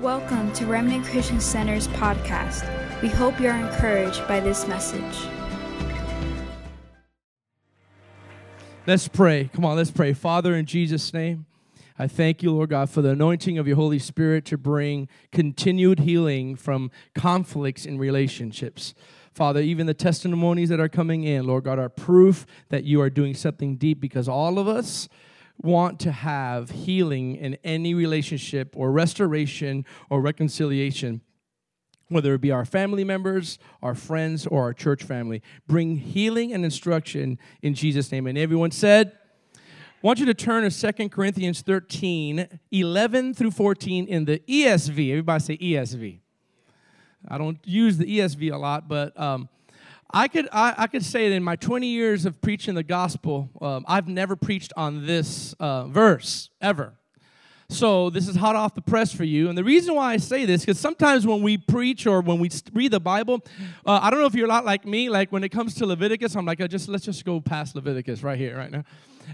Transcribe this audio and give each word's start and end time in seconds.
Welcome 0.00 0.52
to 0.52 0.64
Remnant 0.64 1.04
Christian 1.06 1.40
Center's 1.40 1.88
podcast. 1.88 2.62
We 3.02 3.08
hope 3.08 3.40
you're 3.40 3.56
encouraged 3.56 4.28
by 4.28 4.38
this 4.38 4.64
message. 4.68 5.28
Let's 8.86 9.08
pray. 9.08 9.50
Come 9.52 9.64
on, 9.64 9.76
let's 9.76 9.90
pray. 9.90 10.12
Father, 10.12 10.54
in 10.54 10.66
Jesus' 10.66 11.12
name, 11.12 11.46
I 11.98 12.06
thank 12.06 12.44
you, 12.44 12.52
Lord 12.52 12.70
God, 12.70 12.88
for 12.90 13.02
the 13.02 13.10
anointing 13.10 13.58
of 13.58 13.66
your 13.66 13.74
Holy 13.74 13.98
Spirit 13.98 14.44
to 14.44 14.56
bring 14.56 15.08
continued 15.32 15.98
healing 15.98 16.54
from 16.54 16.92
conflicts 17.16 17.84
in 17.84 17.98
relationships. 17.98 18.94
Father, 19.32 19.58
even 19.58 19.86
the 19.86 19.94
testimonies 19.94 20.68
that 20.68 20.78
are 20.78 20.88
coming 20.88 21.24
in, 21.24 21.44
Lord 21.44 21.64
God, 21.64 21.80
are 21.80 21.88
proof 21.88 22.46
that 22.68 22.84
you 22.84 23.00
are 23.00 23.10
doing 23.10 23.34
something 23.34 23.74
deep 23.74 24.00
because 24.00 24.28
all 24.28 24.60
of 24.60 24.68
us 24.68 25.08
want 25.62 26.00
to 26.00 26.12
have 26.12 26.70
healing 26.70 27.36
in 27.36 27.56
any 27.64 27.94
relationship 27.94 28.74
or 28.76 28.92
restoration 28.92 29.84
or 30.08 30.20
reconciliation, 30.20 31.20
whether 32.08 32.34
it 32.34 32.40
be 32.40 32.50
our 32.50 32.64
family 32.64 33.04
members, 33.04 33.58
our 33.82 33.94
friends, 33.94 34.46
or 34.46 34.62
our 34.62 34.72
church 34.72 35.02
family. 35.02 35.42
Bring 35.66 35.96
healing 35.96 36.52
and 36.52 36.64
instruction 36.64 37.38
in 37.62 37.74
Jesus' 37.74 38.12
name. 38.12 38.26
And 38.26 38.38
everyone 38.38 38.70
said, 38.70 39.12
I 39.54 40.06
want 40.06 40.20
you 40.20 40.26
to 40.26 40.34
turn 40.34 40.68
to 40.68 40.92
2 40.92 41.08
Corinthians 41.08 41.60
13, 41.60 42.60
11 42.70 43.34
through 43.34 43.50
14 43.50 44.06
in 44.06 44.26
the 44.26 44.38
ESV. 44.48 45.10
Everybody 45.10 45.42
say 45.42 45.56
ESV. 45.58 46.20
I 47.26 47.36
don't 47.36 47.58
use 47.64 47.98
the 47.98 48.18
ESV 48.18 48.52
a 48.52 48.56
lot, 48.56 48.88
but 48.88 49.18
um, 49.20 49.48
I 50.10 50.28
could 50.28 50.48
I, 50.52 50.74
I, 50.78 50.86
could 50.86 51.04
say 51.04 51.28
that 51.28 51.34
in 51.34 51.42
my 51.42 51.56
20 51.56 51.86
years 51.86 52.24
of 52.24 52.40
preaching 52.40 52.74
the 52.74 52.82
gospel, 52.82 53.50
um, 53.60 53.84
I've 53.86 54.08
never 54.08 54.36
preached 54.36 54.72
on 54.76 55.06
this 55.06 55.54
uh, 55.60 55.86
verse 55.86 56.50
ever. 56.60 56.94
So 57.70 58.08
this 58.08 58.26
is 58.28 58.36
hot 58.36 58.56
off 58.56 58.74
the 58.74 58.80
press 58.80 59.12
for 59.12 59.24
you. 59.24 59.50
And 59.50 59.58
the 59.58 59.64
reason 59.64 59.94
why 59.94 60.14
I 60.14 60.16
say 60.16 60.46
this, 60.46 60.62
because 60.62 60.80
sometimes 60.80 61.26
when 61.26 61.42
we 61.42 61.58
preach 61.58 62.06
or 62.06 62.22
when 62.22 62.38
we 62.38 62.50
read 62.72 62.92
the 62.92 63.00
Bible, 63.00 63.44
uh, 63.84 64.00
I 64.02 64.08
don't 64.08 64.20
know 64.20 64.26
if 64.26 64.34
you're 64.34 64.46
a 64.46 64.48
lot 64.48 64.64
like 64.64 64.86
me. 64.86 65.10
Like 65.10 65.30
when 65.30 65.44
it 65.44 65.50
comes 65.50 65.74
to 65.74 65.84
Leviticus, 65.84 66.34
I'm 66.34 66.46
like, 66.46 66.62
oh, 66.62 66.66
just 66.66 66.88
let's 66.88 67.04
just 67.04 67.26
go 67.26 67.42
past 67.42 67.74
Leviticus 67.74 68.22
right 68.22 68.38
here, 68.38 68.56
right 68.56 68.70
now. 68.70 68.84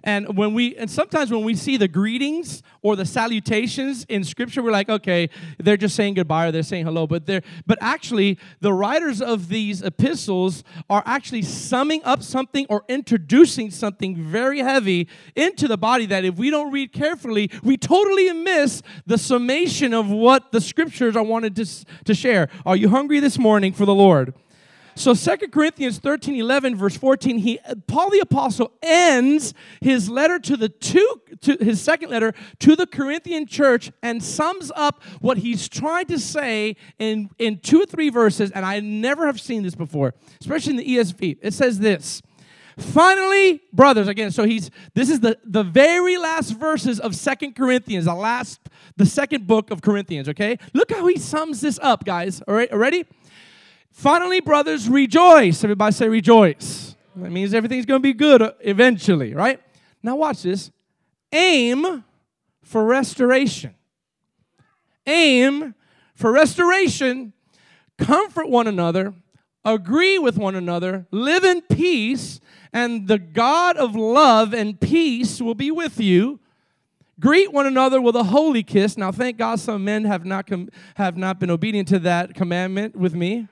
And 0.03 0.37
when 0.37 0.55
we 0.55 0.77
and 0.77 0.91
sometimes 0.91 1.31
when 1.31 1.45
we 1.45 1.55
see 1.55 1.77
the 1.77 1.89
greetings 1.89 2.63
or 2.83 2.97
the 2.97 3.07
salutations 3.07 4.05
in 4.09 4.25
scripture, 4.25 4.63
we're 4.63 4.73
like, 4.73 4.89
okay, 4.89 5.31
they're 5.59 5.77
just 5.77 5.97
saying 5.97 6.15
goodbye 6.15 6.49
or 6.49 6.53
they're 6.53 6.63
saying 6.63 6.85
hello. 6.85 7.07
But 7.07 7.27
they're 7.27 7.43
but 7.67 7.79
actually 7.81 8.39
the 8.61 8.73
writers 8.73 9.23
of 9.23 9.49
these 9.49 9.83
epistles 9.83 10.65
are 10.91 11.03
actually 11.07 11.43
summing 11.43 12.03
up 12.05 12.23
something 12.23 12.67
or 12.69 12.85
introducing 12.89 13.71
something 13.71 14.17
very 14.17 14.59
heavy 14.59 15.09
into 15.37 15.69
the 15.69 15.79
body 15.79 16.07
that 16.07 16.25
if 16.25 16.37
we 16.37 16.51
don't 16.51 16.73
read 16.73 16.93
carefully, 16.93 17.51
we 17.63 17.77
totally 17.77 18.33
miss 18.33 18.83
the 19.07 19.19
summation 19.19 19.95
of 19.95 20.11
what 20.11 20.53
the 20.53 20.61
scriptures 20.61 21.17
are 21.17 21.23
wanted 21.23 21.57
to, 21.57 21.67
to 22.05 22.15
share. 22.15 22.49
Are 22.67 22.77
you 22.77 22.89
hungry 22.89 23.21
this 23.21 23.39
morning 23.39 23.73
for 23.73 23.87
the 23.87 23.95
Lord? 23.95 24.35
So 24.97 25.13
Second 25.13 25.51
Corinthians 25.51 25.99
13, 25.99 26.37
11, 26.37 26.77
verse 26.77 26.97
14, 26.97 27.39
he 27.39 27.59
Paul 27.87 28.11
the 28.11 28.21
Apostle 28.21 28.73
ends 28.83 29.55
his 29.81 30.09
letter 30.09 30.39
to 30.39 30.57
the 30.57 30.69
two 30.69 31.21
to 31.43 31.57
his 31.61 31.81
second 31.81 32.11
letter 32.11 32.33
to 32.61 32.77
the 32.77 32.87
Corinthian 32.87 33.47
church 33.47 33.91
and 34.03 34.23
sums 34.23 34.71
up 34.77 35.03
what 35.21 35.39
he's 35.39 35.69
trying 35.69 36.07
to 36.07 36.19
say 36.19 36.77
in, 36.99 37.31
in 37.39 37.59
two 37.59 37.83
or 37.83 37.87
three 37.87 38.09
verses, 38.09 38.51
and 38.53 38.65
I 38.65 38.81
never 38.81 39.27
have 39.27 39.41
seen 39.41 39.63
this 39.63 39.75
before, 39.75 40.15
especially 40.41 40.71
in 40.71 40.77
the 40.77 40.97
ESV. 40.97 41.39
It 41.43 41.55
says 41.55 41.81
this. 41.81 42.23
Finally, 42.77 43.63
brothers, 43.73 44.09
again, 44.09 44.33
so 44.33 44.45
he's 44.45 44.71
this 44.95 45.09
is 45.09 45.21
the, 45.21 45.39
the 45.45 45.63
very 45.63 46.17
last 46.17 46.51
verses 46.53 46.99
of 46.99 47.15
Second 47.15 47.55
Corinthians, 47.55 48.07
the 48.07 48.15
last, 48.15 48.61
the 48.97 49.07
second 49.07 49.47
book 49.47 49.71
of 49.71 49.81
Corinthians, 49.81 50.29
okay? 50.29 50.59
Look 50.73 50.91
how 50.91 51.07
he 51.07 51.19
sums 51.19 51.61
this 51.61 51.79
up, 51.83 52.05
guys. 52.05 52.43
All 52.49 52.55
right, 52.55 52.73
ready? 52.75 53.05
Finally, 53.95 54.41
brothers, 54.41 54.89
rejoice. 54.89 55.63
Everybody 55.63 55.95
say 55.95 56.09
rejoice. 56.09 56.97
That 57.15 57.31
means 57.31 57.55
everything's 57.55 57.87
going 57.87 58.01
to 58.01 58.03
be 58.03 58.13
good 58.13 58.53
eventually, 58.61 59.35
right? 59.35 59.61
Now, 60.03 60.17
watch 60.17 60.43
this. 60.43 60.73
Aim 61.31 62.03
for 62.65 62.85
restoration. 62.85 63.77
Aim 65.07 65.77
for 66.17 66.33
restoration. 66.33 67.33
Comfort 67.97 68.49
one 68.49 68.67
another. 68.67 69.15
Agree 69.65 70.19
with 70.19 70.37
one 70.37 70.57
another. 70.57 71.07
Live 71.13 71.45
in 71.45 71.63
peace. 71.63 72.41
And 72.73 73.07
the 73.07 73.19
God 73.19 73.77
of 73.77 73.95
love 73.95 74.53
and 74.53 74.79
peace 74.81 75.41
will 75.41 75.55
be 75.55 75.71
with 75.71 76.01
you. 76.01 76.41
Greet 77.21 77.53
one 77.53 77.65
another 77.65 78.01
with 78.01 78.17
a 78.17 78.25
holy 78.25 78.65
kiss. 78.65 78.99
Now, 78.99 79.13
thank 79.13 79.39
God 79.39 79.61
some 79.61 79.85
men 79.85 80.05
have 80.05 80.25
not, 80.25 80.49
com- 80.49 80.69
have 80.97 81.17
not 81.17 81.39
been 81.39 81.51
obedient 81.51 81.87
to 81.89 82.01
that 82.01 82.35
commandment 82.35 82.97
with 82.97 83.15
me. 83.15 83.47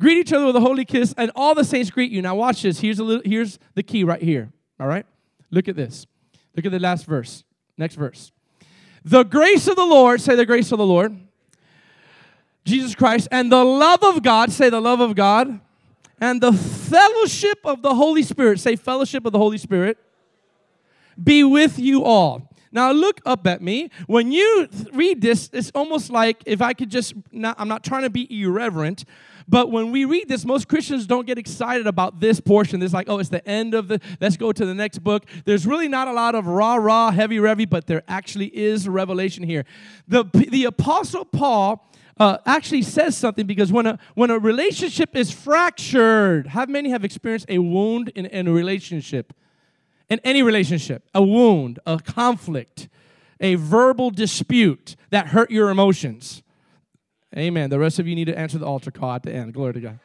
Greet 0.00 0.16
each 0.16 0.32
other 0.32 0.46
with 0.46 0.56
a 0.56 0.60
holy 0.60 0.86
kiss, 0.86 1.14
and 1.18 1.30
all 1.36 1.54
the 1.54 1.62
saints 1.62 1.90
greet 1.90 2.10
you. 2.10 2.22
Now 2.22 2.34
watch 2.34 2.62
this. 2.62 2.80
Here's 2.80 2.98
a 2.98 3.04
little, 3.04 3.22
here's 3.24 3.58
the 3.74 3.82
key 3.82 4.02
right 4.02 4.22
here. 4.22 4.50
All 4.80 4.86
right? 4.86 5.04
Look 5.50 5.68
at 5.68 5.76
this. 5.76 6.06
Look 6.56 6.64
at 6.64 6.72
the 6.72 6.78
last 6.78 7.04
verse. 7.04 7.44
Next 7.76 7.96
verse. 7.96 8.32
The 9.04 9.24
grace 9.24 9.68
of 9.68 9.76
the 9.76 9.84
Lord, 9.84 10.22
say 10.22 10.34
the 10.34 10.46
grace 10.46 10.72
of 10.72 10.78
the 10.78 10.86
Lord. 10.86 11.16
Jesus 12.64 12.94
Christ, 12.94 13.28
and 13.30 13.52
the 13.52 13.64
love 13.64 14.02
of 14.02 14.22
God, 14.22 14.50
say 14.50 14.70
the 14.70 14.80
love 14.80 15.00
of 15.00 15.14
God, 15.14 15.60
and 16.18 16.40
the 16.40 16.52
fellowship 16.52 17.58
of 17.64 17.82
the 17.82 17.94
Holy 17.94 18.22
Spirit, 18.22 18.58
say 18.58 18.76
fellowship 18.76 19.26
of 19.26 19.32
the 19.32 19.38
Holy 19.38 19.58
Spirit, 19.58 19.98
be 21.22 21.44
with 21.44 21.78
you 21.78 22.04
all. 22.04 22.49
Now 22.72 22.92
look 22.92 23.20
up 23.26 23.46
at 23.46 23.60
me. 23.60 23.90
When 24.06 24.30
you 24.30 24.68
read 24.92 25.20
this, 25.20 25.50
it's 25.52 25.72
almost 25.74 26.10
like 26.10 26.42
if 26.46 26.62
I 26.62 26.72
could 26.72 26.90
just, 26.90 27.14
not, 27.32 27.56
I'm 27.58 27.68
not 27.68 27.82
trying 27.82 28.02
to 28.02 28.10
be 28.10 28.42
irreverent, 28.42 29.04
but 29.48 29.72
when 29.72 29.90
we 29.90 30.04
read 30.04 30.28
this, 30.28 30.44
most 30.44 30.68
Christians 30.68 31.08
don't 31.08 31.26
get 31.26 31.36
excited 31.36 31.88
about 31.88 32.20
this 32.20 32.38
portion. 32.40 32.80
It's 32.82 32.94
like, 32.94 33.08
oh, 33.08 33.18
it's 33.18 33.30
the 33.30 33.46
end 33.48 33.74
of 33.74 33.88
the, 33.88 34.00
let's 34.20 34.36
go 34.36 34.52
to 34.52 34.64
the 34.64 34.74
next 34.74 35.00
book. 35.00 35.26
There's 35.44 35.66
really 35.66 35.88
not 35.88 36.06
a 36.06 36.12
lot 36.12 36.36
of 36.36 36.46
rah 36.46 36.76
rah, 36.76 37.10
heavy 37.10 37.38
revy, 37.38 37.68
but 37.68 37.88
there 37.88 38.04
actually 38.06 38.56
is 38.56 38.88
revelation 38.88 39.42
here. 39.42 39.64
The, 40.06 40.24
the 40.32 40.66
Apostle 40.66 41.24
Paul 41.24 41.90
uh, 42.18 42.38
actually 42.46 42.82
says 42.82 43.16
something 43.16 43.46
because 43.46 43.72
when 43.72 43.86
a, 43.86 43.98
when 44.14 44.30
a 44.30 44.38
relationship 44.38 45.16
is 45.16 45.32
fractured, 45.32 46.48
how 46.48 46.66
many 46.66 46.90
have 46.90 47.04
experienced 47.04 47.46
a 47.48 47.58
wound 47.58 48.12
in, 48.14 48.26
in 48.26 48.46
a 48.46 48.52
relationship? 48.52 49.32
In 50.10 50.20
any 50.24 50.42
relationship, 50.42 51.08
a 51.14 51.22
wound, 51.22 51.78
a 51.86 52.00
conflict, 52.00 52.88
a 53.40 53.54
verbal 53.54 54.10
dispute 54.10 54.96
that 55.10 55.28
hurt 55.28 55.50
your 55.50 55.70
emotions. 55.70 56.42
Amen. 57.36 57.70
The 57.70 57.78
rest 57.78 58.00
of 58.00 58.08
you 58.08 58.16
need 58.16 58.26
to 58.26 58.36
answer 58.36 58.58
the 58.58 58.66
altar 58.66 58.90
call 58.90 59.12
at 59.12 59.22
the 59.22 59.32
end. 59.32 59.54
Glory 59.54 59.74
to 59.74 59.80
God. 59.80 60.00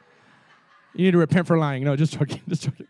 You 0.93 1.05
need 1.05 1.11
to 1.11 1.17
repent 1.17 1.47
for 1.47 1.57
lying. 1.57 1.83
No, 1.83 1.95
just 1.95 2.13
joking. 2.13 2.41
Just 2.47 2.63
joking. 2.63 2.87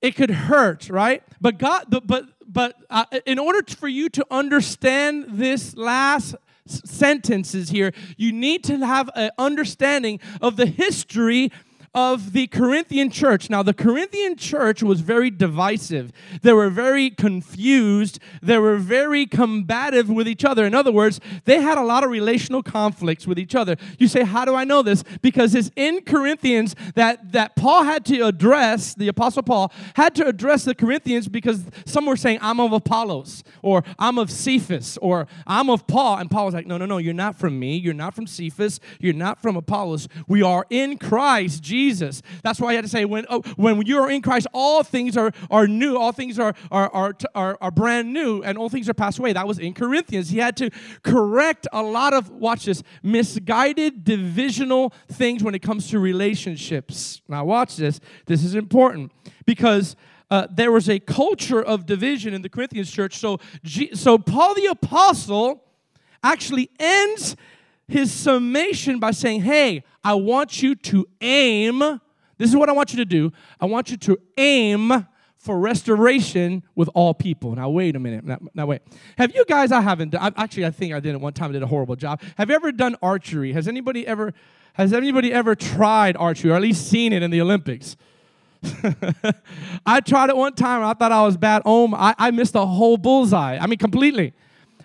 It 0.00 0.16
could 0.16 0.30
hurt, 0.30 0.90
right? 0.90 1.22
But 1.40 1.58
God, 1.58 1.86
but 1.88 2.24
but 2.46 2.74
uh, 2.90 3.04
in 3.24 3.38
order 3.38 3.62
for 3.74 3.88
you 3.88 4.08
to 4.10 4.26
understand 4.30 5.26
this 5.28 5.76
last 5.76 6.34
sentences 6.66 7.70
here, 7.70 7.92
you 8.16 8.32
need 8.32 8.64
to 8.64 8.78
have 8.84 9.10
an 9.14 9.30
understanding 9.38 10.20
of 10.40 10.56
the 10.56 10.66
history 10.66 11.50
of 11.94 12.32
the 12.32 12.46
Corinthian 12.46 13.10
church. 13.10 13.50
Now, 13.50 13.62
the 13.62 13.74
Corinthian 13.74 14.36
church 14.36 14.82
was 14.82 15.00
very 15.00 15.30
divisive. 15.30 16.10
They 16.40 16.54
were 16.54 16.70
very 16.70 17.10
confused. 17.10 18.18
They 18.40 18.56
were 18.58 18.78
very 18.78 19.26
combative 19.26 20.08
with 20.08 20.26
each 20.26 20.44
other. 20.44 20.64
In 20.64 20.74
other 20.74 20.90
words, 20.90 21.20
they 21.44 21.60
had 21.60 21.76
a 21.76 21.82
lot 21.82 22.02
of 22.02 22.10
relational 22.10 22.62
conflicts 22.62 23.26
with 23.26 23.38
each 23.38 23.54
other. 23.54 23.76
You 23.98 24.08
say, 24.08 24.24
How 24.24 24.46
do 24.46 24.54
I 24.54 24.64
know 24.64 24.82
this? 24.82 25.04
Because 25.20 25.54
it's 25.54 25.70
in 25.76 26.00
Corinthians 26.02 26.74
that, 26.94 27.32
that 27.32 27.56
Paul 27.56 27.84
had 27.84 28.06
to 28.06 28.22
address, 28.22 28.94
the 28.94 29.08
Apostle 29.08 29.42
Paul 29.42 29.70
had 29.94 30.14
to 30.14 30.26
address 30.26 30.64
the 30.64 30.74
Corinthians 30.74 31.28
because 31.28 31.64
some 31.84 32.06
were 32.06 32.16
saying, 32.16 32.38
I'm 32.40 32.58
of 32.58 32.72
Apollos, 32.72 33.44
or 33.60 33.84
I'm 33.98 34.18
of 34.18 34.30
Cephas, 34.30 34.96
or 35.02 35.26
I'm 35.46 35.68
of 35.68 35.86
Paul. 35.86 36.16
And 36.16 36.30
Paul 36.30 36.46
was 36.46 36.54
like, 36.54 36.66
No, 36.66 36.78
no, 36.78 36.86
no, 36.86 36.96
you're 36.96 37.12
not 37.12 37.36
from 37.36 37.58
me. 37.58 37.76
You're 37.76 37.92
not 37.92 38.14
from 38.14 38.26
Cephas. 38.26 38.80
You're 38.98 39.12
not 39.12 39.42
from 39.42 39.56
Apollos. 39.56 40.08
We 40.26 40.42
are 40.42 40.64
in 40.70 40.96
Christ 40.96 41.62
Jesus. 41.62 41.81
Jesus. 41.82 42.22
That's 42.44 42.60
why 42.60 42.70
I 42.70 42.74
had 42.74 42.84
to 42.84 42.90
say, 42.96 43.04
when, 43.04 43.24
oh, 43.28 43.40
when 43.56 43.74
you 43.86 43.98
are 44.02 44.10
in 44.10 44.22
Christ, 44.22 44.46
all 44.52 44.82
things 44.82 45.16
are, 45.16 45.32
are 45.50 45.66
new, 45.66 45.96
all 45.96 46.12
things 46.12 46.38
are, 46.38 46.54
are, 46.70 46.88
are, 46.92 47.12
are, 47.34 47.58
are 47.60 47.70
brand 47.70 48.12
new, 48.12 48.42
and 48.42 48.56
all 48.56 48.68
things 48.68 48.88
are 48.88 48.94
passed 48.94 49.18
away. 49.18 49.32
That 49.32 49.48
was 49.48 49.58
in 49.58 49.74
Corinthians. 49.74 50.30
He 50.30 50.38
had 50.38 50.56
to 50.58 50.70
correct 51.02 51.66
a 51.72 51.82
lot 51.82 52.12
of, 52.14 52.30
watch 52.30 52.66
this, 52.66 52.82
misguided 53.02 54.04
divisional 54.04 54.92
things 55.08 55.42
when 55.42 55.54
it 55.54 55.62
comes 55.62 55.90
to 55.90 55.98
relationships. 55.98 57.20
Now, 57.28 57.44
watch 57.44 57.76
this. 57.76 58.00
This 58.26 58.44
is 58.44 58.54
important 58.54 59.12
because. 59.44 59.96
Uh, 60.30 60.46
there 60.50 60.72
was 60.72 60.88
a 60.88 60.98
culture 60.98 61.62
of 61.62 61.84
division 61.84 62.32
in 62.32 62.40
the 62.40 62.48
Corinthians 62.48 62.90
church. 62.90 63.18
So, 63.18 63.38
G- 63.62 63.94
so 63.94 64.16
Paul 64.16 64.54
the 64.54 64.64
apostle 64.64 65.62
actually 66.22 66.70
ends 66.80 67.36
his 67.92 68.12
summation 68.12 68.98
by 68.98 69.10
saying, 69.12 69.42
Hey, 69.42 69.84
I 70.02 70.14
want 70.14 70.62
you 70.62 70.74
to 70.74 71.06
aim. 71.20 71.78
This 72.38 72.50
is 72.50 72.56
what 72.56 72.68
I 72.68 72.72
want 72.72 72.92
you 72.92 72.96
to 72.98 73.04
do. 73.04 73.32
I 73.60 73.66
want 73.66 73.90
you 73.90 73.96
to 73.98 74.18
aim 74.36 75.06
for 75.36 75.58
restoration 75.58 76.62
with 76.76 76.88
all 76.94 77.14
people. 77.14 77.54
Now, 77.54 77.68
wait 77.68 77.96
a 77.96 77.98
minute. 77.98 78.24
Now, 78.24 78.38
now 78.54 78.66
wait. 78.66 78.82
Have 79.18 79.34
you 79.34 79.44
guys, 79.44 79.72
I 79.72 79.80
haven't 79.80 80.10
done, 80.10 80.32
actually, 80.36 80.66
I 80.66 80.70
think 80.70 80.94
I 80.94 81.00
did 81.00 81.14
it 81.14 81.20
one 81.20 81.32
time, 81.32 81.50
I 81.50 81.52
did 81.52 81.64
a 81.64 81.66
horrible 81.66 81.96
job. 81.96 82.22
Have 82.36 82.48
you 82.48 82.54
ever 82.54 82.70
done 82.70 82.96
archery? 83.02 83.52
Has 83.52 83.66
anybody 83.66 84.06
ever, 84.06 84.34
has 84.74 84.92
anybody 84.92 85.32
ever 85.32 85.56
tried 85.56 86.16
archery 86.16 86.52
or 86.52 86.54
at 86.54 86.62
least 86.62 86.88
seen 86.88 87.12
it 87.12 87.24
in 87.24 87.32
the 87.32 87.40
Olympics? 87.40 87.96
I 89.86 90.00
tried 90.00 90.30
it 90.30 90.36
one 90.36 90.54
time. 90.54 90.84
I 90.84 90.94
thought 90.94 91.10
I 91.10 91.22
was 91.22 91.36
bad. 91.36 91.62
Oh, 91.64 91.92
I, 91.92 92.14
I 92.16 92.30
missed 92.30 92.54
a 92.54 92.64
whole 92.64 92.96
bullseye. 92.96 93.58
I 93.58 93.66
mean, 93.66 93.78
completely. 93.78 94.34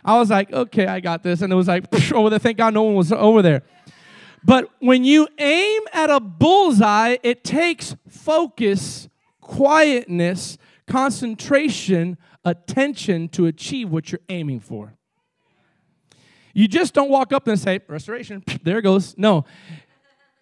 I 0.07 0.17
was 0.17 0.29
like, 0.29 0.53
okay, 0.53 0.87
I 0.87 1.01
got 1.01 1.21
this. 1.21 1.41
And 1.41 1.51
it 1.51 1.55
was 1.55 1.67
like, 1.67 1.83
over 2.13 2.29
there. 2.29 2.39
Thank 2.39 2.57
God 2.57 2.73
no 2.73 2.83
one 2.83 2.95
was 2.95 3.11
over 3.11 3.41
there. 3.41 3.61
But 4.43 4.69
when 4.79 5.03
you 5.03 5.27
aim 5.37 5.81
at 5.91 6.09
a 6.09 6.21
bullseye, 6.21 7.17
it 7.21 7.43
takes 7.43 7.95
focus 8.07 9.09
quietness, 9.41 10.57
concentration, 10.87 12.17
attention 12.45 13.27
to 13.29 13.45
achieve 13.45 13.89
what 13.89 14.11
you're 14.11 14.21
aiming 14.29 14.61
for. 14.61 14.93
You 16.53 16.67
just 16.67 16.93
don't 16.93 17.09
walk 17.09 17.33
up 17.33 17.47
and 17.47 17.59
say, 17.59 17.81
restoration, 17.87 18.43
there 18.63 18.81
goes. 18.81 19.17
No. 19.17 19.45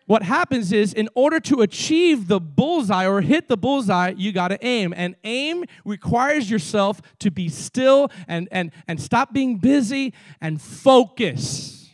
What 0.05 0.21
happens 0.21 0.71
is, 0.71 0.93
in 0.93 1.09
order 1.15 1.39
to 1.41 1.61
achieve 1.61 2.27
the 2.27 2.39
bullseye 2.39 3.07
or 3.07 3.21
hit 3.21 3.47
the 3.47 3.57
bullseye, 3.57 4.13
you 4.15 4.31
got 4.31 4.49
to 4.49 4.63
aim. 4.63 4.93
And 4.95 5.15
aim 5.23 5.65
requires 5.83 6.49
yourself 6.49 7.01
to 7.19 7.31
be 7.31 7.49
still 7.49 8.11
and, 8.27 8.47
and, 8.51 8.71
and 8.87 9.01
stop 9.01 9.33
being 9.33 9.57
busy 9.57 10.13
and 10.39 10.61
focus. 10.61 11.89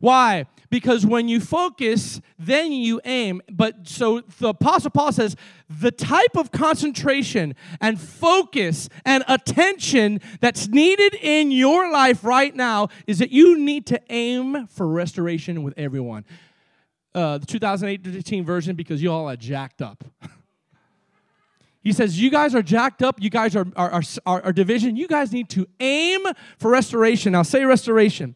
Why? 0.00 0.46
Because 0.70 1.06
when 1.06 1.28
you 1.28 1.40
focus, 1.40 2.20
then 2.38 2.72
you 2.72 3.00
aim. 3.06 3.40
But 3.50 3.88
so 3.88 4.20
the 4.38 4.48
Apostle 4.48 4.90
Paul 4.90 5.12
says 5.12 5.34
the 5.70 5.90
type 5.90 6.36
of 6.36 6.52
concentration 6.52 7.54
and 7.80 7.98
focus 7.98 8.90
and 9.06 9.24
attention 9.26 10.20
that's 10.40 10.68
needed 10.68 11.14
in 11.14 11.50
your 11.50 11.90
life 11.90 12.22
right 12.22 12.54
now 12.54 12.88
is 13.06 13.18
that 13.20 13.32
you 13.32 13.58
need 13.58 13.86
to 13.86 14.00
aim 14.10 14.66
for 14.66 14.86
restoration 14.86 15.62
with 15.62 15.72
everyone. 15.78 16.26
Uh, 17.14 17.38
the 17.38 17.46
2018 17.46 18.44
version, 18.44 18.76
because 18.76 19.02
you 19.02 19.10
all 19.10 19.28
are 19.28 19.36
jacked 19.36 19.82
up. 19.82 20.04
He 21.80 21.92
says, 21.94 22.20
You 22.20 22.30
guys 22.30 22.54
are 22.54 22.62
jacked 22.62 23.02
up. 23.02 23.16
You 23.18 23.30
guys 23.30 23.56
are, 23.56 23.66
are, 23.74 24.02
are, 24.26 24.44
are, 24.44 24.52
division. 24.52 24.96
You 24.96 25.08
guys 25.08 25.32
need 25.32 25.48
to 25.50 25.66
aim 25.80 26.20
for 26.58 26.70
restoration. 26.70 27.32
Now, 27.32 27.42
say 27.42 27.64
restoration. 27.64 28.34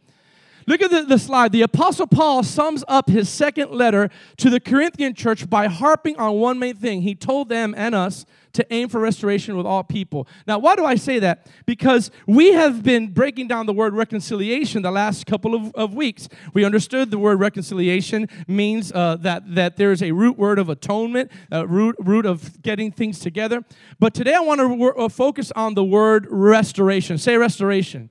Look 0.67 0.81
at 0.81 0.91
the, 0.91 1.03
the, 1.03 1.19
slide. 1.19 1.53
The 1.53 1.61
Apostle 1.63 2.07
Paul 2.07 2.45
sums 2.45 2.83
up 2.89 3.11
his 3.11 3.29
second 3.29 3.71
letter 3.73 4.11
to 4.39 4.49
the 4.49 4.61
Corinthian 4.61 5.15
church 5.15 5.51
by 5.51 5.67
harping 5.67 6.17
on 6.19 6.39
one 6.39 6.59
main 6.59 6.77
thing. 6.77 7.03
He 7.03 7.15
told 7.15 7.49
them 7.49 7.75
and 7.77 7.95
us 7.95 8.25
to 8.53 8.73
aim 8.73 8.89
for 8.89 9.01
restoration 9.01 9.57
with 9.57 9.67
all 9.67 9.83
people. 9.83 10.29
Now, 10.47 10.59
why 10.59 10.77
do 10.77 10.85
I 10.85 10.95
say 10.95 11.19
that? 11.21 11.47
Because 11.67 12.11
we 12.27 12.53
have 12.53 12.83
been 12.83 13.09
breaking 13.09 13.49
down 13.49 13.67
the 13.67 13.73
word 13.73 13.95
reconciliation 13.95 14.83
the 14.83 14.91
last 14.91 15.27
couple 15.27 15.55
of, 15.55 15.75
of 15.75 15.95
weeks. 15.95 16.29
We 16.55 16.65
understood 16.65 17.11
the 17.11 17.19
word 17.19 17.41
reconciliation 17.41 18.29
means 18.47 18.93
uh, 18.93 19.17
that, 19.21 19.55
that 19.55 19.77
there's 19.77 20.03
a 20.03 20.13
root 20.13 20.37
word 20.37 20.59
of 20.59 20.69
atonement, 20.69 21.31
a 21.51 21.67
root, 21.67 21.97
root 21.99 22.27
of 22.27 22.63
getting 22.63 22.93
things 22.93 23.19
together. 23.19 23.65
But 23.99 24.15
today 24.15 24.35
I 24.35 24.41
want 24.41 24.61
to 24.61 24.93
uh, 24.93 25.09
focus 25.09 25.53
on 25.53 25.75
the 25.75 25.85
word 25.85 26.27
restoration. 26.31 27.19
Say 27.19 27.37
restoration. 27.37 28.11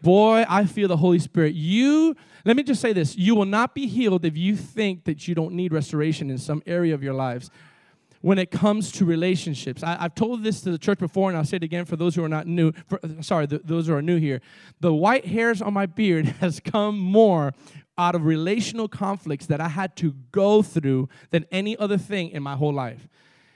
Boy, 0.00 0.44
I 0.48 0.64
feel 0.66 0.88
the 0.88 0.96
Holy 0.96 1.20
Spirit. 1.20 1.54
You, 1.54 2.16
let 2.44 2.56
me 2.56 2.64
just 2.64 2.80
say 2.80 2.92
this 2.92 3.16
you 3.16 3.34
will 3.34 3.44
not 3.44 3.74
be 3.74 3.86
healed 3.86 4.24
if 4.24 4.36
you 4.36 4.56
think 4.56 5.04
that 5.04 5.28
you 5.28 5.34
don't 5.34 5.54
need 5.54 5.72
restoration 5.72 6.30
in 6.30 6.38
some 6.38 6.62
area 6.66 6.92
of 6.92 7.02
your 7.02 7.14
lives 7.14 7.50
when 8.22 8.38
it 8.38 8.50
comes 8.50 8.90
to 8.92 9.04
relationships. 9.04 9.82
I, 9.82 9.96
have 10.00 10.14
told 10.14 10.42
this 10.42 10.62
to 10.62 10.70
the 10.70 10.78
church 10.78 10.98
before, 10.98 11.28
and 11.28 11.36
I'll 11.36 11.44
say 11.44 11.56
it 11.58 11.62
again 11.62 11.84
for 11.84 11.96
those 11.96 12.14
who 12.14 12.24
are 12.24 12.28
not 12.28 12.46
new. 12.46 12.72
For, 12.86 12.98
sorry, 13.20 13.46
those 13.46 13.88
who 13.88 13.94
are 13.94 14.02
new 14.02 14.16
here. 14.16 14.40
The 14.80 14.94
white 14.94 15.26
hairs 15.26 15.60
on 15.60 15.74
my 15.74 15.86
beard 15.86 16.26
has 16.40 16.60
come 16.60 16.98
more 16.98 17.52
out 17.98 18.14
of 18.14 18.24
relational 18.24 18.88
conflicts 18.88 19.46
that 19.46 19.60
I 19.60 19.68
had 19.68 19.96
to 19.96 20.14
go 20.30 20.62
through 20.62 21.08
than 21.30 21.44
any 21.52 21.76
other 21.76 21.98
thing 21.98 22.30
in 22.30 22.42
my 22.42 22.56
whole 22.56 22.72
life. 22.72 23.06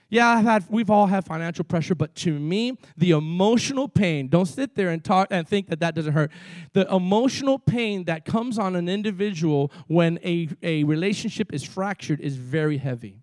Yeah, 0.09 0.29
I've 0.29 0.45
had, 0.45 0.65
we've 0.69 0.91
all 0.91 1.07
had 1.07 1.25
financial 1.25 1.65
pressure, 1.65 1.97
but 1.97 2.15
to 2.17 2.39
me, 2.39 2.79
the 2.97 3.11
emotional 3.11 3.89
pain, 3.89 4.29
don't 4.29 4.47
sit 4.47 4.77
there 4.77 4.91
and 4.91 5.03
talk 5.03 5.29
and 5.33 5.49
think 5.49 5.69
that 5.69 5.81
that 5.81 5.97
doesn't 5.97 6.13
hurt. 6.13 6.31
The 6.75 6.87
emotional 6.95 7.59
pain 7.59 8.05
that 8.05 8.25
comes 8.25 8.57
on 8.57 8.77
an 8.77 8.89
individual 8.89 9.73
when 9.89 10.21
a, 10.23 10.49
a 10.63 10.85
relationship 10.85 11.53
is 11.53 11.65
fractured 11.65 12.21
is 12.21 12.37
very 12.37 12.79
heavy 12.79 13.23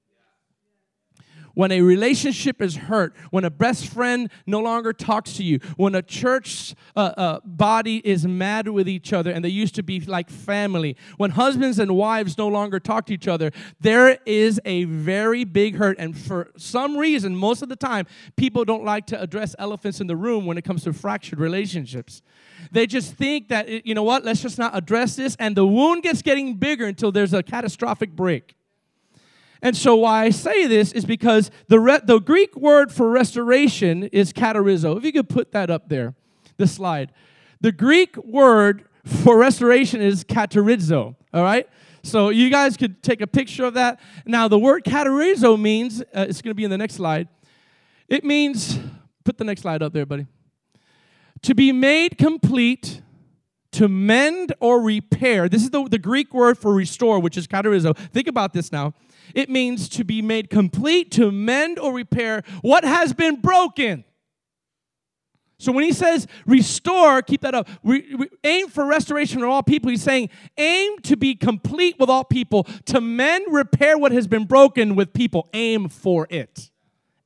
when 1.54 1.72
a 1.72 1.82
relationship 1.82 2.62
is 2.62 2.76
hurt, 2.76 3.16
when 3.32 3.44
a 3.44 3.50
best 3.50 3.88
friend 3.88 4.30
no 4.46 4.60
longer 4.60 4.94
talks 4.94 5.34
to 5.34 5.44
you, 5.44 5.60
when 5.78 5.96
a 5.96 6.02
church 6.02 6.74
uh, 6.96 7.14
uh, 7.18 7.40
body 7.46 7.98
is 8.04 8.26
mad 8.26 8.68
with 8.68 8.90
each 8.90 9.14
other 9.14 9.32
and 9.32 9.44
they 9.44 9.50
used 9.50 9.76
to 9.76 9.84
be 9.84 10.00
like 10.02 10.30
family, 10.30 10.96
when 11.18 11.32
husbands 11.32 11.80
and 11.80 11.96
wives 11.96 12.38
no 12.38 12.48
longer 12.48 12.80
talk 12.80 13.06
to 13.06 13.14
each 13.14 13.28
other, 13.28 13.52
there 13.80 14.18
is 14.26 14.60
a 14.66 14.86
very 14.86 15.44
big 15.44 15.76
hurt. 15.76 15.98
And 16.00 16.18
for 16.18 16.52
some 16.58 16.98
reason, 16.98 17.36
most 17.36 17.62
of 17.62 17.70
the 17.70 17.76
time, 17.76 18.08
people 18.36 18.66
don't 18.66 18.84
like 18.84 19.06
to 19.08 19.22
address 19.22 19.56
elephants 19.60 20.02
in 20.02 20.08
the 20.08 20.16
room 20.16 20.46
when 20.46 20.58
it 20.58 20.64
comes 20.64 20.84
to 20.84 20.94
fractured 20.94 21.40
relationships. 21.40 22.22
They 22.72 22.88
just 22.88 23.14
think 23.14 23.50
that, 23.50 23.86
you 23.86 23.94
know 23.94 24.04
what, 24.04 24.26
let's 24.26 24.42
just 24.42 24.58
not 24.58 24.76
address 24.76 25.16
this. 25.16 25.36
And 25.38 25.56
the 25.56 25.66
wound 25.66 26.04
gets 26.04 26.22
getting 26.22 26.56
bigger 26.56 26.86
until 26.86 27.12
there's 27.12 27.34
a 27.34 27.44
catastrophic 27.44 28.16
break. 28.16 28.56
And 29.64 29.78
so, 29.78 29.96
why 29.96 30.26
I 30.26 30.30
say 30.30 30.68
this 30.68 30.92
is 30.92 31.06
because 31.06 31.50
the, 31.70 31.80
re- 31.80 32.02
the 32.04 32.20
Greek 32.20 32.54
word 32.58 32.92
for 32.92 33.10
restoration 33.10 34.04
is 34.04 34.34
katarizo. 34.34 34.98
If 34.98 35.06
you 35.06 35.14
could 35.14 35.30
put 35.30 35.54
that 35.54 35.70
up 35.70 35.88
there, 35.88 36.16
the 36.58 36.68
slide. 36.68 37.14
The 37.62 37.72
Greek 37.72 38.18
word 38.18 38.84
for 39.06 39.38
restoration 39.38 40.02
is 40.02 40.26
katarizo, 40.26 41.16
all 41.34 41.44
right? 41.44 41.66
So, 42.04 42.28
you 42.28 42.50
guys 42.50 42.76
could 42.76 43.02
take 43.02 43.22
a 43.22 43.28
picture 43.28 43.64
of 43.64 43.76
that. 43.76 44.02
Now, 44.26 44.50
the 44.50 44.60
word 44.60 44.84
katarizo 44.84 45.58
means, 45.58 46.02
uh, 46.02 46.26
it's 46.28 46.42
going 46.42 46.52
to 46.52 46.56
be 46.56 46.66
in 46.66 46.70
the 46.70 46.78
next 46.78 46.96
slide. 46.96 47.30
It 48.10 48.26
means, 48.26 48.78
put 49.24 49.38
the 49.38 49.46
next 49.46 49.62
slide 49.62 49.82
up 49.82 49.94
there, 49.94 50.06
buddy. 50.06 50.28
To 51.44 51.56
be 51.56 51.72
made 51.72 52.18
complete, 52.18 53.02
to 53.72 53.88
mend 53.88 54.54
or 54.60 54.82
repair. 54.82 55.48
This 55.48 55.64
is 55.64 55.70
the, 55.70 55.88
the 55.88 56.00
Greek 56.00 56.34
word 56.34 56.58
for 56.58 56.74
restore, 56.74 57.20
which 57.20 57.38
is 57.38 57.48
katarizo. 57.48 57.96
Think 57.96 58.28
about 58.28 58.52
this 58.52 58.70
now. 58.70 58.94
It 59.34 59.50
means 59.50 59.90
to 59.90 60.04
be 60.04 60.22
made 60.22 60.50
complete, 60.50 61.12
to 61.12 61.32
mend 61.32 61.80
or 61.80 61.94
repair 61.94 62.44
what 62.62 62.84
has 62.84 63.14
been 63.14 63.42
broken. 63.42 64.04
So 65.64 65.72
when 65.72 65.86
he 65.86 65.94
says 65.94 66.28
restore, 66.46 67.22
keep 67.22 67.42
that 67.42 67.56
up. 67.56 67.70
We, 67.84 68.16
we 68.16 68.28
aim 68.44 68.68
for 68.68 68.86
restoration 68.86 69.42
of 69.44 69.50
all 69.50 69.64
people. 69.64 69.90
He's 69.90 70.04
saying 70.04 70.30
aim 70.58 71.00
to 71.04 71.16
be 71.16 71.36
complete 71.36 71.98
with 72.00 72.10
all 72.10 72.26
people, 72.26 72.66
to 72.86 73.00
mend, 73.00 73.46
repair 73.50 73.98
what 73.98 74.12
has 74.12 74.28
been 74.28 74.44
broken 74.46 74.96
with 74.96 75.14
people. 75.14 75.48
Aim 75.54 75.88
for 75.88 76.28
it. 76.30 76.70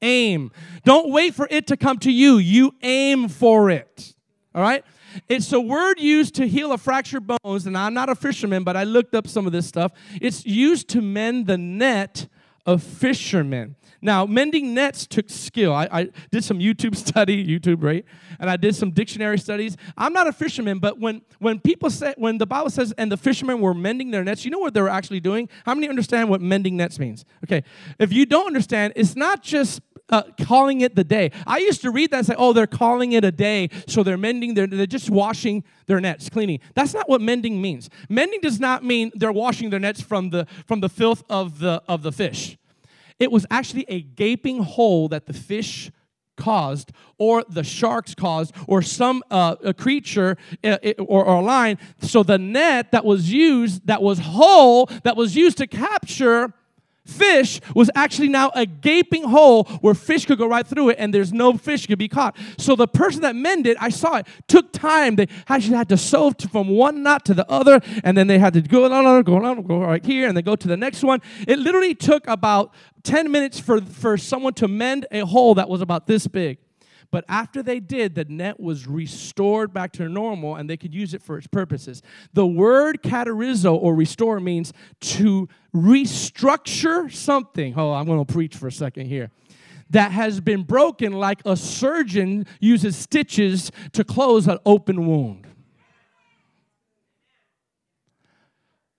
Aim. 0.03 0.51
Don't 0.83 1.09
wait 1.09 1.33
for 1.33 1.47
it 1.49 1.65
to 1.67 1.77
come 1.77 1.97
to 1.99 2.11
you. 2.11 2.37
You 2.37 2.75
aim 2.83 3.27
for 3.27 3.71
it. 3.71 4.13
All 4.53 4.61
right? 4.61 4.83
It's 5.27 5.51
a 5.53 5.59
word 5.59 5.99
used 5.99 6.35
to 6.35 6.47
heal 6.47 6.71
a 6.71 6.77
fractured 6.77 7.27
bones, 7.27 7.67
and 7.67 7.77
I'm 7.77 7.93
not 7.93 8.09
a 8.09 8.15
fisherman, 8.15 8.63
but 8.63 8.75
I 8.75 8.83
looked 8.83 9.15
up 9.15 9.27
some 9.27 9.45
of 9.45 9.51
this 9.51 9.67
stuff. 9.67 9.91
It's 10.21 10.45
used 10.45 10.89
to 10.89 11.01
mend 11.01 11.47
the 11.47 11.57
net 11.57 12.27
of 12.65 12.83
fishermen. 12.83 13.75
Now, 14.01 14.25
mending 14.25 14.73
nets 14.73 15.07
took 15.07 15.29
skill. 15.29 15.73
I, 15.73 15.87
I, 15.91 16.09
did 16.31 16.43
some 16.43 16.59
YouTube 16.59 16.95
study, 17.07 17.45
YouTube, 17.45 17.83
right? 17.83 18.05
And 18.39 18.49
I 18.49 18.57
did 18.57 18.75
some 18.75 18.91
dictionary 18.91 19.39
studies. 19.39 19.75
I'm 19.97 20.13
not 20.13 20.27
a 20.27 20.33
fisherman, 20.33 20.79
but 20.79 20.99
when, 20.99 21.21
when 21.39 21.59
people 21.59 21.89
say, 21.89 22.13
when 22.17 22.37
the 22.37 22.45
Bible 22.45 22.69
says, 22.69 22.93
and 22.97 23.11
the 23.11 23.17
fishermen 23.17 23.59
were 23.59 23.73
mending 23.73 24.11
their 24.11 24.23
nets, 24.23 24.45
you 24.45 24.51
know 24.51 24.59
what 24.59 24.73
they 24.73 24.81
were 24.81 24.89
actually 24.89 25.19
doing? 25.19 25.49
How 25.65 25.73
many 25.73 25.89
understand 25.89 26.29
what 26.29 26.41
mending 26.41 26.77
nets 26.77 26.99
means? 26.99 27.25
Okay. 27.43 27.63
If 27.99 28.13
you 28.13 28.25
don't 28.25 28.47
understand, 28.47 28.93
it's 28.95 29.15
not 29.15 29.41
just 29.41 29.81
uh, 30.09 30.23
calling 30.41 30.81
it 30.81 30.95
the 30.95 31.03
day. 31.03 31.31
I 31.45 31.57
used 31.57 31.81
to 31.81 31.91
read 31.91 32.11
that 32.11 32.17
and 32.17 32.27
say, 32.27 32.35
oh, 32.37 32.53
they're 32.53 32.67
calling 32.67 33.11
it 33.11 33.23
a 33.23 33.31
day, 33.31 33.69
so 33.87 34.03
they're 34.03 34.17
mending, 34.17 34.53
their, 34.53 34.67
they're 34.67 34.85
just 34.85 35.09
washing 35.09 35.63
their 35.85 35.99
nets, 35.99 36.29
cleaning. 36.29 36.59
That's 36.75 36.93
not 36.93 37.09
what 37.09 37.21
mending 37.21 37.61
means. 37.61 37.89
Mending 38.09 38.41
does 38.41 38.59
not 38.59 38.83
mean 38.83 39.11
they're 39.15 39.31
washing 39.31 39.69
their 39.69 39.79
nets 39.79 40.01
from 40.01 40.29
the, 40.29 40.47
from 40.65 40.79
the 40.79 40.89
filth 40.89 41.23
of 41.29 41.59
the, 41.59 41.81
of 41.87 42.03
the 42.03 42.11
fish. 42.11 42.57
It 43.19 43.31
was 43.31 43.45
actually 43.49 43.85
a 43.87 44.01
gaping 44.01 44.61
hole 44.63 45.07
that 45.09 45.25
the 45.25 45.33
fish 45.33 45.91
caused 46.37 46.91
or 47.17 47.43
the 47.49 47.63
sharks 47.63 48.13
caused 48.13 48.53
or 48.67 48.81
some 48.83 49.23
uh, 49.31 49.55
a 49.63 49.73
creature 49.73 50.37
uh, 50.63 50.77
or, 50.99 51.25
or 51.25 51.35
a 51.37 51.41
line 51.41 51.79
so 51.99 52.21
the 52.21 52.37
net 52.37 52.91
that 52.91 53.03
was 53.03 53.33
used 53.33 53.87
that 53.87 54.03
was 54.03 54.19
whole 54.19 54.85
that 55.03 55.17
was 55.17 55.35
used 55.35 55.57
to 55.57 55.65
capture 55.65 56.53
fish 57.07 57.61
was 57.73 57.89
actually 57.95 58.29
now 58.29 58.51
a 58.53 58.65
gaping 58.65 59.23
hole 59.23 59.63
where 59.81 59.93
fish 59.93 60.25
could 60.25 60.37
go 60.37 60.47
right 60.47 60.65
through 60.65 60.89
it 60.89 60.97
and 60.99 61.13
there's 61.13 61.33
no 61.33 61.57
fish 61.57 61.87
could 61.87 61.99
be 61.99 62.07
caught. 62.07 62.35
So 62.57 62.75
the 62.75 62.87
person 62.87 63.21
that 63.21 63.35
mended, 63.35 63.77
I 63.79 63.89
saw 63.89 64.17
it, 64.17 64.27
took 64.47 64.71
time. 64.71 65.15
They 65.15 65.27
actually 65.47 65.77
had 65.77 65.89
to 65.89 65.97
sew 65.97 66.31
from 66.51 66.69
one 66.69 67.03
knot 67.03 67.25
to 67.25 67.33
the 67.33 67.49
other 67.49 67.81
and 68.03 68.17
then 68.17 68.27
they 68.27 68.39
had 68.39 68.53
to 68.53 68.61
go 68.61 68.91
on, 68.91 69.23
go 69.23 69.43
on, 69.43 69.63
go 69.63 69.79
right 69.79 70.05
here 70.05 70.27
and 70.27 70.35
then 70.35 70.43
go 70.43 70.55
to 70.55 70.67
the 70.67 70.77
next 70.77 71.03
one. 71.03 71.21
It 71.47 71.59
literally 71.59 71.95
took 71.95 72.27
about 72.27 72.73
10 73.03 73.31
minutes 73.31 73.59
for, 73.59 73.81
for 73.81 74.17
someone 74.17 74.53
to 74.55 74.67
mend 74.67 75.05
a 75.11 75.21
hole 75.21 75.55
that 75.55 75.69
was 75.69 75.81
about 75.81 76.07
this 76.07 76.27
big. 76.27 76.57
But 77.09 77.25
after 77.27 77.63
they 77.63 77.79
did, 77.79 78.15
the 78.15 78.25
net 78.25 78.59
was 78.59 78.87
restored 78.87 79.73
back 79.73 79.93
to 79.93 80.09
normal 80.09 80.55
and 80.55 80.69
they 80.69 80.77
could 80.77 80.93
use 80.93 81.13
it 81.13 81.21
for 81.21 81.37
its 81.37 81.47
purposes. 81.47 82.01
The 82.33 82.45
word 82.45 83.01
katarizo 83.01 83.73
or 83.73 83.95
restore 83.95 84.39
means 84.39 84.73
to 85.01 85.47
restructure 85.73 87.11
something. 87.11 87.73
Oh, 87.77 87.93
I'm 87.93 88.05
going 88.05 88.23
to 88.23 88.33
preach 88.33 88.55
for 88.55 88.67
a 88.67 88.71
second 88.71 89.07
here. 89.07 89.31
That 89.89 90.11
has 90.11 90.41
been 90.41 90.63
broken, 90.63 91.13
like 91.13 91.41
a 91.45 91.55
surgeon 91.55 92.45
uses 92.59 92.97
stitches 92.97 93.71
to 93.93 94.03
close 94.03 94.47
an 94.47 94.57
open 94.65 95.07
wound. 95.07 95.46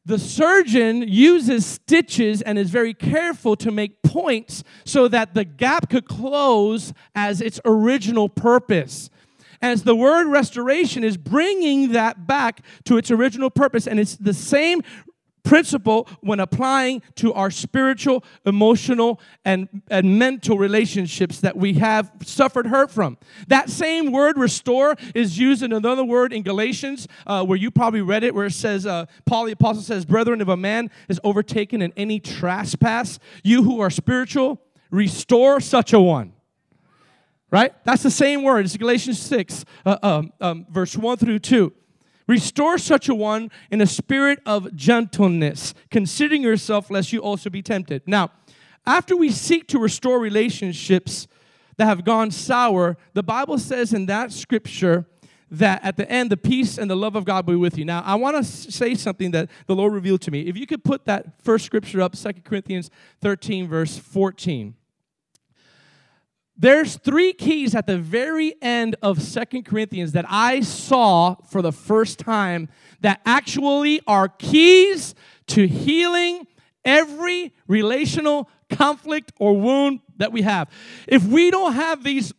The 0.09 0.19
surgeon 0.19 1.07
uses 1.07 1.67
stitches 1.67 2.41
and 2.41 2.59
is 2.59 2.71
very 2.71 2.95
careful 2.95 3.55
to 3.57 3.71
make 3.71 4.03
points 4.03 4.65
so 4.87 5.07
that 5.07 5.35
the 5.35 5.45
gap 5.45 5.91
could 5.91 6.07
close 6.07 6.95
as 7.15 7.43
its 7.43 7.61
original 7.67 8.27
purpose. 8.27 9.11
As 9.61 9.83
the 9.83 9.95
word 9.95 10.27
restoration 10.29 11.05
is 11.05 11.19
bringing 11.19 11.93
that 11.93 12.27
back 12.27 12.63
to 12.85 12.97
its 12.97 13.11
original 13.11 13.51
purpose, 13.51 13.87
and 13.87 14.01
it's 14.01 14.17
the 14.17 14.33
same 14.33 14.81
principle 15.49 16.07
when 16.21 16.41
applying 16.41 17.01
to 17.15 17.33
our 17.33 17.51
spiritual, 17.51 18.23
emotional, 18.45 19.19
and, 19.47 19.67
and 19.91 20.19
mental 20.19 20.59
relationships 20.59 21.41
that 21.41 21.57
we 21.57 21.73
have 21.73 22.13
suffered 22.23 22.67
hurt 22.67 22.91
from. 22.91 23.17
That 23.47 23.71
same 23.71 24.13
word, 24.13 24.37
restore, 24.37 24.95
is 25.15 25.39
used 25.39 25.63
in 25.63 25.73
another 25.73 26.05
word 26.05 26.35
in 26.35 26.43
Galatians, 26.43 27.09
uh, 27.27 27.47
where 27.47 27.57
you 27.57 27.71
probably 27.71 28.03
read 28.03 28.25
it, 28.25 28.35
where 28.35 28.45
it 28.45 28.53
says, 28.53 28.85
uh, 28.85 29.07
Paul 29.25 29.47
the 29.47 29.53
Apostle 29.53 29.83
says, 29.83 30.05
Brethren, 30.05 30.43
if 30.43 30.49
a 30.49 30.57
man 30.57 30.91
is 31.09 31.19
overtaken 31.25 31.81
in 31.81 31.95
any 31.97 32.21
trespass, 32.21 33.19
you 33.43 33.63
who 33.63 33.81
are 33.81 33.89
spiritual, 33.89 34.61
restore 34.91 35.61
such 35.61 35.95
a 35.95 36.01
one. 36.01 36.35
Right? 37.51 37.73
That's 37.85 38.03
the 38.03 38.11
same 38.11 38.43
word. 38.43 38.67
It's 38.67 38.77
Galatians 38.77 39.19
6, 39.19 39.65
uh, 39.87 39.97
um, 40.03 40.33
um, 40.43 40.67
verse 40.71 40.95
1 40.95 41.17
through 41.17 41.39
2. 41.39 41.73
Restore 42.29 42.79
such 42.79 43.09
a 43.09 43.15
one 43.15 43.51
in 43.71 43.81
a 43.81 43.87
spirit 43.87 44.41
of 44.47 44.77
gentleness, 44.77 45.75
considering 45.91 46.43
yourself 46.43 46.91
lest 46.91 47.13
you 47.13 47.21
also 47.21 47.51
be 47.51 47.63
tempted. 47.63 48.03
Now, 48.07 48.31
after 48.87 49.17
we 49.17 49.31
seek 49.31 49.67
to 49.69 49.79
restore 49.79 50.21
relationships 50.21 51.27
that 51.79 51.87
have 51.87 52.05
gone 52.05 52.31
sour, 52.31 52.97
the 53.15 53.23
Bible 53.23 53.59
says 53.59 53.93
in 53.93 54.07
that 54.07 54.31
scripture 54.31 55.07
that 55.51 55.83
at 55.83 55.97
the 55.97 56.11
end, 56.11 56.31
the 56.31 56.37
peace 56.37 56.77
and 56.77 56.91
the 56.91 56.97
love 56.97 57.17
of 57.17 57.25
God 57.25 57.47
will 57.47 57.55
be 57.55 57.59
with 57.59 57.79
you. 57.79 57.85
Now, 57.85 58.03
I 58.03 58.15
want 58.17 58.37
to 58.37 58.45
say 58.45 58.95
something 58.95 59.31
that 59.31 59.49
the 59.67 59.75
Lord 59.75 59.95
revealed 59.95 60.21
to 60.23 60.31
me. 60.31 60.43
If 60.43 60.57
you 60.57 60.67
could 60.67 60.85
put 60.85 61.07
that 61.07 61.43
first 61.43 61.65
scripture 61.65 62.03
up, 62.03 62.15
Second 62.15 62.45
Corinthians 62.45 62.91
13, 63.23 63.67
verse 63.67 63.97
14. 63.97 64.75
There's 66.61 66.97
three 66.97 67.33
keys 67.33 67.77
at 67.77 67.87
the 67.87 67.99
very 67.99 68.55
end 68.61 68.97
of 69.01 69.23
Second 69.23 69.65
Corinthians 69.65 70.13
that 70.13 70.25
I 70.29 70.61
saw 70.61 71.37
for 71.49 71.63
the 71.63 71.71
first 71.71 72.19
time 72.19 72.69
that 73.01 73.21
actually 73.25 74.01
are 74.09 74.29
keys 74.29 75.15
to 75.49 75.69
healing 75.69 76.49
every 76.85 77.55
relational 77.69 78.51
conflict 78.71 79.33
or 79.39 79.57
wound 79.57 80.01
that 80.17 80.33
we 80.33 80.43
have. 80.43 80.69
If 81.07 81.25
we 81.25 81.53
don't 81.53 81.75
have 81.75 82.03
these 82.03 82.33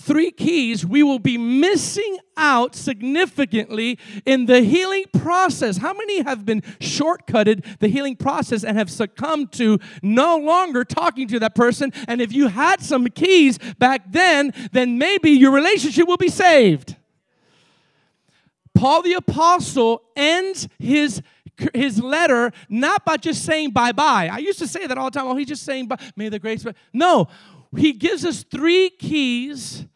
three 0.00 0.30
keys, 0.30 0.86
we 0.86 1.02
will 1.02 1.18
be 1.18 1.36
missing 1.36 2.18
out 2.36 2.74
significantly 2.74 3.98
in 4.24 4.46
the 4.46 4.60
healing 4.60 5.04
process. 5.12 5.78
How 5.78 5.92
many 5.92 6.22
have 6.22 6.46
been 6.46 6.62
shortcutted 6.80 7.78
the 7.80 7.88
healing 7.88 8.16
process 8.16 8.64
and 8.64 8.78
have 8.78 8.90
succumbed 8.90 9.52
to 9.52 9.78
no 10.02 10.36
longer 10.36 10.84
talking 10.84 11.28
to 11.28 11.38
that 11.40 11.54
person? 11.54 11.92
And 12.06 12.20
if 12.20 12.32
you 12.32 12.48
had 12.48 12.80
some 12.80 13.06
keys 13.08 13.58
back 13.78 14.12
then, 14.12 14.52
then 14.72 14.98
maybe 14.98 15.30
your 15.30 15.50
relationship 15.50 16.06
will 16.06 16.16
be 16.16 16.28
saved. 16.28 16.96
Paul 18.74 19.02
the 19.02 19.14
Apostle 19.14 20.02
ends 20.14 20.68
his 20.78 21.20
his 21.74 22.00
letter 22.00 22.52
not 22.68 23.04
by 23.04 23.16
just 23.16 23.44
saying 23.44 23.70
bye 23.70 23.90
bye. 23.90 24.28
I 24.32 24.38
used 24.38 24.60
to 24.60 24.68
say 24.68 24.86
that 24.86 24.96
all 24.96 25.10
the 25.10 25.18
time. 25.18 25.26
Oh, 25.26 25.34
he's 25.34 25.48
just 25.48 25.64
saying, 25.64 25.88
bye. 25.88 25.98
may 26.14 26.28
the 26.28 26.38
grace. 26.38 26.64
No, 26.92 27.26
he 27.76 27.92
gives 27.92 28.24
us 28.24 28.42
three 28.42 28.90
keys 28.90 29.86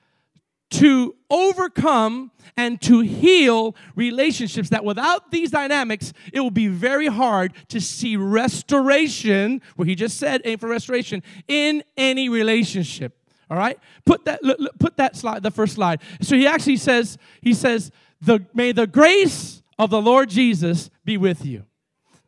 to 0.70 1.14
overcome 1.30 2.30
and 2.56 2.80
to 2.80 3.00
heal 3.00 3.76
relationships 3.94 4.70
that 4.70 4.84
without 4.84 5.30
these 5.30 5.50
dynamics 5.50 6.12
it 6.32 6.40
will 6.40 6.50
be 6.50 6.66
very 6.66 7.06
hard 7.06 7.52
to 7.68 7.80
see 7.80 8.16
restoration 8.16 9.60
where 9.76 9.86
he 9.86 9.94
just 9.94 10.18
said 10.18 10.40
aim 10.44 10.58
for 10.58 10.68
restoration 10.68 11.22
in 11.48 11.82
any 11.96 12.28
relationship. 12.28 13.18
All 13.50 13.56
right? 13.58 13.78
Put 14.06 14.24
that 14.24 14.40
put 14.78 14.96
that 14.96 15.14
slide 15.14 15.42
the 15.42 15.50
first 15.50 15.74
slide. 15.74 16.00
So 16.22 16.36
he 16.36 16.46
actually 16.46 16.78
says 16.78 17.18
he 17.42 17.52
says 17.52 17.90
the 18.22 18.46
may 18.54 18.72
the 18.72 18.86
grace 18.86 19.62
of 19.78 19.90
the 19.90 20.00
lord 20.00 20.30
jesus 20.30 20.88
be 21.04 21.16
with 21.16 21.44
you 21.44 21.64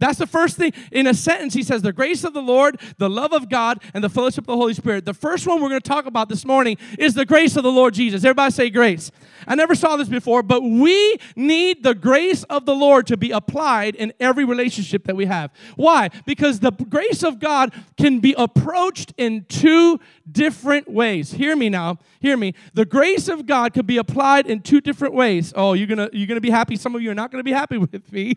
that's 0.04 0.18
the 0.18 0.26
first 0.26 0.56
thing. 0.56 0.73
In 0.92 1.06
a 1.06 1.14
sentence, 1.14 1.54
he 1.54 1.62
says, 1.62 1.80
The 1.80 1.92
grace 1.92 2.25
of 2.25 2.34
the 2.34 2.42
Lord, 2.42 2.80
the 2.99 3.08
love 3.08 3.32
of 3.32 3.49
God, 3.49 3.82
and 3.94 4.04
the 4.04 4.11
fellowship 4.11 4.42
of 4.42 4.46
the 4.49 4.56
Holy 4.56 4.75
Spirit. 4.75 5.06
The 5.06 5.14
first 5.14 5.46
one 5.46 5.62
we're 5.62 5.70
going 5.70 5.80
to 5.80 5.88
talk 5.88 6.04
about 6.04 6.28
this 6.28 6.44
morning 6.44 6.76
is 6.99 7.14
the 7.14 7.25
grace 7.25 7.56
of 7.56 7.62
the 7.62 7.73
Lord 7.73 7.94
Jesus. 7.94 8.23
Everybody 8.23 8.52
say 8.52 8.70
grace. 8.70 9.11
I 9.46 9.54
never 9.54 9.75
saw 9.75 9.96
this 9.96 10.08
before, 10.08 10.42
but 10.42 10.62
we 10.62 11.16
need 11.37 11.82
the 11.82 11.94
grace 11.94 12.44
of 12.44 12.66
the 12.66 12.75
Lord 12.75 13.06
to 13.06 13.16
be 13.16 13.30
applied 13.30 13.94
in 13.94 14.12
every 14.20 14.44
relationship 14.44 15.04
that 15.04 15.16
we 15.16 15.26
have. 15.26 15.50
Why? 15.76 16.11
Because 16.26 16.61
the 16.61 16.73
grace 16.73 17.23
of 17.23 17.40
God 17.40 17.73
can 17.96 18.20
be 18.20 18.34
approached 18.37 19.14
in 19.16 19.46
two 19.49 20.00
different 20.30 20.90
ways. 20.90 21.32
Hear 21.32 21.56
me 21.56 21.68
now. 21.68 21.99
Hear 22.20 22.37
me. 22.37 22.54
The 22.75 22.84
grace 22.84 23.28
of 23.28 23.46
God 23.46 23.73
can 23.73 23.87
be 23.87 23.96
applied 23.96 24.46
in 24.46 24.61
two 24.61 24.80
different 24.80 25.14
ways. 25.14 25.52
Oh, 25.56 25.73
you're 25.73 25.87
going 25.87 26.11
to 26.11 26.16
you're 26.16 26.26
going 26.26 26.37
to 26.37 26.42
be 26.42 26.50
happy. 26.50 26.76
Some 26.76 26.94
of 26.94 27.02
you 27.02 27.11
are 27.11 27.14
not 27.14 27.30
going 27.30 27.40
to 27.40 27.44
be 27.44 27.52
happy 27.52 27.78
with 27.92 28.12
me. 28.12 28.37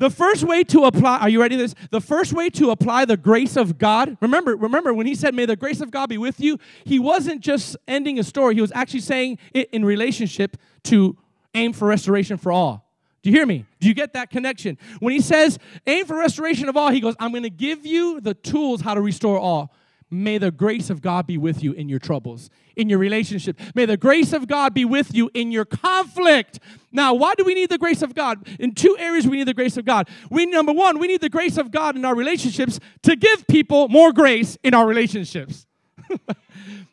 The 0.00 0.08
first 0.08 0.44
way 0.44 0.64
to 0.64 0.84
apply, 0.84 1.18
are 1.18 1.28
you 1.28 1.42
ready 1.42 1.56
this? 1.56 1.74
The 1.90 2.00
first 2.00 2.32
way 2.32 2.48
to 2.50 2.70
apply 2.70 3.04
the 3.04 3.18
grace 3.18 3.54
of 3.54 3.76
God, 3.76 4.16
remember, 4.22 4.56
remember 4.56 4.94
when 4.94 5.06
he 5.06 5.14
said, 5.14 5.34
May 5.34 5.44
the 5.44 5.56
grace 5.56 5.82
of 5.82 5.90
God 5.90 6.08
be 6.08 6.16
with 6.16 6.40
you, 6.40 6.58
he 6.84 6.98
wasn't 6.98 7.42
just 7.42 7.76
ending 7.86 8.18
a 8.18 8.24
story, 8.24 8.54
he 8.54 8.62
was 8.62 8.72
actually 8.74 9.00
saying 9.00 9.36
it 9.52 9.68
in 9.74 9.84
relationship 9.84 10.56
to 10.84 11.18
aim 11.54 11.74
for 11.74 11.86
restoration 11.86 12.38
for 12.38 12.50
all. 12.50 12.90
Do 13.22 13.28
you 13.28 13.36
hear 13.36 13.44
me? 13.44 13.66
Do 13.78 13.88
you 13.88 13.94
get 13.94 14.14
that 14.14 14.30
connection? 14.30 14.78
When 15.00 15.12
he 15.12 15.20
says 15.20 15.58
aim 15.86 16.06
for 16.06 16.16
restoration 16.16 16.70
of 16.70 16.78
all, 16.78 16.90
he 16.90 17.00
goes, 17.00 17.14
I'm 17.20 17.30
going 17.30 17.42
to 17.42 17.50
give 17.50 17.84
you 17.84 18.22
the 18.22 18.32
tools 18.32 18.80
how 18.80 18.94
to 18.94 19.02
restore 19.02 19.38
all. 19.38 19.74
May 20.10 20.38
the 20.38 20.50
grace 20.50 20.90
of 20.90 21.02
God 21.02 21.26
be 21.26 21.38
with 21.38 21.62
you 21.62 21.72
in 21.72 21.88
your 21.88 22.00
troubles, 22.00 22.50
in 22.74 22.88
your 22.88 22.98
relationship. 22.98 23.60
May 23.76 23.86
the 23.86 23.96
grace 23.96 24.32
of 24.32 24.48
God 24.48 24.74
be 24.74 24.84
with 24.84 25.14
you 25.14 25.30
in 25.34 25.52
your 25.52 25.64
conflict. 25.64 26.58
Now, 26.90 27.14
why 27.14 27.34
do 27.36 27.44
we 27.44 27.54
need 27.54 27.70
the 27.70 27.78
grace 27.78 28.02
of 28.02 28.14
God? 28.14 28.48
In 28.58 28.74
two 28.74 28.96
areas, 28.98 29.26
we 29.28 29.36
need 29.36 29.46
the 29.46 29.54
grace 29.54 29.76
of 29.76 29.84
God. 29.84 30.08
We 30.28 30.46
number 30.46 30.72
one, 30.72 30.98
we 30.98 31.06
need 31.06 31.20
the 31.20 31.28
grace 31.28 31.56
of 31.58 31.70
God 31.70 31.94
in 31.94 32.04
our 32.04 32.16
relationships 32.16 32.80
to 33.04 33.14
give 33.14 33.46
people 33.46 33.88
more 33.88 34.12
grace 34.12 34.58
in 34.64 34.74
our 34.74 34.86
relationships. 34.86 35.66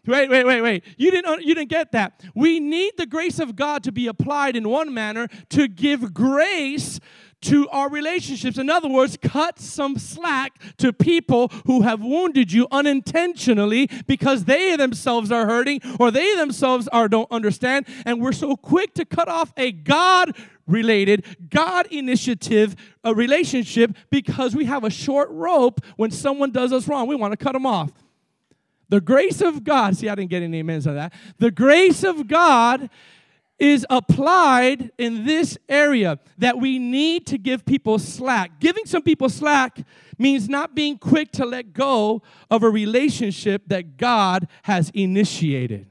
wait, 0.06 0.30
wait, 0.30 0.46
wait, 0.46 0.62
wait. 0.62 0.84
You 0.98 1.10
didn't, 1.10 1.42
you 1.42 1.56
didn't 1.56 1.70
get 1.70 1.92
that. 1.94 2.22
We 2.36 2.60
need 2.60 2.94
the 2.98 3.08
grace 3.08 3.40
of 3.40 3.56
God 3.56 3.84
to 3.84 3.92
be 3.92 4.06
applied 4.06 4.56
in 4.56 4.70
one 4.70 4.94
manner 4.94 5.28
to 5.50 5.68
give 5.68 6.14
grace 6.14 7.00
to 7.48 7.68
our 7.70 7.90
relationships. 7.90 8.58
In 8.58 8.70
other 8.70 8.90
words, 8.90 9.18
cut 9.22 9.60
some 9.60 9.98
slack 9.98 10.60
to 10.78 10.92
people 10.92 11.50
who 11.66 11.82
have 11.82 12.02
wounded 12.02 12.52
you 12.52 12.68
unintentionally 12.72 13.90
because 14.06 14.46
they 14.46 14.76
themselves 14.76 15.32
are 15.32 15.46
hurting 15.46 15.82
or 16.00 16.12
they 16.12 16.36
themselves 16.36 16.88
are 16.90 17.08
don't 17.08 17.32
understand 17.32 17.88
and 18.06 18.22
we're 18.22 18.32
so 18.32 18.56
quick 18.56 18.94
to 18.96 19.06
cut 19.06 19.28
off 19.28 19.54
a 19.58 19.72
God 19.72 20.36
related, 20.68 21.26
God 21.50 21.88
initiative 21.88 22.76
a 23.04 23.14
relationship 23.14 23.96
because 24.10 24.56
we 24.56 24.66
have 24.66 24.84
a 24.84 24.90
short 24.90 25.30
rope 25.32 25.80
when 25.96 26.12
someone 26.12 26.52
does 26.52 26.74
us 26.74 26.88
wrong. 26.88 27.08
We 27.08 27.16
want 27.16 27.32
to 27.32 27.38
cut 27.38 27.54
them 27.54 27.66
off. 27.66 27.92
The 28.90 29.02
grace 29.02 29.42
of 29.42 29.64
God, 29.64 29.98
see, 29.98 30.08
I 30.08 30.16
didn't 30.16 30.30
get 30.30 30.44
any 30.44 30.60
amens 30.62 30.88
on 30.88 30.96
that. 30.96 31.14
The 31.40 31.52
grace 31.52 32.04
of 32.04 32.28
God 32.28 32.90
is 33.60 33.86
applied 33.90 34.92
in 34.98 35.26
this 35.26 35.58
area 35.68 36.20
that 36.38 36.60
we 36.60 36.78
need 36.78 37.26
to 37.26 37.38
give 37.38 37.66
people 37.66 37.98
slack. 37.98 38.60
Giving 38.60 38.86
some 38.86 39.02
people 39.02 39.30
slack 39.30 39.80
means 40.18 40.48
not 40.48 40.76
being 40.76 40.98
quick 40.98 41.32
to 41.32 41.46
let 41.46 41.74
go 41.74 42.22
of 42.52 42.64
a 42.64 42.70
relationship 42.70 43.64
that 43.68 43.98
God 43.98 44.48
has 44.64 44.92
initiated. 44.92 45.88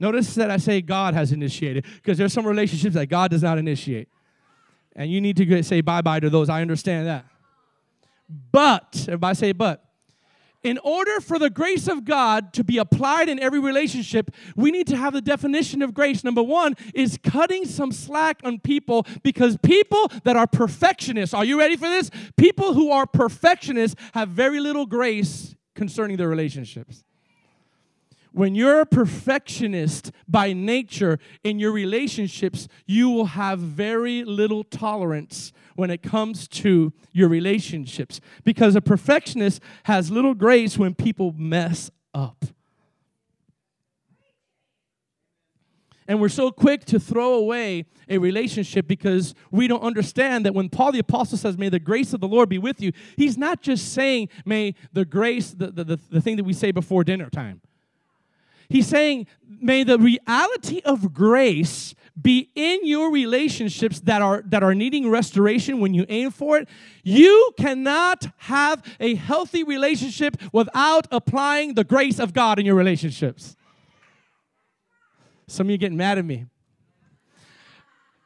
Notice 0.00 0.34
that 0.34 0.50
I 0.50 0.56
say 0.56 0.80
God 0.80 1.14
has 1.14 1.30
initiated 1.32 1.84
because 1.96 2.18
there's 2.18 2.32
some 2.32 2.46
relationships 2.46 2.94
that 2.94 3.06
God 3.06 3.30
does 3.30 3.42
not 3.42 3.58
initiate. 3.58 4.08
And 4.96 5.10
you 5.10 5.20
need 5.20 5.36
to 5.36 5.62
say 5.62 5.80
bye 5.80 6.02
bye 6.02 6.20
to 6.20 6.30
those. 6.30 6.48
I 6.48 6.62
understand 6.62 7.06
that. 7.06 7.26
But, 8.50 9.04
everybody 9.06 9.34
say 9.34 9.52
but. 9.52 9.83
In 10.64 10.78
order 10.78 11.20
for 11.20 11.38
the 11.38 11.50
grace 11.50 11.86
of 11.88 12.06
God 12.06 12.54
to 12.54 12.64
be 12.64 12.78
applied 12.78 13.28
in 13.28 13.38
every 13.38 13.60
relationship, 13.60 14.30
we 14.56 14.70
need 14.70 14.86
to 14.86 14.96
have 14.96 15.12
the 15.12 15.20
definition 15.20 15.82
of 15.82 15.92
grace. 15.92 16.24
Number 16.24 16.42
one 16.42 16.74
is 16.94 17.18
cutting 17.22 17.66
some 17.66 17.92
slack 17.92 18.40
on 18.42 18.58
people 18.58 19.06
because 19.22 19.58
people 19.58 20.10
that 20.24 20.36
are 20.36 20.46
perfectionists, 20.46 21.34
are 21.34 21.44
you 21.44 21.58
ready 21.58 21.76
for 21.76 21.88
this? 21.88 22.10
People 22.38 22.72
who 22.72 22.90
are 22.90 23.06
perfectionists 23.06 24.00
have 24.14 24.30
very 24.30 24.58
little 24.58 24.86
grace 24.86 25.54
concerning 25.74 26.16
their 26.16 26.28
relationships. 26.28 27.04
When 28.34 28.56
you're 28.56 28.80
a 28.80 28.86
perfectionist 28.86 30.10
by 30.26 30.52
nature 30.52 31.20
in 31.44 31.60
your 31.60 31.70
relationships, 31.70 32.66
you 32.84 33.08
will 33.08 33.26
have 33.26 33.60
very 33.60 34.24
little 34.24 34.64
tolerance 34.64 35.52
when 35.76 35.88
it 35.88 36.02
comes 36.02 36.48
to 36.48 36.92
your 37.12 37.28
relationships 37.28 38.20
because 38.42 38.74
a 38.74 38.80
perfectionist 38.80 39.62
has 39.84 40.10
little 40.10 40.34
grace 40.34 40.76
when 40.76 40.96
people 40.96 41.32
mess 41.38 41.92
up. 42.12 42.44
And 46.08 46.20
we're 46.20 46.28
so 46.28 46.50
quick 46.50 46.84
to 46.86 46.98
throw 46.98 47.34
away 47.34 47.86
a 48.08 48.18
relationship 48.18 48.88
because 48.88 49.36
we 49.52 49.68
don't 49.68 49.82
understand 49.82 50.44
that 50.44 50.54
when 50.54 50.70
Paul 50.70 50.90
the 50.90 50.98
Apostle 50.98 51.38
says, 51.38 51.56
May 51.56 51.68
the 51.68 51.78
grace 51.78 52.12
of 52.12 52.20
the 52.20 52.26
Lord 52.26 52.48
be 52.48 52.58
with 52.58 52.80
you, 52.80 52.90
he's 53.16 53.38
not 53.38 53.62
just 53.62 53.92
saying, 53.92 54.28
May 54.44 54.74
the 54.92 55.04
grace, 55.04 55.52
the, 55.52 55.70
the, 55.70 55.84
the, 55.84 56.00
the 56.10 56.20
thing 56.20 56.34
that 56.34 56.44
we 56.44 56.52
say 56.52 56.72
before 56.72 57.04
dinner 57.04 57.30
time. 57.30 57.60
He's 58.68 58.86
saying, 58.86 59.26
may 59.60 59.84
the 59.84 59.98
reality 59.98 60.80
of 60.84 61.12
grace 61.12 61.94
be 62.20 62.50
in 62.54 62.86
your 62.86 63.10
relationships 63.10 64.00
that 64.00 64.22
are 64.22 64.42
that 64.46 64.62
are 64.62 64.74
needing 64.74 65.10
restoration 65.10 65.80
when 65.80 65.94
you 65.94 66.06
aim 66.08 66.30
for 66.30 66.58
it. 66.58 66.68
You 67.02 67.52
cannot 67.58 68.26
have 68.38 68.82
a 69.00 69.16
healthy 69.16 69.64
relationship 69.64 70.36
without 70.52 71.08
applying 71.10 71.74
the 71.74 71.84
grace 71.84 72.20
of 72.20 72.32
God 72.32 72.58
in 72.58 72.66
your 72.66 72.76
relationships. 72.76 73.56
Some 75.48 75.66
of 75.66 75.70
you 75.72 75.78
getting 75.78 75.98
mad 75.98 76.18
at 76.18 76.24
me. 76.24 76.46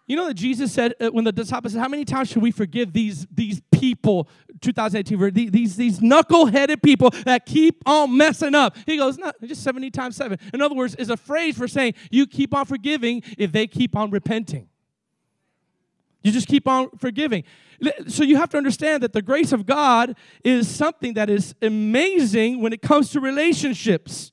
You 0.07 0.17
know 0.17 0.27
that 0.29 0.35
Jesus 0.35 0.73
said 0.73 0.95
uh, 1.01 1.09
when 1.09 1.25
the 1.25 1.33
disciples 1.33 1.73
said, 1.73 1.81
"How 1.81 1.89
many 1.89 2.05
times 2.05 2.29
should 2.29 2.43
we 2.43 2.51
forgive 2.51 2.93
these 2.93 3.27
these 3.31 3.63
people?" 3.73 4.29
2018, 4.61 5.51
these 5.51 5.77
these 5.77 6.01
knuckle-headed 6.01 6.83
people 6.83 7.11
that 7.25 7.47
keep 7.47 7.83
on 7.87 8.17
messing 8.17 8.55
up. 8.55 8.77
He 8.87 8.97
goes, 8.97 9.19
"No, 9.19 9.33
just 9.45 9.63
70 9.63 9.91
times 9.91 10.17
seven. 10.17 10.39
In 10.53 10.61
other 10.61 10.75
words, 10.75 10.95
is 10.97 11.11
a 11.11 11.17
phrase 11.17 11.57
for 11.57 11.69
saying 11.69 11.95
you 12.11 12.27
keep 12.27 12.55
on 12.55 12.65
forgiving 12.67 13.23
if 13.37 13.53
they 13.53 13.67
keep 13.67 13.97
on 13.97 14.11
repenting. 14.11 14.69
You 16.23 16.33
just 16.33 16.49
keep 16.49 16.67
on 16.67 16.91
forgiving. 16.99 17.45
So 18.09 18.25
you 18.25 18.37
have 18.37 18.51
to 18.51 18.57
understand 18.57 19.03
that 19.05 19.13
the 19.13 19.23
grace 19.23 19.53
of 19.53 19.65
God 19.65 20.17
is 20.45 20.69
something 20.69 21.15
that 21.15 21.31
is 21.31 21.55
amazing 21.63 22.61
when 22.61 22.73
it 22.73 22.83
comes 22.83 23.11
to 23.11 23.21
relationships. 23.21 24.33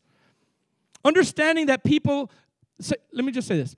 Understanding 1.03 1.67
that 1.67 1.83
people. 1.83 2.31
Let 3.13 3.23
me 3.23 3.31
just 3.31 3.47
say 3.47 3.57
this 3.57 3.75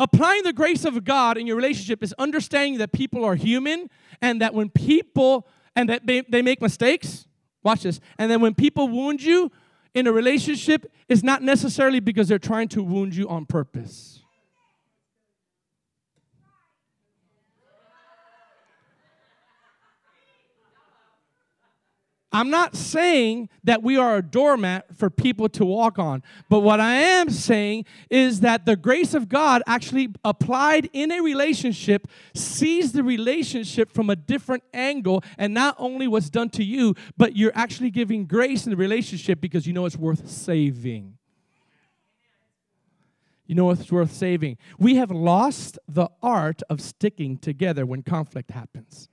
Applying 0.00 0.42
the 0.42 0.52
grace 0.52 0.84
of 0.84 1.04
God 1.04 1.36
in 1.36 1.46
your 1.46 1.56
relationship 1.56 2.02
is 2.02 2.14
understanding 2.18 2.78
that 2.78 2.92
people 2.92 3.24
are 3.24 3.34
human 3.34 3.88
and 4.20 4.40
that 4.40 4.54
when 4.54 4.68
people, 4.68 5.46
and 5.76 5.88
that 5.88 6.06
they, 6.06 6.22
they 6.22 6.42
make 6.42 6.60
mistakes, 6.60 7.26
watch 7.62 7.82
this, 7.82 8.00
and 8.18 8.30
then 8.30 8.40
when 8.40 8.54
people 8.54 8.88
wound 8.88 9.22
you 9.22 9.50
in 9.94 10.06
a 10.06 10.12
relationship, 10.12 10.90
it's 11.08 11.22
not 11.22 11.42
necessarily 11.42 12.00
because 12.00 12.28
they're 12.28 12.38
trying 12.38 12.68
to 12.68 12.82
wound 12.82 13.14
you 13.14 13.28
on 13.28 13.46
purpose. 13.46 14.21
I'm 22.32 22.48
not 22.48 22.74
saying 22.74 23.50
that 23.64 23.82
we 23.82 23.98
are 23.98 24.16
a 24.16 24.22
doormat 24.22 24.96
for 24.96 25.10
people 25.10 25.48
to 25.50 25.66
walk 25.66 25.98
on, 25.98 26.22
but 26.48 26.60
what 26.60 26.80
I 26.80 26.94
am 26.94 27.28
saying 27.28 27.84
is 28.08 28.40
that 28.40 28.64
the 28.64 28.74
grace 28.74 29.12
of 29.12 29.28
God 29.28 29.62
actually 29.66 30.08
applied 30.24 30.88
in 30.94 31.12
a 31.12 31.20
relationship 31.20 32.08
sees 32.34 32.92
the 32.92 33.02
relationship 33.02 33.92
from 33.92 34.08
a 34.08 34.16
different 34.16 34.62
angle, 34.72 35.22
and 35.36 35.52
not 35.52 35.76
only 35.78 36.08
what's 36.08 36.30
done 36.30 36.48
to 36.50 36.64
you, 36.64 36.94
but 37.18 37.36
you're 37.36 37.52
actually 37.54 37.90
giving 37.90 38.24
grace 38.24 38.64
in 38.64 38.70
the 38.70 38.76
relationship 38.76 39.40
because 39.40 39.66
you 39.66 39.74
know 39.74 39.84
it's 39.84 39.96
worth 39.96 40.28
saving. 40.28 41.18
You 43.46 43.56
know 43.56 43.70
it's 43.70 43.92
worth 43.92 44.12
saving. 44.12 44.56
We 44.78 44.94
have 44.96 45.10
lost 45.10 45.78
the 45.86 46.08
art 46.22 46.62
of 46.70 46.80
sticking 46.80 47.36
together 47.36 47.84
when 47.84 48.02
conflict 48.02 48.52
happens. 48.52 49.10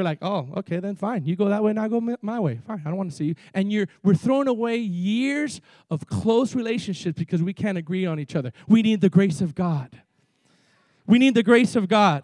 We're 0.00 0.04
like, 0.04 0.20
oh, 0.22 0.48
okay, 0.56 0.80
then 0.80 0.96
fine. 0.96 1.26
You 1.26 1.36
go 1.36 1.50
that 1.50 1.62
way 1.62 1.68
and 1.68 1.78
I 1.78 1.86
go 1.86 2.00
my 2.22 2.40
way. 2.40 2.58
Fine, 2.66 2.80
I 2.86 2.88
don't 2.88 2.96
want 2.96 3.10
to 3.10 3.16
see 3.16 3.26
you. 3.26 3.34
And 3.52 3.70
you're 3.70 3.86
we're 4.02 4.14
throwing 4.14 4.48
away 4.48 4.78
years 4.78 5.60
of 5.90 6.06
close 6.06 6.54
relationships 6.54 7.18
because 7.18 7.42
we 7.42 7.52
can't 7.52 7.76
agree 7.76 8.06
on 8.06 8.18
each 8.18 8.34
other. 8.34 8.50
We 8.66 8.80
need 8.80 9.02
the 9.02 9.10
grace 9.10 9.42
of 9.42 9.54
God. 9.54 10.00
We 11.06 11.18
need 11.18 11.34
the 11.34 11.42
grace 11.42 11.76
of 11.76 11.86
God. 11.86 12.22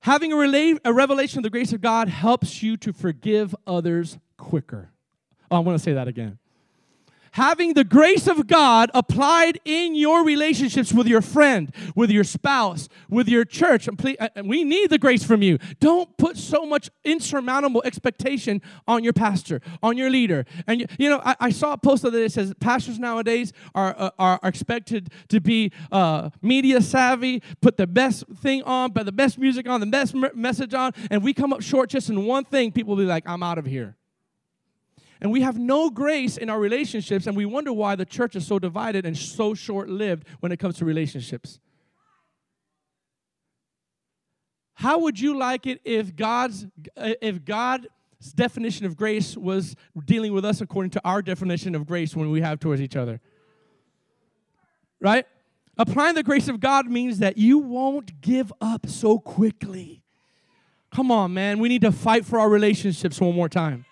Having 0.00 0.32
a, 0.32 0.36
rela- 0.36 0.78
a 0.86 0.92
revelation 0.94 1.40
of 1.40 1.42
the 1.42 1.50
grace 1.50 1.74
of 1.74 1.82
God 1.82 2.08
helps 2.08 2.62
you 2.62 2.78
to 2.78 2.94
forgive 2.94 3.54
others 3.66 4.16
quicker. 4.38 4.90
Oh, 5.50 5.56
I 5.56 5.58
want 5.58 5.76
to 5.76 5.84
say 5.84 5.92
that 5.92 6.08
again 6.08 6.38
having 7.32 7.74
the 7.74 7.84
grace 7.84 8.26
of 8.26 8.46
God 8.46 8.90
applied 8.94 9.60
in 9.64 9.94
your 9.94 10.24
relationships 10.24 10.92
with 10.92 11.06
your 11.06 11.20
friend, 11.20 11.72
with 11.94 12.10
your 12.10 12.24
spouse, 12.24 12.88
with 13.08 13.28
your 13.28 13.44
church. 13.44 13.88
And 13.88 14.48
We 14.48 14.64
need 14.64 14.90
the 14.90 14.98
grace 14.98 15.24
from 15.24 15.42
you. 15.42 15.58
Don't 15.80 16.16
put 16.16 16.36
so 16.36 16.64
much 16.64 16.90
insurmountable 17.04 17.82
expectation 17.84 18.62
on 18.86 19.04
your 19.04 19.12
pastor, 19.12 19.60
on 19.82 19.96
your 19.96 20.10
leader. 20.10 20.44
And 20.66 20.80
you, 20.80 20.86
you 20.98 21.10
know, 21.10 21.20
I, 21.24 21.36
I, 21.40 21.50
saw 21.50 21.72
a 21.74 21.78
post 21.78 22.02
that 22.02 22.14
it 22.14 22.32
says 22.32 22.52
pastors 22.60 22.98
nowadays 22.98 23.52
are, 23.74 23.94
uh, 23.98 24.10
are 24.18 24.40
expected 24.42 25.10
to 25.28 25.40
be 25.40 25.72
uh, 25.90 26.30
media 26.40 26.80
savvy, 26.80 27.42
put 27.60 27.76
the 27.76 27.86
best 27.86 28.24
thing 28.36 28.62
on, 28.62 28.92
put 28.92 29.06
the 29.06 29.12
best 29.12 29.38
music 29.38 29.68
on, 29.68 29.80
the 29.80 29.86
best 29.86 30.14
message 30.34 30.74
on, 30.74 30.92
and 31.10 31.22
we 31.22 31.34
come 31.34 31.52
up 31.52 31.62
short 31.62 31.90
just 31.90 32.08
in 32.08 32.24
one 32.24 32.44
thing. 32.44 32.72
People 32.72 32.96
will 32.96 33.04
be 33.04 33.08
like, 33.08 33.28
"I'm 33.28 33.42
out 33.42 33.58
of 33.58 33.66
here." 33.66 33.96
And 35.22 35.30
we 35.30 35.42
have 35.42 35.56
no 35.56 35.88
grace 35.88 36.36
in 36.36 36.50
our 36.50 36.58
relationships, 36.58 37.28
and 37.28 37.36
we 37.36 37.46
wonder 37.46 37.72
why 37.72 37.94
the 37.94 38.04
church 38.04 38.34
is 38.34 38.44
so 38.44 38.58
divided 38.58 39.06
and 39.06 39.16
so 39.16 39.54
short 39.54 39.88
lived 39.88 40.26
when 40.40 40.50
it 40.50 40.58
comes 40.58 40.76
to 40.78 40.84
relationships. 40.84 41.60
How 44.74 44.98
would 44.98 45.20
you 45.20 45.38
like 45.38 45.64
it 45.68 45.80
if 45.84 46.16
God's 46.16 46.66
if 46.96 47.44
God's 47.44 47.86
definition 48.34 48.84
of 48.84 48.96
grace 48.96 49.36
was 49.36 49.76
dealing 50.04 50.32
with 50.32 50.44
us 50.44 50.60
according 50.60 50.90
to 50.90 51.00
our 51.04 51.22
definition 51.22 51.76
of 51.76 51.86
grace 51.86 52.16
when 52.16 52.28
we 52.32 52.40
have 52.40 52.58
towards 52.58 52.82
each 52.82 52.96
other? 52.96 53.20
Right? 54.98 55.24
Applying 55.78 56.16
the 56.16 56.24
grace 56.24 56.48
of 56.48 56.58
God 56.58 56.88
means 56.88 57.20
that 57.20 57.38
you 57.38 57.58
won't 57.58 58.20
give 58.20 58.52
up 58.60 58.88
so 58.88 59.20
quickly. 59.20 60.02
Come 60.90 61.12
on, 61.12 61.32
man. 61.32 61.60
We 61.60 61.68
need 61.68 61.82
to 61.82 61.92
fight 61.92 62.26
for 62.26 62.40
our 62.40 62.48
relationships 62.48 63.20
one 63.20 63.36
more 63.36 63.48
time. 63.48 63.84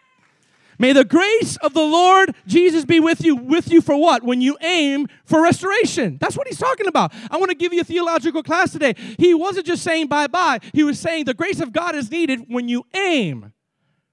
May 0.80 0.94
the 0.94 1.04
grace 1.04 1.58
of 1.58 1.74
the 1.74 1.82
Lord 1.82 2.34
Jesus 2.46 2.86
be 2.86 3.00
with 3.00 3.22
you. 3.22 3.36
With 3.36 3.70
you 3.70 3.82
for 3.82 3.94
what? 3.94 4.22
When 4.22 4.40
you 4.40 4.56
aim 4.62 5.08
for 5.26 5.42
restoration. 5.42 6.16
That's 6.18 6.38
what 6.38 6.48
he's 6.48 6.58
talking 6.58 6.86
about. 6.86 7.12
I 7.30 7.36
want 7.36 7.50
to 7.50 7.54
give 7.54 7.74
you 7.74 7.82
a 7.82 7.84
theological 7.84 8.42
class 8.42 8.72
today. 8.72 8.94
He 9.18 9.34
wasn't 9.34 9.66
just 9.66 9.82
saying 9.82 10.06
bye 10.06 10.26
bye, 10.26 10.58
he 10.72 10.82
was 10.82 10.98
saying 10.98 11.26
the 11.26 11.34
grace 11.34 11.60
of 11.60 11.74
God 11.74 11.94
is 11.94 12.10
needed 12.10 12.46
when 12.48 12.66
you 12.70 12.84
aim 12.94 13.52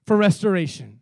for 0.05 0.17
restoration. 0.17 0.99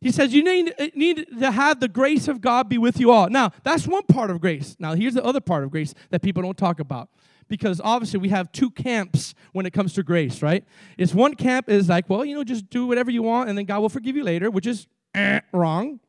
He 0.00 0.10
says 0.10 0.34
you 0.34 0.42
need, 0.42 0.74
uh, 0.80 0.88
need 0.96 1.24
to 1.38 1.52
have 1.52 1.78
the 1.78 1.86
grace 1.86 2.26
of 2.26 2.40
God 2.40 2.68
be 2.68 2.78
with 2.78 2.98
you 2.98 3.12
all. 3.12 3.28
Now, 3.28 3.52
that's 3.62 3.86
one 3.86 4.02
part 4.02 4.32
of 4.32 4.40
grace. 4.40 4.74
Now, 4.80 4.94
here's 4.94 5.14
the 5.14 5.24
other 5.24 5.40
part 5.40 5.62
of 5.62 5.70
grace 5.70 5.94
that 6.10 6.22
people 6.22 6.42
don't 6.42 6.58
talk 6.58 6.80
about 6.80 7.08
because 7.48 7.80
obviously 7.82 8.20
we 8.20 8.28
have 8.30 8.50
two 8.52 8.70
camps 8.70 9.34
when 9.52 9.66
it 9.66 9.72
comes 9.72 9.92
to 9.94 10.02
grace, 10.02 10.42
right? 10.42 10.64
It's 10.98 11.14
one 11.14 11.34
camp 11.34 11.68
is 11.68 11.88
like, 11.88 12.08
well, 12.08 12.24
you 12.24 12.34
know, 12.34 12.44
just 12.44 12.70
do 12.70 12.86
whatever 12.86 13.10
you 13.10 13.22
want 13.22 13.48
and 13.48 13.58
then 13.58 13.64
God 13.64 13.80
will 13.80 13.88
forgive 13.88 14.16
you 14.16 14.24
later, 14.24 14.50
which 14.50 14.66
is 14.66 14.86
eh, 15.14 15.40
wrong. 15.52 16.00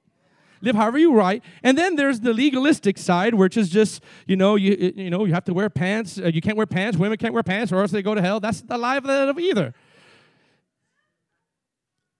Live 0.62 0.76
however 0.76 0.98
you 0.98 1.14
right. 1.14 1.44
And 1.62 1.78
then 1.78 1.98
there's 1.98 2.22
the 2.22 2.34
legalistic 2.34 2.98
side, 2.98 3.34
which 3.34 3.58
is 3.58 3.70
just, 3.70 4.02
you 4.26 4.38
know, 4.38 4.56
you 4.56 4.94
you 4.96 5.10
know, 5.10 5.26
you 5.26 5.34
have 5.34 5.44
to 5.46 5.54
wear 5.54 5.70
pants. 5.70 6.18
Uh, 6.18 6.28
you 6.28 6.40
can't 6.40 6.56
wear 6.56 6.66
pants. 6.66 6.98
Women 6.98 7.18
can't 7.18 7.34
wear 7.34 7.44
pants, 7.44 7.74
or 7.74 7.82
else 7.82 7.92
they 7.92 8.02
go 8.02 8.16
to 8.16 8.22
hell. 8.22 8.40
That's 8.40 8.62
the 8.62 8.78
life 8.78 9.04
of 9.04 9.38
either. 9.38 9.74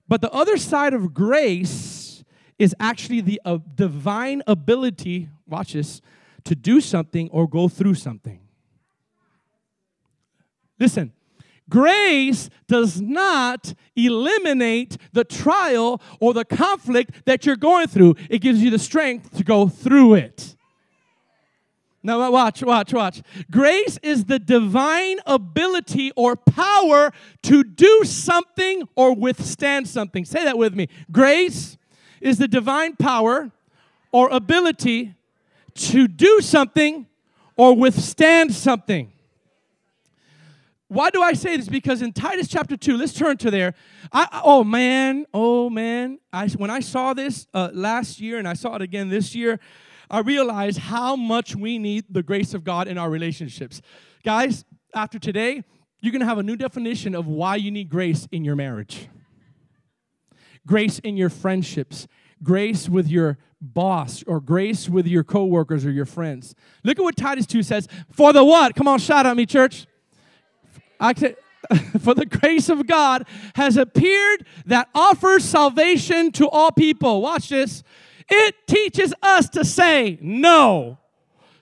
But 0.10 0.20
the 0.20 0.32
other 0.32 0.58
side 0.58 0.94
of 0.94 1.14
grace 1.14 2.26
is 2.60 2.76
actually 2.80 3.22
the 3.22 3.42
uh, 3.46 3.60
divine 3.76 4.44
ability, 4.46 5.30
watch 5.48 5.72
this, 5.72 6.02
to 6.44 6.54
do 6.54 6.82
something 6.82 7.30
or 7.30 7.48
go 7.48 7.70
through 7.70 7.96
something. 7.96 8.43
Listen, 10.84 11.14
grace 11.70 12.50
does 12.68 13.00
not 13.00 13.74
eliminate 13.96 14.98
the 15.14 15.24
trial 15.24 16.02
or 16.20 16.34
the 16.34 16.44
conflict 16.44 17.24
that 17.24 17.46
you're 17.46 17.56
going 17.56 17.88
through, 17.88 18.16
it 18.30 18.40
gives 18.40 18.62
you 18.62 18.70
the 18.70 18.78
strength 18.78 19.34
to 19.38 19.46
go 19.46 19.70
through 19.70 20.16
it. 20.16 20.58
Now, 22.04 22.30
watch, 22.30 22.62
watch, 22.62 22.92
watch. 22.92 23.22
Grace 23.50 23.98
is 24.04 24.26
the 24.26 24.40
divine 24.40 25.20
ability 25.26 26.12
or 26.18 26.36
power 26.36 27.14
to 27.44 27.64
do 27.64 28.02
something 28.04 28.86
or 28.98 29.16
withstand 29.16 29.88
something. 29.88 30.26
Say 30.26 30.44
that 30.44 30.58
with 30.58 30.76
me. 30.76 30.90
Grace 31.14 31.78
is 32.20 32.40
the 32.40 32.50
divine 32.50 32.98
power 32.98 33.52
or 34.12 34.28
ability 34.28 35.16
to 35.76 36.10
do 36.10 36.42
something 36.42 37.08
or 37.56 37.74
withstand 37.74 38.54
something. 38.54 39.13
Why 40.94 41.10
do 41.10 41.24
I 41.24 41.34
say 41.34 41.58
this? 41.58 41.68
Because 41.68 42.04
in 42.04 42.14
Titus 42.14 42.48
chapter 42.48 42.78
2, 42.78 42.98
let's 42.98 43.14
turn 43.14 43.38
to 43.38 43.50
there. 43.50 43.74
I, 44.12 44.42
oh 44.44 44.64
man, 44.64 45.26
oh 45.34 45.68
man. 45.72 46.20
I, 46.32 46.48
when 46.50 46.70
I 46.70 46.82
saw 46.82 47.16
this 47.16 47.48
uh, 47.52 47.72
last 47.74 48.22
year 48.22 48.38
and 48.38 48.48
I 48.48 48.54
saw 48.54 48.76
it 48.76 48.84
again 48.84 49.10
this 49.10 49.34
year, 49.34 49.60
I 50.08 50.20
realized 50.20 50.78
how 50.78 51.16
much 51.16 51.56
we 51.56 51.80
need 51.80 52.06
the 52.12 52.22
grace 52.22 52.54
of 52.54 52.64
God 52.64 52.88
in 52.88 53.00
our 53.00 53.10
relationships. 53.10 53.82
Guys, 54.24 54.66
after 54.94 55.18
today, 55.18 55.64
you're 56.00 56.12
going 56.12 56.20
to 56.20 56.28
have 56.28 56.38
a 56.38 56.44
new 56.44 56.56
definition 56.56 57.16
of 57.16 57.26
why 57.26 57.56
you 57.56 57.72
need 57.72 57.90
grace 57.90 58.28
in 58.32 58.46
your 58.46 58.56
marriage, 58.56 59.10
grace 60.68 61.00
in 61.00 61.18
your 61.18 61.30
friendships, 61.30 62.08
grace 62.44 62.88
with 62.88 63.08
your 63.08 63.40
boss, 63.60 64.24
or 64.28 64.40
grace 64.40 64.88
with 64.88 65.08
your 65.08 65.24
coworkers 65.24 65.88
or 65.88 65.92
your 65.92 66.06
friends. 66.06 66.54
Look 66.84 67.00
at 67.00 67.04
what 67.04 67.16
Titus 67.18 67.48
2 67.48 67.64
says. 67.64 67.88
For 68.12 68.32
the 68.32 68.44
what? 68.44 68.76
Come 68.76 68.88
on, 68.88 69.00
shout 69.00 69.26
at 69.26 69.36
me, 69.36 69.48
church. 69.48 69.88
I 71.00 71.14
can, 71.14 71.36
for 72.00 72.14
the 72.14 72.26
grace 72.26 72.70
of 72.70 72.88
God 72.88 73.26
has 73.56 73.78
appeared 73.78 74.46
that 74.66 74.90
offers 74.94 75.44
salvation 75.44 76.32
to 76.34 76.50
all 76.50 76.72
people. 76.72 77.22
Watch 77.22 77.50
this. 77.50 77.84
It 78.30 78.56
teaches 78.68 79.14
us 79.22 79.50
to 79.50 79.66
say 79.66 80.18
no 80.22 80.98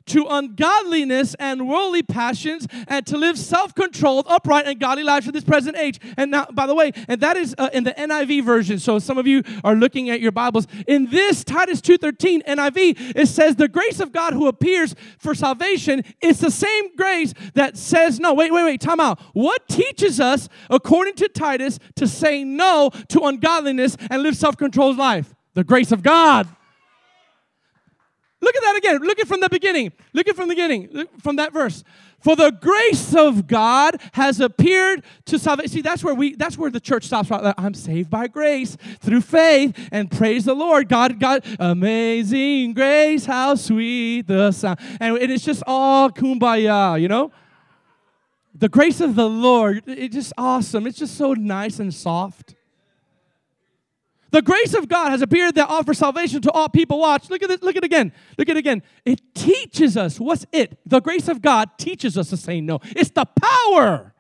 to 0.07 0.25
ungodliness 0.29 1.35
and 1.35 1.67
worldly 1.67 2.03
passions 2.03 2.67
and 2.87 3.05
to 3.07 3.17
live 3.17 3.37
self-controlled 3.37 4.25
upright 4.27 4.67
and 4.67 4.79
godly 4.79 5.03
lives 5.03 5.25
for 5.25 5.31
this 5.31 5.43
present 5.43 5.77
age. 5.77 5.99
And 6.17 6.31
now 6.31 6.47
by 6.51 6.67
the 6.67 6.75
way 6.75 6.91
and 7.07 7.21
that 7.21 7.37
is 7.37 7.55
uh, 7.57 7.69
in 7.73 7.83
the 7.83 7.93
niv 7.93 8.43
version. 8.43 8.79
So 8.79 8.99
some 8.99 9.17
of 9.17 9.27
you 9.27 9.43
are 9.63 9.75
looking 9.75 10.09
at 10.09 10.21
your 10.21 10.31
bibles. 10.31 10.67
In 10.87 11.09
this 11.09 11.43
titus 11.43 11.81
2.13 11.81 12.43
niv 12.45 13.13
it 13.15 13.27
says 13.27 13.55
the 13.55 13.67
grace 13.67 13.99
of 13.99 14.11
god 14.11 14.33
who 14.33 14.47
appears 14.47 14.95
for 15.17 15.33
salvation 15.35 16.03
is 16.21 16.39
the 16.39 16.51
same 16.51 16.95
grace 16.95 17.33
that 17.53 17.77
says 17.77 18.19
no. 18.19 18.33
Wait 18.33 18.53
wait 18.53 18.63
wait 18.63 18.81
time 18.81 18.99
out. 18.99 19.19
What 19.33 19.67
teaches 19.67 20.19
us 20.19 20.49
according 20.69 21.15
to 21.15 21.27
titus 21.27 21.79
to 21.95 22.07
say 22.07 22.43
no 22.43 22.91
to 23.09 23.21
ungodliness 23.21 23.97
and 24.09 24.23
live 24.23 24.35
self-controlled 24.35 24.97
life? 24.97 25.33
The 25.53 25.63
grace 25.63 25.91
of 25.91 26.01
god 26.01 26.47
Look 28.41 28.55
at 28.55 28.61
that 28.63 28.75
again. 28.75 28.97
Look 29.01 29.19
at 29.19 29.27
from 29.27 29.39
the 29.39 29.49
beginning. 29.49 29.91
Look 30.13 30.27
at 30.27 30.35
from 30.35 30.49
the 30.49 30.55
beginning, 30.55 30.89
Look 30.91 31.21
from 31.21 31.35
that 31.35 31.53
verse. 31.53 31.83
For 32.21 32.35
the 32.35 32.51
grace 32.51 33.15
of 33.15 33.47
God 33.47 33.99
has 34.13 34.39
appeared 34.39 35.03
to 35.25 35.39
salvation. 35.39 35.69
See, 35.69 35.81
that's 35.81 36.03
where 36.03 36.13
we 36.13 36.35
that's 36.35 36.55
where 36.57 36.69
the 36.69 36.79
church 36.79 37.05
stops 37.05 37.31
right 37.31 37.53
I'm 37.57 37.73
saved 37.73 38.11
by 38.11 38.27
grace 38.27 38.77
through 38.99 39.21
faith 39.21 39.89
and 39.91 40.09
praise 40.09 40.45
the 40.45 40.53
Lord. 40.53 40.87
God, 40.87 41.19
God, 41.19 41.43
amazing 41.59 42.73
grace, 42.73 43.25
how 43.25 43.55
sweet 43.55 44.27
the 44.27 44.51
sound. 44.51 44.79
And 44.99 45.17
it's 45.17 45.43
just 45.43 45.63
all 45.65 46.11
kumbaya, 46.11 47.01
you 47.01 47.07
know? 47.07 47.31
The 48.53 48.69
grace 48.69 49.01
of 49.01 49.15
the 49.15 49.27
Lord, 49.27 49.83
it's 49.87 50.13
just 50.13 50.33
awesome. 50.37 50.85
It's 50.85 50.99
just 50.99 51.17
so 51.17 51.33
nice 51.33 51.79
and 51.79 51.91
soft. 51.91 52.53
The 54.31 54.41
grace 54.41 54.73
of 54.73 54.87
God 54.87 55.11
has 55.11 55.21
appeared 55.21 55.55
that 55.55 55.69
offers 55.69 55.97
salvation 55.97 56.41
to 56.41 56.51
all 56.51 56.69
people. 56.69 56.99
Watch, 56.99 57.29
look 57.29 57.43
at 57.43 57.51
it, 57.51 57.61
look 57.61 57.75
at 57.75 57.83
it 57.83 57.85
again. 57.85 58.13
Look 58.37 58.49
at 58.49 58.55
it 58.55 58.59
again. 58.59 58.81
It 59.05 59.21
teaches 59.35 59.97
us. 59.97 60.19
What's 60.19 60.45
it? 60.51 60.79
The 60.85 61.01
grace 61.01 61.27
of 61.27 61.41
God 61.41 61.69
teaches 61.77 62.17
us 62.17 62.29
to 62.29 62.37
say 62.37 62.61
no. 62.61 62.79
It's 62.83 63.11
the 63.11 63.25
power 63.25 64.13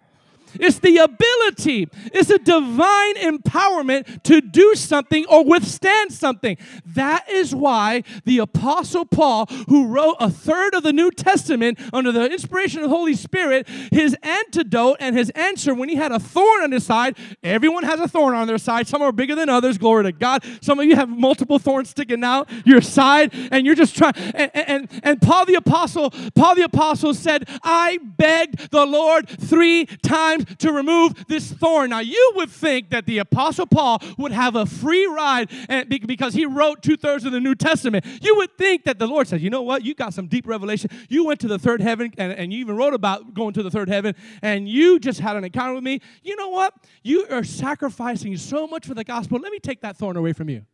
it's 0.55 0.79
the 0.79 0.97
ability, 0.97 1.89
it's 2.13 2.29
a 2.29 2.39
divine 2.39 3.15
empowerment 3.15 4.23
to 4.23 4.41
do 4.41 4.75
something 4.75 5.25
or 5.27 5.43
withstand 5.43 6.11
something. 6.11 6.57
That 6.85 7.29
is 7.29 7.53
why 7.55 8.03
the 8.25 8.39
Apostle 8.39 9.05
Paul, 9.05 9.45
who 9.67 9.87
wrote 9.87 10.17
a 10.19 10.29
third 10.29 10.75
of 10.75 10.83
the 10.83 10.93
New 10.93 11.11
Testament 11.11 11.79
under 11.93 12.11
the 12.11 12.31
inspiration 12.31 12.79
of 12.79 12.89
the 12.89 12.95
Holy 12.95 13.15
Spirit, 13.15 13.67
his 13.91 14.15
antidote 14.23 14.97
and 14.99 15.17
his 15.17 15.29
answer 15.31 15.73
when 15.73 15.89
he 15.89 15.95
had 15.95 16.11
a 16.11 16.19
thorn 16.19 16.63
on 16.63 16.71
his 16.71 16.85
side, 16.85 17.17
everyone 17.43 17.83
has 17.83 17.99
a 17.99 18.07
thorn 18.07 18.35
on 18.35 18.47
their 18.47 18.57
side. 18.57 18.87
Some 18.87 19.01
are 19.01 19.11
bigger 19.11 19.35
than 19.35 19.49
others, 19.49 19.77
glory 19.77 20.03
to 20.03 20.11
God. 20.11 20.43
Some 20.61 20.79
of 20.79 20.85
you 20.85 20.95
have 20.95 21.09
multiple 21.09 21.59
thorns 21.59 21.89
sticking 21.89 22.23
out 22.23 22.49
your 22.65 22.81
side, 22.81 23.33
and 23.51 23.65
you're 23.65 23.75
just 23.75 23.95
trying. 23.95 24.13
And, 24.15 24.51
and, 24.53 24.89
and 25.03 25.21
Paul 25.21 25.45
the 25.45 25.55
Apostle, 25.55 26.11
Paul 26.35 26.55
the 26.55 26.63
Apostle 26.63 27.13
said, 27.13 27.47
I 27.63 27.99
begged 28.03 28.71
the 28.71 28.85
Lord 28.85 29.27
three 29.27 29.85
times 29.85 30.40
to 30.59 30.71
remove 30.71 31.27
this 31.27 31.51
thorn. 31.51 31.89
Now, 31.91 31.99
you 31.99 32.33
would 32.35 32.49
think 32.49 32.89
that 32.89 33.05
the 33.05 33.19
Apostle 33.19 33.65
Paul 33.65 33.99
would 34.17 34.31
have 34.31 34.55
a 34.55 34.65
free 34.65 35.05
ride 35.05 35.49
and 35.69 35.89
because 35.89 36.33
he 36.33 36.45
wrote 36.45 36.81
two 36.81 36.97
thirds 36.97 37.25
of 37.25 37.31
the 37.31 37.39
New 37.39 37.55
Testament. 37.55 38.05
You 38.21 38.35
would 38.37 38.57
think 38.57 38.83
that 38.85 38.99
the 38.99 39.07
Lord 39.07 39.27
said, 39.27 39.41
You 39.41 39.49
know 39.49 39.61
what? 39.61 39.83
You 39.83 39.93
got 39.93 40.13
some 40.13 40.27
deep 40.27 40.47
revelation. 40.47 40.89
You 41.09 41.25
went 41.25 41.39
to 41.41 41.47
the 41.47 41.59
third 41.59 41.81
heaven 41.81 42.11
and, 42.17 42.31
and 42.33 42.53
you 42.53 42.59
even 42.59 42.75
wrote 42.75 42.93
about 42.93 43.33
going 43.33 43.53
to 43.53 43.63
the 43.63 43.71
third 43.71 43.89
heaven 43.89 44.15
and 44.41 44.67
you 44.67 44.99
just 44.99 45.19
had 45.19 45.35
an 45.35 45.43
encounter 45.43 45.73
with 45.73 45.83
me. 45.83 46.01
You 46.23 46.35
know 46.35 46.49
what? 46.49 46.73
You 47.03 47.25
are 47.29 47.43
sacrificing 47.43 48.37
so 48.37 48.67
much 48.67 48.85
for 48.85 48.93
the 48.93 49.03
gospel. 49.03 49.39
Let 49.39 49.51
me 49.51 49.59
take 49.59 49.81
that 49.81 49.97
thorn 49.97 50.17
away 50.17 50.33
from 50.33 50.49
you. 50.49 50.65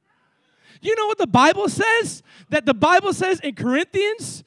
You 0.81 0.95
know 0.95 1.07
what 1.07 1.17
the 1.17 1.27
Bible 1.27 1.69
says? 1.69 2.21
That 2.49 2.65
the 2.65 2.73
Bible 2.73 3.13
says 3.13 3.39
in 3.39 3.55
Corinthians 3.55 4.43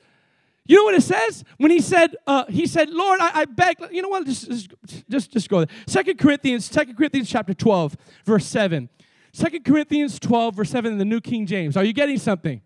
you 0.71 0.77
know 0.77 0.85
what 0.85 0.95
it 0.95 1.03
says 1.03 1.43
when 1.57 1.73
he 1.73 1.81
said, 1.81 2.15
uh, 2.29 2.45
he 2.49 2.65
said, 2.65 2.91
Lord, 2.91 3.19
I, 3.21 3.41
I 3.41 3.45
beg. 3.45 3.79
You 3.91 4.03
know 4.03 4.09
what? 4.09 4.25
Just, 4.25 4.49
just, 4.49 4.69
just, 5.09 5.33
just 5.33 5.49
go 5.49 5.65
there. 5.65 5.77
Second 5.89 6.17
Corinthians, 6.21 6.65
Second 6.65 6.97
Corinthians 6.97 7.29
chapter 7.29 7.53
12, 7.53 7.97
verse 8.25 8.47
7. 8.47 8.89
Second 9.33 9.65
Corinthians 9.65 10.21
12, 10.21 10.55
verse 10.55 10.71
7 10.71 10.93
in 10.93 10.99
the 10.99 11.05
New 11.05 11.21
King 11.21 11.45
James. 11.45 11.77
Are 11.77 11.83
you 11.83 11.93
getting 11.93 12.19
something? 12.19 12.61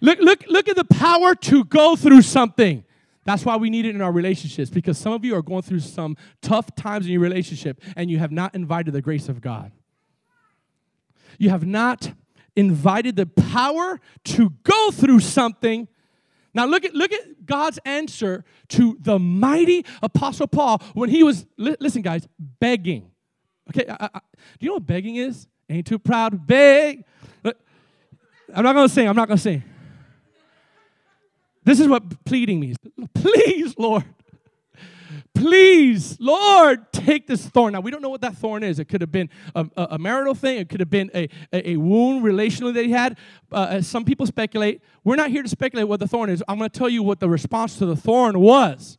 Look, 0.00 0.20
look, 0.20 0.44
look 0.46 0.68
at 0.68 0.76
the 0.76 0.84
power 0.84 1.34
to 1.34 1.64
go 1.64 1.96
through 1.96 2.22
something. 2.22 2.84
That's 3.24 3.44
why 3.44 3.56
we 3.56 3.68
need 3.68 3.84
it 3.84 3.96
in 3.96 4.00
our 4.00 4.12
relationships 4.12 4.70
because 4.70 4.96
some 4.96 5.12
of 5.12 5.24
you 5.24 5.34
are 5.34 5.42
going 5.42 5.62
through 5.62 5.80
some 5.80 6.16
tough 6.40 6.76
times 6.76 7.04
in 7.06 7.10
your 7.10 7.20
relationship 7.20 7.82
and 7.96 8.12
you 8.12 8.20
have 8.20 8.30
not 8.30 8.54
invited 8.54 8.92
the 8.92 9.02
grace 9.02 9.28
of 9.28 9.40
God. 9.40 9.72
You 11.38 11.50
have 11.50 11.66
not 11.66 12.12
invited 12.54 13.16
the 13.16 13.26
power 13.26 14.00
to 14.22 14.50
go 14.62 14.92
through 14.92 15.18
something 15.18 15.88
now 16.54 16.66
look 16.66 16.84
at 16.84 16.94
look 16.94 17.12
at 17.12 17.44
God's 17.44 17.78
answer 17.84 18.44
to 18.68 18.96
the 19.00 19.18
mighty 19.18 19.84
apostle 20.02 20.46
Paul 20.46 20.82
when 20.94 21.10
he 21.10 21.22
was 21.22 21.46
li- 21.56 21.76
listen 21.80 22.02
guys 22.02 22.26
begging. 22.38 23.10
Okay, 23.70 23.86
I, 23.88 24.08
I, 24.14 24.18
do 24.18 24.20
you 24.60 24.68
know 24.68 24.74
what 24.74 24.86
begging 24.86 25.16
is? 25.16 25.48
Ain't 25.68 25.86
too 25.86 25.98
proud 25.98 26.32
to 26.32 26.38
beg. 26.38 27.04
I'm 28.54 28.62
not 28.62 28.74
gonna 28.74 28.88
sing. 28.88 29.08
I'm 29.08 29.16
not 29.16 29.28
gonna 29.28 29.38
sing. 29.38 29.62
This 31.64 31.80
is 31.80 31.88
what 31.88 32.24
pleading 32.24 32.60
means. 32.60 32.76
Please, 33.14 33.74
Lord, 33.78 34.04
please, 35.34 36.16
Lord, 36.20 36.92
take 36.92 37.26
this 37.26 37.46
thorn. 37.46 37.72
Now, 37.72 37.80
we 37.80 37.90
don't 37.90 38.02
know 38.02 38.08
what 38.08 38.20
that 38.22 38.36
thorn 38.36 38.62
is. 38.62 38.78
It 38.78 38.86
could 38.86 39.00
have 39.00 39.12
been 39.12 39.30
a, 39.54 39.66
a 39.76 39.98
marital 39.98 40.34
thing, 40.34 40.58
it 40.58 40.68
could 40.68 40.80
have 40.80 40.90
been 40.90 41.10
a, 41.14 41.28
a, 41.52 41.70
a 41.70 41.76
wound 41.76 42.24
relationally 42.24 42.74
that 42.74 42.84
he 42.84 42.90
had. 42.90 43.18
Uh, 43.52 43.80
some 43.80 44.04
people 44.04 44.26
speculate. 44.26 44.80
We're 45.04 45.16
not 45.16 45.30
here 45.30 45.42
to 45.42 45.48
speculate 45.48 45.88
what 45.88 46.00
the 46.00 46.08
thorn 46.08 46.30
is. 46.30 46.42
I'm 46.48 46.58
going 46.58 46.70
to 46.70 46.78
tell 46.78 46.88
you 46.88 47.02
what 47.02 47.20
the 47.20 47.28
response 47.28 47.78
to 47.78 47.86
the 47.86 47.96
thorn 47.96 48.38
was 48.40 48.98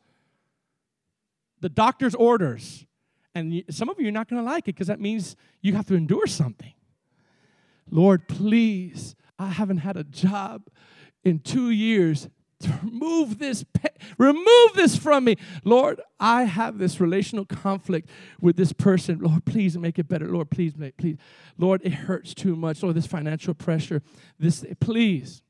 the 1.66 1.70
doctor's 1.70 2.14
orders. 2.14 2.86
And 3.34 3.64
some 3.72 3.90
of 3.90 4.00
you 4.00 4.08
are 4.08 4.12
not 4.12 4.30
going 4.30 4.40
to 4.40 4.46
like 4.46 4.68
it 4.68 4.76
because 4.76 4.86
that 4.86 5.00
means 5.00 5.36
you 5.62 5.74
have 5.74 5.88
to 5.88 5.96
endure 5.96 6.28
something. 6.28 6.74
Lord, 7.90 8.28
please, 8.28 9.16
I 9.40 9.48
haven't 9.48 9.78
had 9.78 9.98
a 9.98 10.04
job 10.04 10.68
in 11.24 11.40
two 11.40 11.72
years 11.72 12.30
remove 12.84 13.40
this 13.40 13.66
remove 14.18 14.74
this 14.76 14.98
from 14.98 15.26
me. 15.26 15.36
Lord 15.64 16.02
i 16.20 16.44
have 16.44 16.78
this 16.78 17.00
relational 17.00 17.46
conflict 17.46 18.10
with 18.40 18.56
this 18.56 18.74
person. 18.74 19.20
Lord 19.20 19.46
please 19.46 19.78
make 19.78 20.00
it 20.00 20.08
better. 20.08 20.28
Lord 20.28 20.50
please 20.50 20.78
make 20.78 20.98
please. 20.98 21.18
Lord 21.58 21.82
it 21.84 21.94
hurts 21.94 22.34
too 22.34 22.56
much. 22.56 22.82
Lord 22.84 22.96
this 22.96 23.08
financial 23.08 23.54
pressure 23.54 24.02
this 24.40 24.66
please. 24.80 25.42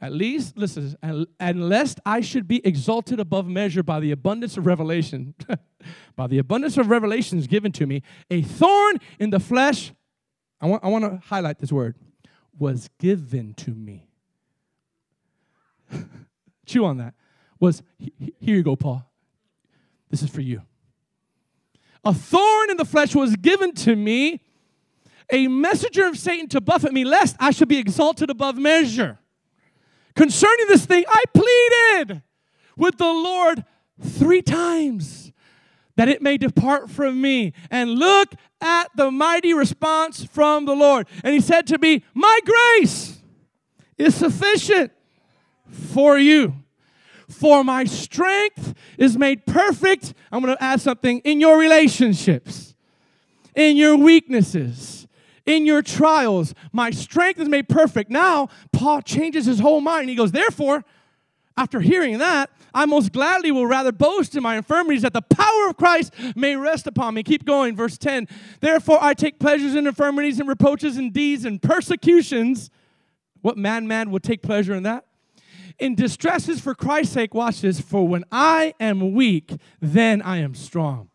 At 0.00 0.12
least 0.12 0.58
listen 0.58 0.96
unless 1.40 1.94
i 2.04 2.20
should 2.20 2.46
be 2.46 2.60
exalted 2.66 3.20
above 3.20 3.46
measure 3.46 3.82
by 3.82 4.00
the 4.00 4.10
abundance 4.10 4.58
of 4.58 4.66
revelation 4.66 5.34
by 6.16 6.26
the 6.26 6.36
abundance 6.36 6.76
of 6.76 6.90
revelations 6.90 7.46
given 7.46 7.72
to 7.72 7.86
me 7.86 8.02
a 8.30 8.42
thorn 8.42 8.98
in 9.18 9.30
the 9.30 9.40
flesh 9.40 9.94
i 10.60 10.66
want, 10.66 10.84
I 10.84 10.88
want 10.88 11.04
to 11.04 11.26
highlight 11.28 11.58
this 11.58 11.72
word 11.72 11.96
was 12.58 12.90
given 12.98 13.54
to 13.54 13.70
me 13.70 14.06
chew 16.64 16.84
on 16.84 16.98
that, 16.98 17.14
was 17.60 17.82
here 17.98 18.56
you 18.56 18.62
go, 18.62 18.76
Paul. 18.76 19.08
This 20.10 20.22
is 20.22 20.30
for 20.30 20.40
you. 20.40 20.62
A 22.04 22.12
thorn 22.12 22.70
in 22.70 22.76
the 22.76 22.84
flesh 22.84 23.14
was 23.14 23.34
given 23.36 23.72
to 23.74 23.96
me, 23.96 24.40
a 25.32 25.48
messenger 25.48 26.06
of 26.06 26.18
Satan 26.18 26.48
to 26.48 26.60
buffet 26.60 26.92
me, 26.92 27.04
lest 27.04 27.36
I 27.40 27.50
should 27.50 27.68
be 27.68 27.78
exalted 27.78 28.30
above 28.30 28.56
measure. 28.56 29.18
Concerning 30.14 30.66
this 30.68 30.84
thing, 30.86 31.04
I 31.08 31.22
pleaded 31.32 32.22
with 32.76 32.98
the 32.98 33.06
Lord 33.06 33.64
three 34.00 34.42
times 34.42 35.32
that 35.96 36.08
it 36.08 36.20
may 36.20 36.36
depart 36.36 36.90
from 36.90 37.20
me. 37.20 37.52
And 37.70 37.90
look 37.92 38.34
at 38.60 38.90
the 38.96 39.10
mighty 39.10 39.54
response 39.54 40.24
from 40.24 40.66
the 40.66 40.74
Lord. 40.74 41.06
And 41.22 41.34
he 41.34 41.40
said 41.40 41.66
to 41.68 41.78
me, 41.78 42.04
My 42.14 42.40
grace 42.44 43.20
is 43.96 44.14
sufficient 44.14 44.92
for 45.74 46.18
you. 46.18 46.54
For 47.28 47.64
my 47.64 47.84
strength 47.84 48.74
is 48.98 49.16
made 49.16 49.46
perfect. 49.46 50.14
I'm 50.30 50.42
going 50.42 50.56
to 50.56 50.62
add 50.62 50.80
something 50.80 51.20
in 51.20 51.40
your 51.40 51.58
relationships, 51.58 52.74
in 53.54 53.76
your 53.76 53.96
weaknesses, 53.96 55.06
in 55.46 55.66
your 55.66 55.82
trials. 55.82 56.54
My 56.72 56.90
strength 56.90 57.40
is 57.40 57.48
made 57.48 57.68
perfect. 57.68 58.10
Now, 58.10 58.48
Paul 58.72 59.02
changes 59.02 59.46
his 59.46 59.58
whole 59.58 59.80
mind. 59.80 60.08
He 60.08 60.14
goes, 60.14 60.32
Therefore, 60.32 60.84
after 61.56 61.80
hearing 61.80 62.18
that, 62.18 62.50
I 62.74 62.86
most 62.86 63.12
gladly 63.12 63.52
will 63.52 63.66
rather 63.66 63.92
boast 63.92 64.36
in 64.36 64.42
my 64.42 64.56
infirmities 64.56 65.02
that 65.02 65.12
the 65.12 65.22
power 65.22 65.68
of 65.68 65.76
Christ 65.76 66.12
may 66.34 66.56
rest 66.56 66.88
upon 66.88 67.14
me. 67.14 67.22
Keep 67.22 67.44
going, 67.44 67.76
verse 67.76 67.96
10. 67.96 68.26
Therefore, 68.60 68.98
I 69.00 69.14
take 69.14 69.38
pleasures 69.38 69.76
in 69.76 69.86
infirmities 69.86 70.40
and 70.40 70.48
reproaches 70.48 70.96
and 70.96 71.12
deeds 71.12 71.44
and 71.44 71.62
persecutions. 71.62 72.70
What 73.42 73.56
man, 73.56 73.86
man 73.86 74.10
would 74.10 74.24
take 74.24 74.42
pleasure 74.42 74.74
in 74.74 74.82
that? 74.82 75.06
In 75.78 75.94
distresses 75.94 76.60
for 76.60 76.74
Christ's 76.74 77.14
sake, 77.14 77.34
watch 77.34 77.60
this, 77.60 77.80
for 77.80 78.06
when 78.06 78.24
I 78.30 78.74
am 78.78 79.12
weak, 79.12 79.52
then 79.80 80.22
I 80.22 80.38
am 80.38 80.54
strong. 80.54 81.10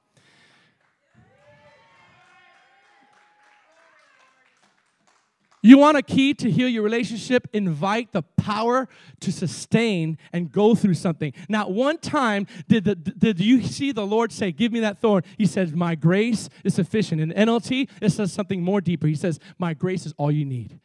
You 5.62 5.78
want 5.78 5.98
a 5.98 6.02
key 6.02 6.34
to 6.36 6.50
heal 6.50 6.69
your 6.69 6.84
relationship? 6.84 7.48
Invite 7.52 8.13
the 8.13 8.22
power 8.22 8.88
to 9.19 9.32
sustain 9.32 10.17
and 10.32 10.52
go 10.52 10.74
through 10.74 10.93
something. 10.93 11.34
Not 11.50 11.72
one 11.72 11.98
time 11.98 12.48
did, 12.69 12.86
the, 12.86 12.95
did 12.95 13.41
you 13.41 13.62
see 13.63 13.91
the 13.91 14.06
Lord 14.06 14.32
say, 14.32 14.54
Give 14.54 14.72
me 14.72 14.80
that 14.80 15.00
thorn. 15.00 15.24
He 15.38 15.45
says, 15.45 15.74
My 15.74 15.95
grace 15.95 16.50
is 16.63 16.76
sufficient. 16.76 17.19
In 17.19 17.32
NLT, 17.32 17.89
it 18.02 18.10
says 18.12 18.32
something 18.32 18.62
more 18.62 18.80
deeper. 18.80 19.08
He 19.08 19.15
says, 19.15 19.39
My 19.58 19.74
grace 19.74 20.06
is 20.06 20.13
all 20.17 20.32
you 20.32 20.45
need. 20.45 20.80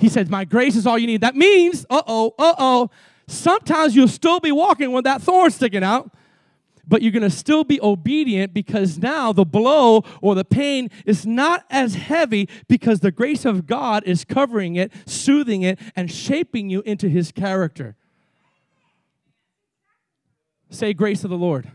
He 0.00 0.08
says, 0.08 0.28
My 0.28 0.44
grace 0.44 0.76
is 0.76 0.86
all 0.86 0.98
you 0.98 1.06
need. 1.06 1.20
That 1.20 1.36
means, 1.36 1.84
uh 1.90 2.02
oh, 2.06 2.34
uh 2.38 2.54
oh, 2.58 2.90
sometimes 3.28 3.94
you'll 3.94 4.08
still 4.08 4.40
be 4.40 4.50
walking 4.50 4.92
with 4.92 5.04
that 5.04 5.22
thorn 5.22 5.50
sticking 5.50 5.84
out 5.84 6.10
but 6.90 7.02
you're 7.02 7.12
going 7.12 7.22
to 7.22 7.30
still 7.30 7.62
be 7.62 7.80
obedient 7.80 8.52
because 8.52 8.98
now 8.98 9.32
the 9.32 9.44
blow 9.44 10.02
or 10.20 10.34
the 10.34 10.44
pain 10.44 10.90
is 11.06 11.24
not 11.24 11.64
as 11.70 11.94
heavy 11.94 12.48
because 12.66 12.98
the 12.98 13.12
grace 13.12 13.44
of 13.44 13.64
God 13.64 14.02
is 14.04 14.24
covering 14.24 14.74
it, 14.74 14.92
soothing 15.06 15.62
it, 15.62 15.78
and 15.94 16.10
shaping 16.10 16.68
you 16.68 16.82
into 16.84 17.08
his 17.08 17.30
character. 17.30 17.94
Say, 20.68 20.92
grace 20.92 21.22
of 21.22 21.30
the 21.30 21.38
Lord. 21.38 21.70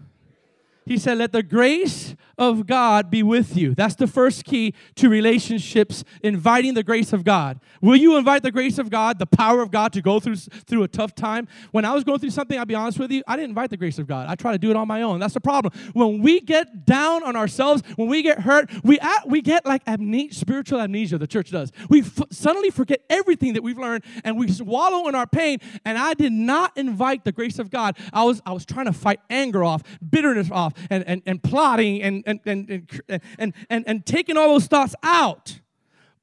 He 0.85 0.97
said, 0.97 1.17
Let 1.17 1.31
the 1.31 1.43
grace 1.43 2.15
of 2.37 2.67
God 2.67 3.09
be 3.09 3.23
with 3.23 3.55
you. 3.55 3.73
That's 3.73 3.95
the 3.95 4.07
first 4.07 4.43
key 4.43 4.73
to 4.95 5.09
relationships, 5.09 6.03
inviting 6.21 6.73
the 6.73 6.83
grace 6.83 7.13
of 7.13 7.23
God. 7.23 7.59
Will 7.81 7.95
you 7.95 8.17
invite 8.17 8.43
the 8.43 8.51
grace 8.51 8.77
of 8.77 8.89
God, 8.89 9.19
the 9.19 9.25
power 9.25 9.61
of 9.61 9.71
God 9.71 9.93
to 9.93 10.01
go 10.01 10.19
through, 10.19 10.35
through 10.35 10.83
a 10.83 10.87
tough 10.87 11.15
time? 11.15 11.47
When 11.71 11.85
I 11.85 11.93
was 11.93 12.03
going 12.03 12.19
through 12.19 12.31
something, 12.31 12.57
I'll 12.57 12.65
be 12.65 12.75
honest 12.75 12.99
with 12.99 13.11
you, 13.11 13.23
I 13.27 13.35
didn't 13.35 13.49
invite 13.49 13.69
the 13.69 13.77
grace 13.77 13.99
of 13.99 14.07
God. 14.07 14.27
I 14.27 14.35
try 14.35 14.51
to 14.51 14.57
do 14.57 14.69
it 14.69 14.75
on 14.75 14.87
my 14.87 15.01
own. 15.01 15.19
That's 15.19 15.33
the 15.33 15.41
problem. 15.41 15.73
When 15.93 16.21
we 16.21 16.41
get 16.41 16.85
down 16.85 17.23
on 17.23 17.35
ourselves, 17.35 17.81
when 17.95 18.07
we 18.07 18.21
get 18.21 18.41
hurt, 18.41 18.69
we, 18.83 18.99
at, 18.99 19.27
we 19.27 19.41
get 19.41 19.65
like 19.65 19.81
amnesia, 19.87 20.35
spiritual 20.35 20.81
amnesia, 20.81 21.17
the 21.17 21.27
church 21.27 21.51
does. 21.51 21.71
We 21.89 22.01
f- 22.01 22.23
suddenly 22.31 22.69
forget 22.69 23.01
everything 23.09 23.53
that 23.53 23.63
we've 23.63 23.77
learned 23.77 24.03
and 24.23 24.37
we 24.37 24.47
wallow 24.59 25.07
in 25.07 25.15
our 25.15 25.27
pain. 25.27 25.59
And 25.85 25.97
I 25.97 26.13
did 26.13 26.31
not 26.31 26.77
invite 26.77 27.23
the 27.23 27.31
grace 27.31 27.59
of 27.59 27.69
God. 27.69 27.97
I 28.13 28.23
was, 28.23 28.41
I 28.45 28.51
was 28.51 28.65
trying 28.65 28.85
to 28.85 28.93
fight 28.93 29.19
anger 29.29 29.63
off, 29.63 29.81
bitterness 30.07 30.51
off, 30.51 30.73
and, 30.89 31.03
and, 31.07 31.21
and 31.25 31.41
plotting 31.41 32.01
and, 32.01 32.23
and, 32.25 32.39
and, 32.45 32.69
and, 33.09 33.21
and, 33.37 33.53
and, 33.69 33.87
and 33.87 34.05
taking 34.05 34.37
all 34.37 34.49
those 34.49 34.67
thoughts 34.67 34.95
out. 35.03 35.59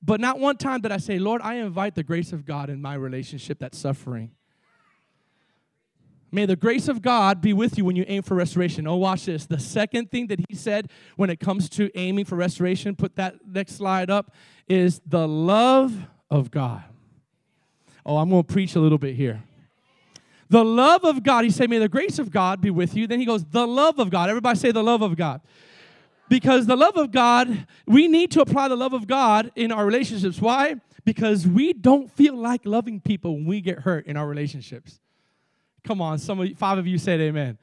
But 0.03 0.21
not 0.21 0.41
one 0.41 0.57
time 0.57 0.81
did 0.81 0.91
I 0.91 0.97
say, 0.97 1.19
Lord, 1.19 1.43
I 1.43 1.55
invite 1.55 1.95
the 1.95 2.03
grace 2.03 2.33
of 2.33 2.45
God 2.45 2.71
in 2.71 2.83
my 2.83 2.95
relationship 2.95 3.59
that's 3.61 3.79
suffering. 3.79 4.33
May 6.35 6.47
the 6.47 6.57
grace 6.57 6.88
of 6.88 7.03
God 7.03 7.43
be 7.43 7.53
with 7.53 7.77
you 7.77 7.85
when 7.85 7.95
you 7.95 8.07
aim 8.09 8.23
for 8.23 8.35
restoration. 8.35 8.87
Oh, 8.87 8.97
watch 8.97 9.27
this. 9.27 9.45
The 9.45 9.61
second 9.61 10.11
thing 10.11 10.29
that 10.29 10.41
he 10.49 10.57
said 10.57 10.91
when 11.17 11.29
it 11.29 11.38
comes 11.38 11.69
to 11.71 11.91
aiming 11.95 12.25
for 12.25 12.37
restoration, 12.37 12.97
put 12.97 13.17
that 13.17 13.35
next 13.47 13.77
slide 13.77 14.09
up, 14.09 14.35
is 14.67 15.03
the 15.07 15.29
love 15.29 15.95
of 16.31 16.51
God. 16.51 16.85
Oh, 18.07 18.17
I'm 18.17 18.31
going 18.31 18.43
to 18.43 18.53
preach 18.53 18.75
a 18.75 18.81
little 18.81 18.97
bit 18.97 19.15
here. 19.15 19.43
The 20.53 20.62
love 20.62 21.03
of 21.05 21.23
God, 21.23 21.45
he 21.45 21.51
said, 21.51 21.71
May 21.71 21.79
the 21.79 21.88
grace 21.88 22.19
of 22.19 22.31
God 22.31 22.61
be 22.61 22.69
with 22.69 22.95
you. 22.95 23.07
Then 23.07 23.19
he 23.19 23.25
goes, 23.25 23.43
The 23.43 23.67
love 23.67 23.99
of 23.99 24.11
God. 24.11 24.29
Everybody 24.29 24.59
say 24.59 24.71
the 24.71 24.83
love 24.83 25.01
of 25.01 25.17
God. 25.17 25.41
Because 26.29 26.67
the 26.67 26.77
love 26.77 26.99
of 26.99 27.11
God, 27.11 27.67
we 27.87 28.07
need 28.07 28.31
to 28.33 28.43
apply 28.43 28.69
the 28.69 28.77
love 28.77 28.93
of 28.93 29.07
God 29.07 29.51
in 29.57 29.73
our 29.73 29.87
relationships. 29.87 30.43
Why? 30.43 30.75
Because 31.07 31.47
we 31.47 31.73
don't 31.73 32.11
feel 32.11 32.37
like 32.37 32.67
loving 32.67 33.01
people 33.01 33.35
when 33.35 33.47
we 33.47 33.62
get 33.62 33.79
hurt 33.79 34.05
in 34.05 34.19
our 34.19 34.27
relationships. 34.27 35.01
Come 35.85 36.03
on, 36.03 36.19
some 36.19 36.38
of 36.38 36.47
you, 36.47 36.55
five 36.55 36.77
of 36.77 36.87
you 36.87 36.99
said 36.99 37.19
amen. 37.19 37.57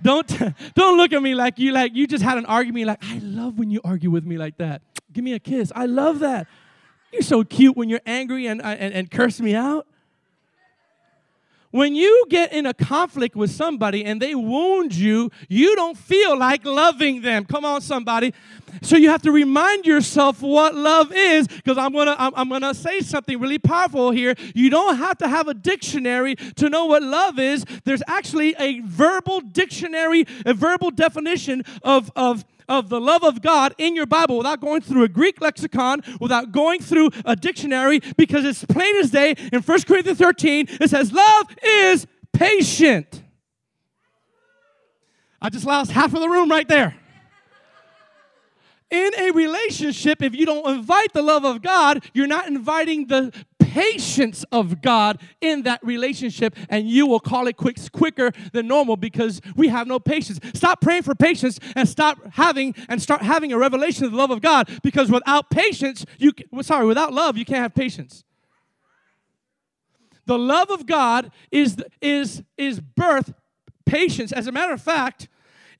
Don't 0.00 0.26
don't 0.74 0.96
look 0.96 1.12
at 1.12 1.22
me 1.22 1.34
like 1.34 1.58
you 1.58 1.72
like 1.72 1.94
you 1.94 2.06
just 2.06 2.24
had 2.24 2.38
an 2.38 2.46
argument 2.46 2.86
like 2.86 3.04
I 3.04 3.18
love 3.18 3.58
when 3.58 3.70
you 3.70 3.82
argue 3.84 4.10
with 4.10 4.24
me 4.24 4.38
like 4.38 4.56
that. 4.56 4.80
Give 5.12 5.22
me 5.22 5.34
a 5.34 5.38
kiss. 5.38 5.70
I 5.76 5.84
love 5.84 6.20
that. 6.20 6.46
You're 7.12 7.20
so 7.20 7.44
cute 7.44 7.76
when 7.76 7.90
you're 7.90 8.00
angry 8.06 8.46
and 8.46 8.62
and, 8.62 8.94
and 8.94 9.10
curse 9.10 9.42
me 9.42 9.54
out. 9.54 9.86
When 11.70 11.94
you 11.94 12.26
get 12.28 12.52
in 12.52 12.66
a 12.66 12.74
conflict 12.74 13.36
with 13.36 13.50
somebody 13.50 14.04
and 14.04 14.20
they 14.20 14.34
wound 14.34 14.92
you, 14.94 15.30
you 15.48 15.76
don't 15.76 15.96
feel 15.96 16.36
like 16.36 16.64
loving 16.64 17.22
them. 17.22 17.44
Come 17.44 17.64
on, 17.64 17.80
somebody. 17.80 18.34
So 18.82 18.96
you 18.96 19.10
have 19.10 19.22
to 19.22 19.32
remind 19.32 19.86
yourself 19.86 20.42
what 20.42 20.74
love 20.74 21.12
is, 21.12 21.46
because 21.46 21.78
I'm 21.78 21.92
gonna 21.92 22.16
I'm, 22.18 22.32
I'm 22.34 22.48
gonna 22.48 22.74
say 22.74 23.00
something 23.00 23.38
really 23.38 23.58
powerful 23.58 24.10
here. 24.10 24.34
You 24.54 24.70
don't 24.70 24.96
have 24.96 25.18
to 25.18 25.28
have 25.28 25.48
a 25.48 25.54
dictionary 25.54 26.34
to 26.56 26.68
know 26.68 26.86
what 26.86 27.02
love 27.02 27.38
is. 27.38 27.64
There's 27.84 28.02
actually 28.08 28.54
a 28.58 28.80
verbal 28.80 29.40
dictionary, 29.40 30.26
a 30.46 30.54
verbal 30.54 30.90
definition 30.90 31.64
of 31.82 32.10
of 32.16 32.44
of 32.70 32.88
the 32.88 33.00
love 33.00 33.22
of 33.22 33.42
God 33.42 33.74
in 33.76 33.94
your 33.94 34.06
Bible 34.06 34.38
without 34.38 34.60
going 34.60 34.80
through 34.80 35.02
a 35.02 35.08
Greek 35.08 35.40
lexicon, 35.42 36.02
without 36.20 36.52
going 36.52 36.80
through 36.80 37.10
a 37.26 37.36
dictionary, 37.36 38.00
because 38.16 38.44
it's 38.44 38.64
plain 38.64 38.96
as 38.96 39.10
day 39.10 39.34
in 39.52 39.60
1 39.60 39.82
Corinthians 39.82 40.18
13. 40.18 40.68
It 40.80 40.88
says, 40.88 41.12
Love 41.12 41.46
is 41.62 42.06
patient. 42.32 43.22
I 45.42 45.48
just 45.50 45.66
lost 45.66 45.90
half 45.90 46.14
of 46.14 46.20
the 46.20 46.28
room 46.28 46.50
right 46.50 46.68
there. 46.68 46.96
In 48.90 49.10
a 49.18 49.30
relationship, 49.30 50.22
if 50.22 50.34
you 50.34 50.44
don't 50.44 50.68
invite 50.68 51.12
the 51.12 51.22
love 51.22 51.44
of 51.44 51.62
God, 51.62 52.04
you're 52.12 52.26
not 52.26 52.48
inviting 52.48 53.06
the 53.06 53.32
patience 53.70 54.44
of 54.50 54.82
God 54.82 55.20
in 55.40 55.62
that 55.62 55.78
relationship, 55.84 56.56
and 56.68 56.88
you 56.88 57.06
will 57.06 57.20
call 57.20 57.46
it 57.46 57.56
quick, 57.56 57.78
quicker 57.92 58.32
than 58.52 58.66
normal 58.66 58.96
because 58.96 59.40
we 59.54 59.68
have 59.68 59.86
no 59.86 60.00
patience. 60.00 60.40
Stop 60.54 60.80
praying 60.80 61.02
for 61.02 61.14
patience 61.14 61.60
and 61.76 61.88
stop 61.88 62.18
having 62.32 62.74
and 62.88 63.00
start 63.00 63.22
having 63.22 63.52
a 63.52 63.58
revelation 63.58 64.04
of 64.04 64.10
the 64.10 64.16
love 64.16 64.32
of 64.32 64.40
God 64.40 64.68
because 64.82 65.08
without 65.08 65.50
patience, 65.50 66.04
you 66.18 66.32
sorry, 66.62 66.84
without 66.84 67.12
love, 67.12 67.36
you 67.36 67.44
can't 67.44 67.62
have 67.62 67.74
patience. 67.74 68.24
The 70.26 70.38
love 70.38 70.70
of 70.70 70.86
God 70.86 71.30
is 71.52 71.76
is 72.00 72.42
is 72.56 72.80
birth 72.80 73.32
patience. 73.86 74.32
As 74.32 74.48
a 74.48 74.52
matter 74.52 74.72
of 74.72 74.82
fact, 74.82 75.28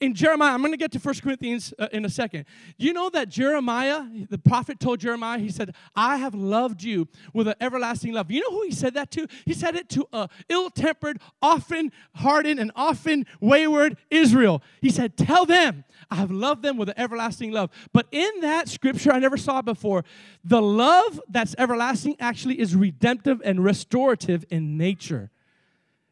in 0.01 0.15
Jeremiah, 0.15 0.53
I'm 0.53 0.61
going 0.61 0.73
to 0.73 0.79
get 0.79 0.93
to 0.93 0.99
1 0.99 1.15
Corinthians 1.23 1.75
uh, 1.79 1.89
in 1.93 2.05
a 2.05 2.09
second. 2.09 2.47
You 2.79 2.93
know 2.93 3.11
that 3.11 3.29
Jeremiah, 3.29 4.03
the 4.31 4.39
prophet 4.39 4.81
told 4.81 5.01
Jeremiah, 5.01 5.39
he 5.39 5.51
said, 5.51 5.75
I 5.95 6.17
have 6.17 6.35
loved 6.35 6.83
you 6.83 7.07
with 7.35 7.49
an 7.49 7.55
everlasting 7.61 8.15
love. 8.15 8.31
You 8.31 8.41
know 8.41 8.51
who 8.51 8.63
he 8.63 8.73
said 8.73 8.95
that 8.95 9.11
to? 9.13 9.27
He 9.45 9.53
said 9.53 9.77
it 9.77 9.91
to 9.91 10.09
a 10.13 10.29
ill-tempered, 10.49 11.21
often 11.43 11.93
hardened, 12.15 12.59
and 12.59 12.73
often 12.75 13.27
wayward 13.41 13.99
Israel. 14.11 14.63
He 14.81 14.91
said, 14.91 15.17
Tell 15.17 15.45
them 15.45 15.85
I 16.11 16.17
have 16.17 16.31
loved 16.31 16.63
them 16.63 16.79
with 16.79 16.89
an 16.89 16.99
everlasting 16.99 17.53
love. 17.53 17.71
But 17.93 18.07
in 18.11 18.41
that 18.41 18.69
scripture, 18.69 19.13
I 19.13 19.19
never 19.19 19.37
saw 19.37 19.61
before. 19.61 20.05
The 20.43 20.63
love 20.63 21.21
that's 21.29 21.55
everlasting 21.59 22.17
actually 22.19 22.59
is 22.59 22.75
redemptive 22.75 23.43
and 23.45 23.63
restorative 23.63 24.45
in 24.51 24.79
nature. 24.79 25.31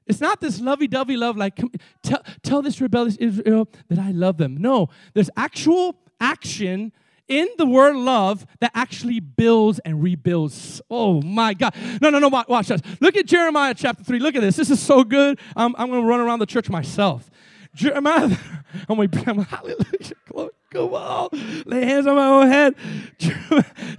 It's 0.09 0.21
not 0.21 0.41
this 0.41 0.61
lovey 0.61 0.89
dovey 0.89 1.17
love, 1.17 1.37
like, 1.37 1.61
tell, 2.03 2.23
tell 2.43 2.63
this 2.63 2.81
rebellious 2.81 3.17
Israel 3.17 3.69
that 3.89 3.99
I 3.99 4.11
love 4.11 4.39
them. 4.39 4.57
No, 4.57 4.89
there's 5.15 5.31
actual 5.37 5.97
action 6.21 6.93
in 7.29 7.47
the 7.59 7.67
word 7.67 7.95
love 7.95 8.47
that 8.61 8.73
actually 8.75 9.21
builds 9.21 9.79
and 9.81 10.03
rebuilds. 10.03 10.81
Oh 10.91 11.21
my 11.23 11.55
God. 11.55 11.75
No, 12.01 12.11
no, 12.11 12.19
no, 12.19 12.29
watch 12.29 12.69
this. 12.69 12.81
Look 13.01 13.17
at 13.17 13.27
Jeremiah 13.27 13.75
chapter 13.75 14.03
3. 14.03 14.19
Look 14.19 14.35
at 14.35 14.41
this. 14.41 14.57
This 14.57 14.71
is 14.71 14.81
so 14.81 15.05
good. 15.05 15.39
I'm, 15.55 15.75
I'm 15.77 15.89
going 15.91 16.01
to 16.01 16.09
run 16.09 16.21
around 16.21 16.39
the 16.39 16.47
church 16.47 16.71
myself. 16.71 17.31
Jeremiah, 17.75 18.35
I'm 18.89 18.97
going 18.97 19.11
to, 19.11 19.19
be, 19.19 19.43
hallelujah. 19.43 20.51
Come 20.71 20.95
on. 20.95 21.29
Lay 21.67 21.85
hands 21.85 22.07
on 22.07 22.17
my 22.17 22.27
own 22.27 22.49
head. 22.49 22.75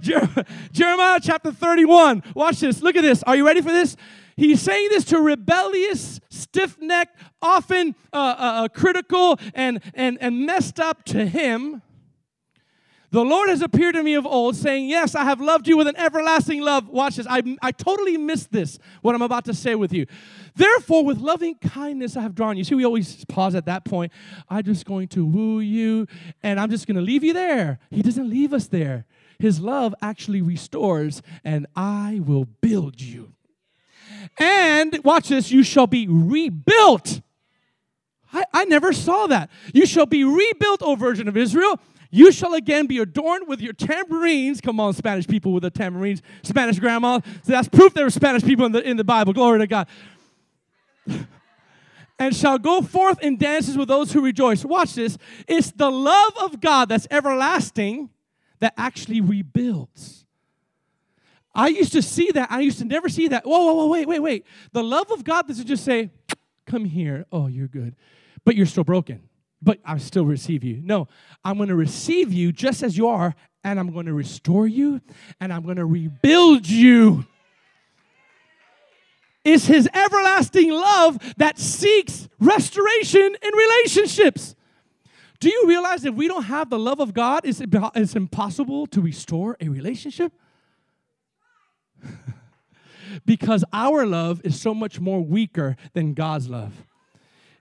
Jeremiah 0.72 1.20
chapter 1.22 1.52
31. 1.52 2.22
Watch 2.34 2.60
this. 2.60 2.82
Look 2.82 2.96
at 2.96 3.02
this. 3.02 3.22
Are 3.24 3.36
you 3.36 3.46
ready 3.46 3.60
for 3.60 3.70
this? 3.70 3.96
He's 4.40 4.62
saying 4.62 4.88
this 4.88 5.04
to 5.04 5.20
rebellious, 5.20 6.18
stiff 6.30 6.78
necked, 6.80 7.16
often 7.42 7.94
uh, 8.12 8.16
uh, 8.16 8.36
uh, 8.64 8.68
critical, 8.68 9.38
and, 9.54 9.80
and, 9.92 10.16
and 10.20 10.46
messed 10.46 10.80
up 10.80 11.04
to 11.06 11.26
him 11.26 11.82
the 13.12 13.24
Lord 13.24 13.48
has 13.48 13.60
appeared 13.60 13.96
to 13.96 14.04
me 14.04 14.14
of 14.14 14.24
old, 14.24 14.54
saying, 14.54 14.88
Yes, 14.88 15.16
I 15.16 15.24
have 15.24 15.40
loved 15.40 15.66
you 15.66 15.76
with 15.76 15.88
an 15.88 15.96
everlasting 15.96 16.60
love. 16.60 16.88
Watch 16.88 17.16
this. 17.16 17.26
I, 17.28 17.42
I 17.60 17.72
totally 17.72 18.16
missed 18.16 18.52
this, 18.52 18.78
what 19.02 19.16
I'm 19.16 19.22
about 19.22 19.44
to 19.46 19.54
say 19.54 19.74
with 19.74 19.92
you. 19.92 20.06
Therefore, 20.54 21.04
with 21.04 21.18
loving 21.18 21.56
kindness 21.56 22.16
I 22.16 22.22
have 22.22 22.36
drawn 22.36 22.56
you. 22.56 22.62
See, 22.62 22.76
we 22.76 22.84
always 22.84 23.24
pause 23.24 23.56
at 23.56 23.66
that 23.66 23.84
point. 23.84 24.12
I'm 24.48 24.62
just 24.62 24.86
going 24.86 25.08
to 25.08 25.24
woo 25.24 25.58
you, 25.58 26.06
and 26.42 26.60
I'm 26.60 26.70
just 26.70 26.86
going 26.86 26.96
to 26.96 27.02
leave 27.02 27.24
you 27.24 27.32
there. 27.32 27.80
He 27.90 28.02
doesn't 28.02 28.30
leave 28.30 28.52
us 28.52 28.68
there. 28.68 29.06
His 29.40 29.58
love 29.58 29.92
actually 30.00 30.40
restores, 30.40 31.20
and 31.42 31.66
I 31.74 32.20
will 32.22 32.44
build 32.44 33.00
you. 33.00 33.32
And 34.38 35.00
watch 35.04 35.28
this, 35.28 35.50
you 35.50 35.62
shall 35.62 35.86
be 35.86 36.06
rebuilt. 36.08 37.20
I, 38.32 38.44
I 38.52 38.64
never 38.64 38.92
saw 38.92 39.26
that. 39.26 39.50
You 39.74 39.86
shall 39.86 40.06
be 40.06 40.24
rebuilt, 40.24 40.82
O 40.82 40.94
Virgin 40.94 41.28
of 41.28 41.36
Israel. 41.36 41.80
You 42.10 42.32
shall 42.32 42.54
again 42.54 42.86
be 42.86 42.98
adorned 42.98 43.46
with 43.46 43.60
your 43.60 43.72
tambourines. 43.72 44.60
Come 44.60 44.80
on, 44.80 44.94
Spanish 44.94 45.28
people 45.28 45.52
with 45.52 45.62
the 45.62 45.70
tambourines, 45.70 46.22
Spanish 46.42 46.78
grandma. 46.78 47.20
So 47.42 47.52
that's 47.52 47.68
proof 47.68 47.94
there 47.94 48.04
were 48.04 48.10
Spanish 48.10 48.42
people 48.42 48.66
in 48.66 48.72
the, 48.72 48.82
in 48.82 48.96
the 48.96 49.04
Bible. 49.04 49.32
Glory 49.32 49.60
to 49.60 49.66
God. 49.66 49.86
and 52.18 52.34
shall 52.34 52.58
go 52.58 52.82
forth 52.82 53.22
in 53.22 53.36
dances 53.36 53.78
with 53.78 53.88
those 53.88 54.12
who 54.12 54.20
rejoice. 54.22 54.64
Watch 54.64 54.94
this. 54.94 55.18
It's 55.46 55.70
the 55.70 55.90
love 55.90 56.32
of 56.42 56.60
God 56.60 56.88
that's 56.88 57.06
everlasting 57.10 58.10
that 58.58 58.74
actually 58.76 59.20
rebuilds. 59.20 60.19
I 61.54 61.68
used 61.68 61.92
to 61.92 62.02
see 62.02 62.30
that. 62.32 62.50
I 62.50 62.60
used 62.60 62.78
to 62.78 62.84
never 62.84 63.08
see 63.08 63.28
that. 63.28 63.44
Whoa, 63.44 63.64
whoa, 63.64 63.74
whoa, 63.74 63.86
wait, 63.88 64.06
wait, 64.06 64.20
wait. 64.20 64.46
The 64.72 64.82
love 64.82 65.10
of 65.10 65.24
God 65.24 65.48
doesn't 65.48 65.66
just 65.66 65.84
say, 65.84 66.10
come 66.66 66.84
here. 66.84 67.26
Oh, 67.32 67.48
you're 67.48 67.68
good. 67.68 67.96
But 68.44 68.56
you're 68.56 68.66
still 68.66 68.84
broken 68.84 69.28
but 69.62 69.78
I 69.84 69.98
still 69.98 70.24
receive 70.24 70.64
you. 70.64 70.80
No, 70.82 71.08
I'm 71.44 71.56
going 71.56 71.68
to 71.68 71.76
receive 71.76 72.32
you 72.32 72.52
just 72.52 72.82
as 72.82 72.96
you 72.96 73.08
are, 73.08 73.34
and 73.62 73.78
I'm 73.78 73.92
going 73.92 74.06
to 74.06 74.14
restore 74.14 74.66
you, 74.66 75.00
and 75.40 75.52
I'm 75.52 75.62
going 75.62 75.76
to 75.76 75.84
rebuild 75.84 76.68
you. 76.68 77.26
It's 79.44 79.66
his 79.66 79.88
everlasting 79.94 80.70
love 80.70 81.18
that 81.38 81.58
seeks 81.58 82.28
restoration 82.38 83.36
in 83.42 83.54
relationships. 83.54 84.54
Do 85.40 85.48
you 85.48 85.64
realize 85.66 86.04
if 86.04 86.14
we 86.14 86.28
don't 86.28 86.44
have 86.44 86.68
the 86.68 86.78
love 86.78 87.00
of 87.00 87.14
God, 87.14 87.42
it's, 87.44 87.62
it's 87.94 88.14
impossible 88.14 88.86
to 88.88 89.00
restore 89.00 89.56
a 89.60 89.68
relationship? 89.68 90.32
Because 93.24 93.64
our 93.72 94.06
love 94.06 94.40
is 94.44 94.60
so 94.60 94.74
much 94.74 95.00
more 95.00 95.20
weaker 95.20 95.76
than 95.92 96.14
God's 96.14 96.48
love 96.48 96.84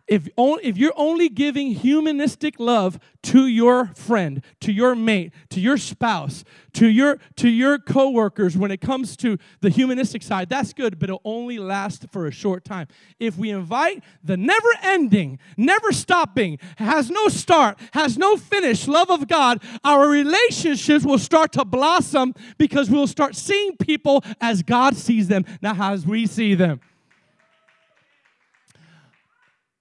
if, 0.09 0.27
only, 0.37 0.65
if 0.65 0.77
you're 0.77 0.93
only 0.95 1.29
giving 1.29 1.71
humanistic 1.71 2.59
love 2.59 2.99
to 3.21 3.45
your 3.45 3.87
friend, 3.93 4.43
to 4.61 4.71
your 4.71 4.95
mate, 4.95 5.31
to 5.51 5.59
your 5.59 5.77
spouse, 5.77 6.43
to 6.73 6.87
your 6.87 7.19
to 7.35 7.49
your 7.49 7.77
coworkers 7.77 8.57
when 8.57 8.71
it 8.71 8.81
comes 8.81 9.15
to 9.17 9.37
the 9.61 9.69
humanistic 9.69 10.23
side, 10.23 10.49
that's 10.49 10.73
good, 10.73 10.97
but 10.97 11.09
it'll 11.09 11.21
only 11.23 11.59
last 11.59 12.07
for 12.11 12.25
a 12.25 12.31
short 12.31 12.65
time. 12.65 12.87
If 13.19 13.37
we 13.37 13.51
invite 13.51 14.03
the 14.23 14.37
never 14.37 14.69
ending, 14.81 15.39
never 15.57 15.91
stopping, 15.91 16.59
has 16.77 17.09
no 17.11 17.27
start, 17.27 17.77
has 17.93 18.17
no 18.17 18.35
finish 18.35 18.87
love 18.87 19.11
of 19.11 19.27
God, 19.27 19.61
our 19.83 20.07
relationships 20.07 21.05
will 21.05 21.19
start 21.19 21.51
to 21.53 21.65
blossom 21.65 22.33
because 22.57 22.89
we'll 22.89 23.07
start 23.07 23.35
seeing 23.35 23.77
people 23.77 24.23
as 24.41 24.63
God 24.63 24.95
sees 24.95 25.27
them, 25.27 25.45
not 25.61 25.79
as 25.79 26.05
we 26.05 26.25
see 26.25 26.55
them. 26.55 26.81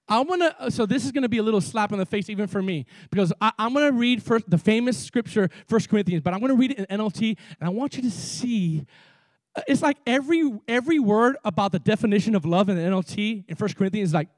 I 0.09 0.21
want 0.21 0.41
to, 0.43 0.71
so 0.71 0.87
this 0.87 1.05
is 1.05 1.13
going 1.13 1.23
to 1.23 1.29
be 1.29 1.39
a 1.39 1.43
little 1.43 1.61
slap 1.61 1.93
in 1.93 1.99
the 1.99 2.07
face 2.07 2.31
even 2.31 2.47
for 2.47 2.63
me 2.63 2.87
because 3.11 3.33
I, 3.41 3.53
am 3.59 3.75
going 3.75 3.87
to 3.87 3.93
read 3.93 4.23
first 4.23 4.49
the 4.49 4.57
famous 4.57 4.99
scripture, 4.99 5.51
First 5.67 5.91
Corinthians, 5.91 6.23
but 6.23 6.33
I'm 6.33 6.41
going 6.41 6.51
to 6.51 6.57
read 6.57 6.73
it 6.73 6.79
in 6.79 6.99
NLT 6.99 7.37
and 7.61 7.69
I 7.69 7.71
want 7.71 7.97
you 7.97 8.03
to 8.03 8.11
see. 8.11 8.87
Uh, 9.55 9.63
it's 9.69 9.83
like 9.83 9.99
every 10.07 10.51
every 10.67 10.99
word 10.99 11.37
about 11.45 11.73
the 11.73 11.79
definition 11.79 12.35
of 12.35 12.45
love 12.45 12.69
in 12.69 12.77
the 12.77 12.83
NLT 12.83 13.45
in 13.49 13.57
First 13.57 13.77
Corinthians 13.77 14.11
is 14.11 14.15
like, 14.15 14.29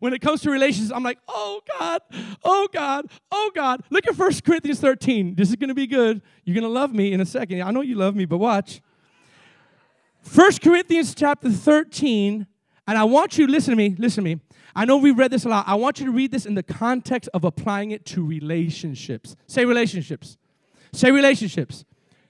when 0.00 0.12
it 0.12 0.20
comes 0.20 0.42
to 0.42 0.50
relationships, 0.50 0.92
I'm 0.92 1.04
like, 1.04 1.18
oh 1.28 1.62
God, 1.78 2.00
oh 2.44 2.68
God, 2.72 3.06
oh 3.30 3.50
God. 3.54 3.82
Look 3.88 4.06
at 4.06 4.16
First 4.16 4.44
Corinthians 4.44 4.80
13. 4.80 5.36
This 5.36 5.48
is 5.48 5.56
going 5.56 5.68
to 5.68 5.74
be 5.74 5.86
good. 5.86 6.20
You're 6.44 6.54
going 6.54 6.64
to 6.64 6.68
love 6.68 6.92
me 6.92 7.12
in 7.12 7.20
a 7.20 7.26
second. 7.26 7.62
I 7.62 7.70
know 7.70 7.82
you 7.82 7.94
love 7.94 8.16
me, 8.16 8.24
but 8.24 8.38
watch. 8.38 8.82
First 10.22 10.60
Corinthians 10.60 11.14
chapter 11.14 11.50
13 11.50 12.46
and 12.86 12.98
I 12.98 13.04
want 13.04 13.38
you, 13.38 13.46
listen 13.46 13.72
to 13.72 13.76
me, 13.76 13.94
listen 13.98 14.24
to 14.24 14.34
me. 14.34 14.40
I 14.74 14.84
know 14.84 14.96
we've 14.96 15.16
read 15.16 15.30
this 15.30 15.44
a 15.44 15.48
lot. 15.48 15.66
I 15.68 15.74
want 15.74 16.00
you 16.00 16.06
to 16.06 16.12
read 16.12 16.32
this 16.32 16.46
in 16.46 16.54
the 16.54 16.62
context 16.62 17.28
of 17.34 17.44
applying 17.44 17.90
it 17.90 18.04
to 18.06 18.24
relationships. 18.24 19.36
Say 19.46 19.64
relationships. 19.64 20.36
Say 20.92 21.10
relationships. 21.10 21.84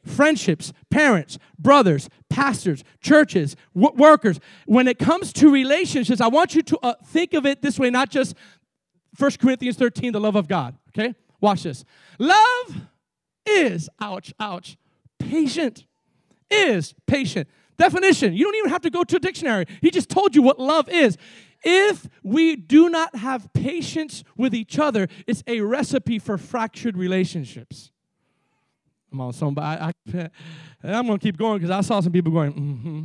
Friendships, 0.05 0.73
parents, 0.91 1.39
brothers, 1.59 2.09
pastors, 2.29 2.83
churches, 3.01 3.55
w- 3.75 3.95
workers. 3.97 4.41
When 4.67 4.89
it 4.89 4.99
comes 4.99 5.33
to 5.35 5.51
relationships, 5.51 6.21
I 6.21 6.27
want 6.27 6.57
you 6.57 6.63
to 6.63 6.79
uh, 6.83 6.95
think 7.07 7.35
of 7.35 7.47
it 7.47 7.63
this 7.63 7.79
way, 7.79 7.89
not 7.89 8.11
just 8.11 8.35
1 9.19 9.31
Corinthians 9.41 9.77
13, 9.77 10.13
the 10.13 10.21
love 10.21 10.35
of 10.35 10.49
God. 10.49 10.77
Okay? 10.89 11.15
Watch 11.41 11.63
this. 11.63 11.85
Love 12.19 12.77
is, 13.47 13.89
ouch, 14.01 14.35
ouch, 14.41 14.77
patient. 15.19 15.87
Is 16.51 16.95
patient. 17.07 17.49
Definition 17.77 18.35
you 18.35 18.45
don't 18.45 18.55
even 18.57 18.71
have 18.71 18.83
to 18.83 18.91
go 18.91 19.05
to 19.05 19.17
a 19.17 19.21
dictionary. 19.21 19.67
He 19.81 19.91
just 19.91 20.09
told 20.09 20.35
you 20.35 20.43
what 20.43 20.59
love 20.59 20.89
is. 20.89 21.17
If 21.65 22.09
we 22.23 22.57
do 22.57 22.89
not 22.89 23.15
have 23.17 23.53
patience 23.53 24.25
with 24.37 24.55
each 24.55 24.79
other, 24.79 25.09
it's 25.27 25.45
a 25.47 25.61
recipe 25.61 26.19
for 26.19 26.37
fractured 26.37 26.97
relationships. 26.97 27.93
Come 29.11 29.21
on, 29.21 29.33
somebody. 29.33 29.81
I, 29.81 29.93
I'm 30.83 31.07
going 31.07 31.19
to 31.19 31.23
keep 31.23 31.37
going 31.37 31.59
because 31.59 31.71
I 31.71 31.83
saw 31.83 32.01
some 32.01 32.13
people 32.13 32.33
going, 32.33 32.53
mm 32.53 32.83
hmm. 32.83 33.05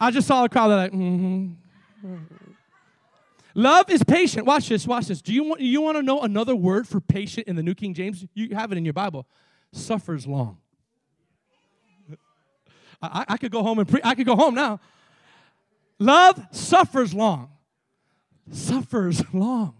I 0.00 0.10
just 0.10 0.26
saw 0.26 0.44
a 0.44 0.48
crowd 0.48 0.68
that 0.68 0.76
like, 0.76 0.92
mm 0.92 1.54
hmm. 2.00 2.16
Love 3.54 3.90
is 3.90 4.02
patient. 4.02 4.46
Watch 4.46 4.68
this, 4.68 4.86
watch 4.86 5.06
this. 5.06 5.20
Do 5.20 5.32
you 5.32 5.44
want, 5.44 5.60
you 5.60 5.80
want 5.82 5.96
to 5.98 6.02
know 6.02 6.22
another 6.22 6.56
word 6.56 6.88
for 6.88 7.00
patient 7.00 7.46
in 7.46 7.56
the 7.56 7.62
New 7.62 7.74
King 7.74 7.94
James? 7.94 8.26
You 8.34 8.54
have 8.54 8.72
it 8.72 8.78
in 8.78 8.84
your 8.84 8.94
Bible. 8.94 9.26
Suffers 9.72 10.26
long. 10.26 10.58
I, 13.02 13.24
I 13.28 13.36
could 13.36 13.52
go 13.52 13.62
home 13.62 13.78
and 13.78 13.88
pre- 13.88 14.00
I 14.04 14.14
could 14.14 14.26
go 14.26 14.36
home 14.36 14.54
now. 14.54 14.80
Love 15.98 16.40
suffers 16.50 17.12
long. 17.14 17.50
Suffers 18.50 19.22
long. 19.32 19.74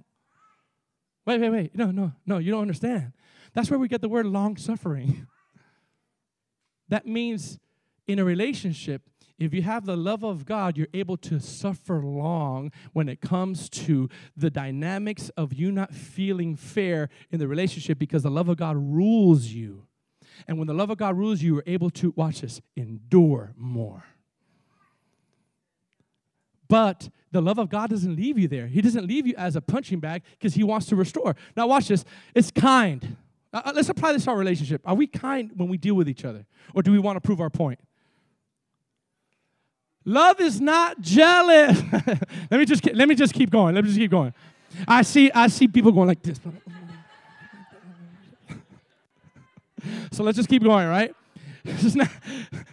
Wait, 1.27 1.41
wait, 1.41 1.51
wait. 1.51 1.77
No, 1.77 1.91
no, 1.91 2.13
no, 2.27 2.39
you 2.39 2.51
don't 2.51 2.63
understand. 2.63 3.13
That's 3.55 3.71
where 3.71 3.79
we 3.79 3.89
get 3.89 4.01
the 4.01 4.09
word 4.09 4.27
long 4.27 4.57
suffering. 4.57 5.27
That 6.89 7.07
means 7.07 7.59
in 8.07 8.19
a 8.19 8.25
relationship, 8.25 9.09
if 9.39 9.55
you 9.55 9.63
have 9.63 9.87
the 9.87 9.97
love 9.97 10.23
of 10.23 10.45
God, 10.45 10.77
you're 10.77 10.89
able 10.93 11.17
to 11.19 11.41
suffer 11.41 12.03
long 12.03 12.71
when 12.93 13.09
it 13.09 13.23
comes 13.23 13.71
to 13.71 14.11
the 14.37 14.51
dynamics 14.51 15.31
of 15.31 15.55
you 15.55 15.73
not 15.73 15.95
feeling 15.95 16.55
fair 16.55 17.09
in 17.31 17.39
the 17.39 17.49
relationship 17.49 17.99
because 17.99 18.25
the 18.25 18.31
love 18.31 18.51
of 18.51 18.59
God 18.59 18.77
rules 18.77 19.47
you. 19.47 19.87
And 20.47 20.59
when 20.59 20.67
the 20.67 20.75
love 20.75 20.91
of 20.91 20.99
God 20.99 21.17
rules 21.17 21.43
you, 21.43 21.55
you're 21.55 21.65
able 21.67 21.91
to, 21.91 22.13
watch 22.17 22.41
this, 22.41 22.61
endure 22.77 23.53
more. 23.57 24.05
But 26.69 27.11
the 27.33 27.43
love 27.43 27.59
of 27.59 27.69
God 27.69 27.91
doesn't 27.91 28.17
leave 28.17 28.39
you 28.39 28.49
there. 28.49 28.67
He 28.67 28.81
doesn't 28.81 29.07
leave 29.07 29.27
you 29.27 29.35
as 29.37 29.57
a 29.57 29.61
punching 29.61 30.01
bag 30.01 30.23
because 30.33 30.55
He 30.55 30.65
wants 30.65 30.87
to 30.87 30.97
restore. 30.97 31.37
Now, 31.57 31.67
watch 31.67 31.89
this. 31.89 32.05
It's 32.35 32.51
kind. 32.51 33.17
Uh, 33.53 33.63
uh, 33.67 33.73
let's 33.75 33.89
apply 33.89 34.15
this 34.15 34.25
to 34.25 34.31
our 34.31 34.39
relationship. 34.39 34.81
Are 34.85 34.95
we 34.95 35.07
kind 35.07 35.51
when 35.55 35.69
we 35.69 35.77
deal 35.77 35.95
with 35.95 36.09
each 36.09 36.25
other? 36.25 36.47
Or 36.75 36.83
do 36.83 36.91
we 36.91 36.99
want 36.99 37.17
to 37.17 37.21
prove 37.21 37.41
our 37.41 37.51
point? 37.51 37.79
Love 40.05 40.41
is 40.41 40.61
not 40.61 41.01
jealous. 41.01 41.81
let 42.51 42.59
me 42.59 42.65
just 42.65 42.93
let 42.93 43.09
me 43.09 43.15
just 43.15 43.35
keep 43.35 43.51
going. 43.51 43.75
Let 43.75 43.85
me 43.85 43.91
just 43.91 44.01
keep 44.01 44.11
going. 44.11 44.35
I 44.89 45.03
see 45.03 45.31
I 45.33 45.49
see 45.49 45.69
people 45.69 45.93
going 45.93 46.09
like 46.09 46.23
this. 46.23 46.41
So 50.13 50.23
let's 50.23 50.37
just 50.37 50.49
keep 50.49 50.63
going, 50.63 50.89
right? 50.89 51.15
Not, 51.65 52.09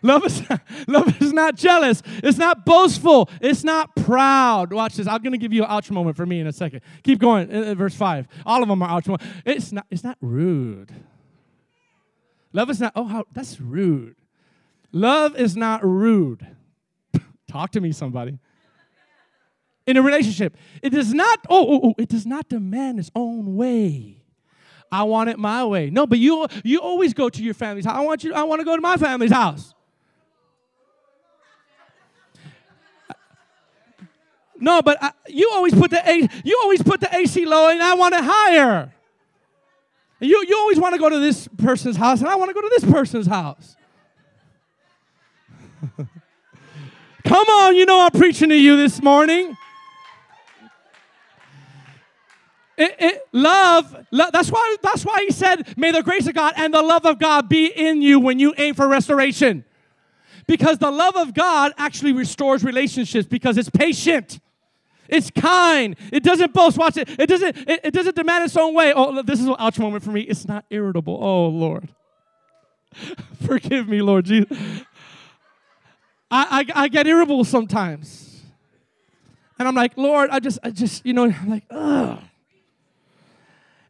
love, 0.02 0.26
is 0.26 0.50
not, 0.50 0.62
love 0.88 1.22
is 1.22 1.34
not 1.34 1.56
jealous. 1.56 2.02
It's 2.24 2.38
not 2.38 2.66
boastful. 2.66 3.30
It's 3.42 3.64
not 3.64 3.96
proud. 3.96 4.74
Watch 4.74 4.96
this. 4.96 5.08
I'm 5.08 5.22
going 5.22 5.34
to 5.34 5.38
give 5.38 5.54
you 5.54 5.64
an 5.64 5.70
ouch 5.70 5.92
moment 5.92 6.18
for 6.18 6.26
me 6.26 6.40
in 6.40 6.48
a 6.48 6.54
second. 6.54 6.82
Keep 7.04 7.20
going. 7.20 7.50
In, 7.50 7.64
in 7.64 7.78
verse 7.78 7.94
5. 7.94 8.28
All 8.46 8.64
of 8.64 8.70
them 8.70 8.82
are 8.82 9.02
moments. 9.06 9.26
It's 9.46 9.72
not, 9.72 9.86
it's 9.92 10.04
not 10.04 10.18
rude. 10.22 10.92
Love 12.52 12.70
is 12.70 12.80
not, 12.80 12.94
oh, 12.96 13.04
how, 13.04 13.26
that's 13.32 13.62
rude. 13.62 14.16
Love 14.92 15.36
is 15.36 15.56
not 15.56 15.86
rude. 15.86 16.48
Talk 17.48 17.72
to 17.72 17.82
me, 17.82 17.92
somebody. 17.92 18.40
in 19.86 19.98
a 19.98 20.02
relationship. 20.02 20.58
It 20.82 20.90
does 20.90 21.14
not, 21.14 21.46
oh, 21.48 21.68
oh, 21.74 21.80
oh, 21.84 21.96
it 22.00 22.10
does 22.10 22.26
not 22.26 22.50
demand 22.50 23.00
its 23.00 23.12
own 23.16 23.56
way. 23.56 24.19
I 24.92 25.04
want 25.04 25.30
it 25.30 25.38
my 25.38 25.66
way. 25.66 25.90
No, 25.90 26.08
but 26.08 26.20
you 26.20 26.48
you 26.64 26.82
always 26.82 27.14
go 27.14 27.30
to 27.30 27.44
your 27.44 27.54
family's 27.54 27.86
house. 27.86 27.96
I 27.96 28.02
want 28.02 28.24
you, 28.24 28.34
I 28.34 28.44
want 28.44 28.60
to 28.60 28.66
go 28.66 28.76
to 28.76 28.82
my 28.82 28.98
family's 28.98 29.32
house. 29.32 29.74
No, 34.60 34.82
but 34.82 34.98
I, 35.02 35.12
you 35.28 35.50
always 35.54 35.74
put 35.74 35.92
the 35.92 36.30
you 36.44 36.60
always 36.64 36.84
put 36.84 37.00
the 37.00 37.16
AC 37.16 37.46
low, 37.46 37.70
and 37.70 37.82
I 37.82 37.94
want 37.94 38.14
it 38.14 38.24
higher. 38.24 38.94
You 40.20 40.44
you 40.48 40.58
always 40.58 40.80
want 40.80 40.96
to 40.96 41.00
go 41.00 41.10
to 41.10 41.20
this 41.20 41.48
person's 41.58 41.96
house, 41.96 42.20
and 42.20 42.28
I 42.28 42.36
want 42.36 42.50
to 42.50 42.54
go 42.54 42.62
to 42.62 42.72
this 42.78 42.92
person's 42.92 43.28
house. 43.28 43.78
Come 47.26 47.48
on, 47.48 47.76
you 47.76 47.86
know 47.86 48.02
I'm 48.02 48.12
preaching 48.12 48.50
to 48.50 48.56
you 48.56 48.76
this 48.76 49.02
morning. 49.02 49.56
It, 52.80 52.96
it, 52.98 53.28
love, 53.34 53.94
that's 54.10 54.50
why 54.50 54.78
that's 54.82 55.04
why 55.04 55.26
he 55.28 55.32
said, 55.32 55.78
May 55.78 55.92
the 55.92 56.02
grace 56.02 56.28
of 56.28 56.34
God 56.34 56.54
and 56.56 56.74
the 56.74 56.82
love 56.82 57.06
of 57.06 57.20
God 57.20 57.50
be 57.50 57.66
in 57.66 58.02
you 58.02 58.22
when 58.22 58.40
you 58.40 58.54
aim 58.58 58.74
for 58.74 58.88
restoration. 58.88 59.66
Because 60.48 60.78
the 60.78 60.90
love 60.90 61.18
of 61.18 61.34
God 61.34 61.74
actually 61.78 62.14
restores 62.14 62.64
relationships 62.64 63.28
because 63.28 63.58
it's 63.58 63.70
patient. 63.70 64.40
It's 65.10 65.30
kind. 65.30 65.98
It 66.14 66.24
doesn't 66.24 66.54
boast. 66.54 66.78
Watch 66.78 66.96
it. 66.96 67.10
It 67.20 67.28
doesn't, 67.28 67.58
it, 67.68 67.82
it 67.84 67.94
doesn't 67.94 68.16
demand 68.16 68.46
its 68.46 68.56
own 68.56 68.74
way. 68.74 68.94
Oh, 68.96 69.22
this 69.24 69.42
is 69.42 69.48
an 69.48 69.56
ouch 69.60 69.78
moment 69.78 70.04
for 70.04 70.12
me. 70.12 70.22
It's 70.22 70.48
not 70.48 70.64
irritable. 70.70 71.20
Oh, 71.22 71.50
Lord. 71.50 71.90
Forgive 73.46 73.90
me, 73.90 74.02
Lord 74.02 74.26
Jesus. 74.26 74.58
I, 76.32 76.66
I, 76.76 76.84
I 76.84 76.88
get 76.88 77.08
irritable 77.08 77.44
sometimes. 77.44 78.42
And 79.58 79.68
I'm 79.68 79.76
like, 79.76 79.98
Lord, 79.98 80.30
I 80.30 80.40
just, 80.40 80.60
I 80.64 80.70
just, 80.72 81.06
you 81.06 81.12
know, 81.12 81.26
I'm 81.26 81.50
like, 81.50 81.66
ugh. 81.70 82.20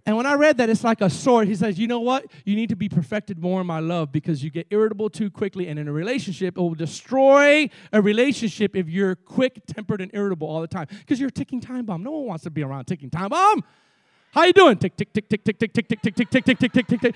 And 0.10 0.18
when 0.18 0.26
I 0.26 0.34
read 0.34 0.58
that, 0.58 0.72
it's 0.72 0.84
like 0.84 1.02
a 1.02 1.10
sword. 1.10 1.48
He 1.48 1.54
says, 1.54 1.78
You 1.78 1.86
know 1.86 2.00
what? 2.00 2.26
You 2.44 2.56
need 2.56 2.70
to 2.70 2.76
be 2.76 2.90
perfected 2.90 3.38
more 3.38 3.62
in 3.62 3.68
my 3.68 3.78
love 3.78 4.12
because 4.12 4.44
you 4.44 4.50
get 4.50 4.66
irritable 4.72 5.08
too 5.12 5.30
quickly. 5.30 5.68
And 5.68 5.78
in 5.78 5.88
a 5.88 5.92
relationship, 5.92 6.58
it 6.58 6.60
will 6.60 6.74
destroy 6.74 7.70
a 7.94 8.02
relationship 8.02 8.76
if 8.76 8.90
you're 8.90 9.14
quick 9.14 9.62
tempered 9.68 10.02
and 10.02 10.10
irritable 10.16 10.48
all 10.48 10.62
the 10.62 10.68
time 10.68 10.88
because 10.90 11.20
you're 11.20 11.30
a 11.30 11.32
ticking 11.32 11.62
time 11.62 11.86
bomb. 11.86 12.02
No 12.02 12.10
one 12.10 12.26
wants 12.26 12.44
to 12.46 12.50
be 12.50 12.64
around 12.64 12.86
ticking 12.86 13.12
time 13.12 13.30
bomb. 13.30 13.64
How 14.32 14.46
you 14.46 14.54
doing? 14.54 14.80
Tick, 14.80 14.98
tick, 14.98 15.14
tick, 15.14 15.30
tick, 15.30 15.44
tick, 15.44 15.58
tick, 15.60 15.74
tick, 15.74 15.88
tick, 15.88 16.02
tick, 16.02 16.16
tick, 16.16 16.30
tick, 16.32 16.44
tick, 16.44 16.58
tick, 16.58 16.72
tick, 16.74 16.88
tick, 16.88 17.02
tick. 17.02 17.16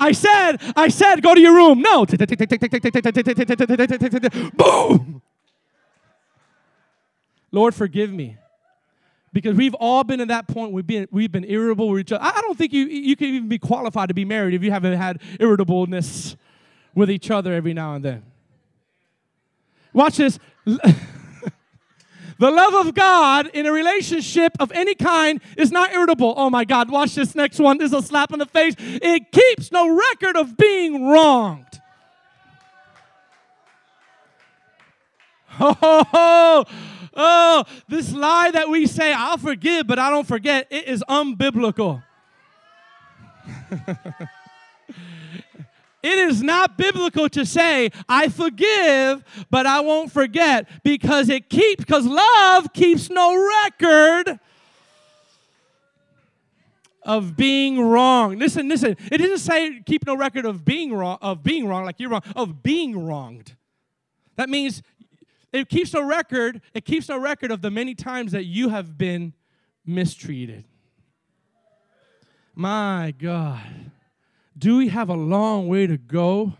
I 0.00 0.12
said, 0.12 0.56
I 0.74 0.88
said, 0.88 1.20
go 1.22 1.34
to 1.34 1.40
your 1.40 1.54
room. 1.54 1.82
No. 1.82 2.06
Boom. 4.54 5.22
Lord, 7.52 7.74
forgive 7.74 8.10
me 8.10 8.38
because 9.32 9.56
we've 9.56 9.74
all 9.74 10.04
been 10.04 10.20
at 10.20 10.28
that 10.28 10.48
point 10.48 10.72
we've 10.72 10.86
been 10.86 11.06
we've 11.10 11.32
been 11.32 11.44
irritable 11.44 11.88
with 11.88 12.00
each 12.00 12.12
other 12.12 12.24
i 12.24 12.40
don't 12.40 12.58
think 12.58 12.72
you 12.72 12.86
you 12.86 13.16
can 13.16 13.28
even 13.28 13.48
be 13.48 13.58
qualified 13.58 14.08
to 14.08 14.14
be 14.14 14.24
married 14.24 14.54
if 14.54 14.62
you 14.62 14.70
haven't 14.70 14.94
had 14.94 15.20
irritableness 15.38 16.36
with 16.94 17.10
each 17.10 17.30
other 17.30 17.52
every 17.52 17.74
now 17.74 17.94
and 17.94 18.04
then. 18.04 18.22
Watch 19.92 20.16
this. 20.16 20.38
The 22.38 22.50
love 22.50 22.86
of 22.86 22.94
god 22.94 23.50
in 23.52 23.66
a 23.66 23.72
relationship 23.72 24.52
of 24.60 24.72
any 24.72 24.94
kind 24.94 25.42
is 25.58 25.70
not 25.70 25.92
irritable. 25.92 26.32
Oh 26.38 26.48
my 26.48 26.64
god 26.64 26.90
watch 26.90 27.14
this 27.14 27.34
next 27.34 27.58
one. 27.58 27.76
This 27.76 27.92
is 27.92 27.98
a 27.98 28.00
slap 28.00 28.32
in 28.32 28.38
the 28.38 28.46
face. 28.46 28.74
It 28.78 29.30
keeps 29.30 29.70
no 29.70 29.94
record 29.94 30.38
of 30.38 30.56
being 30.56 31.06
wronged. 31.06 31.66
Oh 35.60 36.64
Oh, 37.14 37.64
this 37.88 38.12
lie 38.12 38.50
that 38.52 38.68
we 38.68 38.86
say, 38.86 39.12
I'll 39.12 39.38
forgive, 39.38 39.86
but 39.86 39.98
I 39.98 40.10
don't 40.10 40.26
forget, 40.26 40.66
it 40.70 40.86
is 40.86 41.02
unbiblical. 41.08 42.02
It 46.02 46.16
is 46.16 46.42
not 46.42 46.78
biblical 46.78 47.28
to 47.30 47.44
say, 47.44 47.90
I 48.08 48.28
forgive, 48.28 49.22
but 49.50 49.66
I 49.66 49.80
won't 49.80 50.10
forget 50.10 50.66
because 50.82 51.28
it 51.28 51.50
keeps, 51.50 51.84
because 51.84 52.06
love 52.06 52.72
keeps 52.72 53.10
no 53.10 53.36
record 53.36 54.40
of 57.02 57.36
being 57.36 57.82
wrong. 57.82 58.38
Listen, 58.38 58.68
listen. 58.68 58.96
It 59.12 59.18
doesn't 59.18 59.38
say 59.38 59.82
keep 59.84 60.06
no 60.06 60.16
record 60.16 60.46
of 60.46 60.64
being 60.64 60.94
wrong, 60.94 61.18
of 61.20 61.42
being 61.42 61.66
wrong, 61.66 61.84
like 61.84 62.00
you're 62.00 62.10
wrong, 62.10 62.22
of 62.34 62.62
being 62.62 63.06
wronged. 63.06 63.56
That 64.36 64.48
means 64.48 64.82
it 65.52 65.68
keeps 65.68 65.94
a 65.94 66.04
record, 66.04 66.62
it 66.74 66.84
keeps 66.84 67.08
a 67.08 67.18
record 67.18 67.50
of 67.50 67.62
the 67.62 67.70
many 67.70 67.94
times 67.94 68.32
that 68.32 68.44
you 68.44 68.68
have 68.68 68.96
been 68.96 69.32
mistreated. 69.84 70.64
My 72.54 73.14
God. 73.18 73.60
Do 74.56 74.76
we 74.76 74.88
have 74.88 75.08
a 75.08 75.14
long 75.14 75.68
way 75.68 75.86
to 75.86 75.96
go 75.96 76.54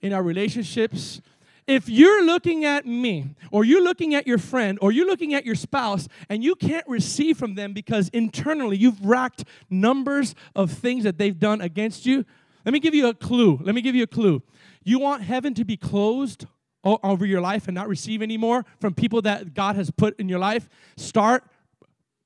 in 0.00 0.12
our 0.12 0.22
relationships? 0.22 1.20
If 1.66 1.88
you're 1.88 2.24
looking 2.24 2.64
at 2.64 2.84
me, 2.84 3.30
or 3.50 3.64
you're 3.64 3.82
looking 3.82 4.14
at 4.14 4.26
your 4.26 4.36
friend, 4.36 4.78
or 4.82 4.92
you're 4.92 5.06
looking 5.06 5.32
at 5.32 5.46
your 5.46 5.54
spouse, 5.54 6.08
and 6.28 6.44
you 6.44 6.54
can't 6.54 6.86
receive 6.86 7.38
from 7.38 7.54
them 7.54 7.72
because 7.72 8.08
internally 8.10 8.76
you've 8.76 9.02
racked 9.02 9.44
numbers 9.70 10.34
of 10.54 10.72
things 10.72 11.04
that 11.04 11.16
they've 11.16 11.38
done 11.38 11.62
against 11.62 12.04
you, 12.04 12.26
let 12.66 12.72
me 12.72 12.80
give 12.80 12.94
you 12.94 13.06
a 13.08 13.14
clue. 13.14 13.58
Let 13.62 13.74
me 13.74 13.80
give 13.80 13.94
you 13.94 14.02
a 14.02 14.08
clue. 14.08 14.42
You 14.82 14.98
want 14.98 15.22
heaven 15.22 15.54
to 15.54 15.64
be 15.64 15.76
closed 15.76 16.46
over 16.84 17.24
your 17.24 17.40
life 17.40 17.66
and 17.66 17.74
not 17.74 17.88
receive 17.88 18.22
anymore 18.22 18.64
from 18.80 18.94
people 18.94 19.22
that 19.22 19.54
God 19.54 19.76
has 19.76 19.90
put 19.90 20.18
in 20.20 20.28
your 20.28 20.38
life, 20.38 20.68
start 20.96 21.44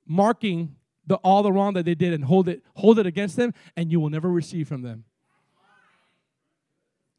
marking 0.07 0.77
the, 1.07 1.17
all 1.17 1.43
the 1.43 1.53
wrong 1.53 1.75
that 1.75 1.85
they 1.85 1.95
did 1.95 2.13
and 2.13 2.25
hold 2.25 2.49
it, 2.49 2.63
hold 2.75 2.99
it 2.99 3.07
against 3.07 3.37
them, 3.37 3.55
and 3.77 3.91
you 3.91 4.01
will 4.01 4.11
never 4.11 4.31
receive 4.31 4.69
from 4.69 4.83
them. 4.83 5.05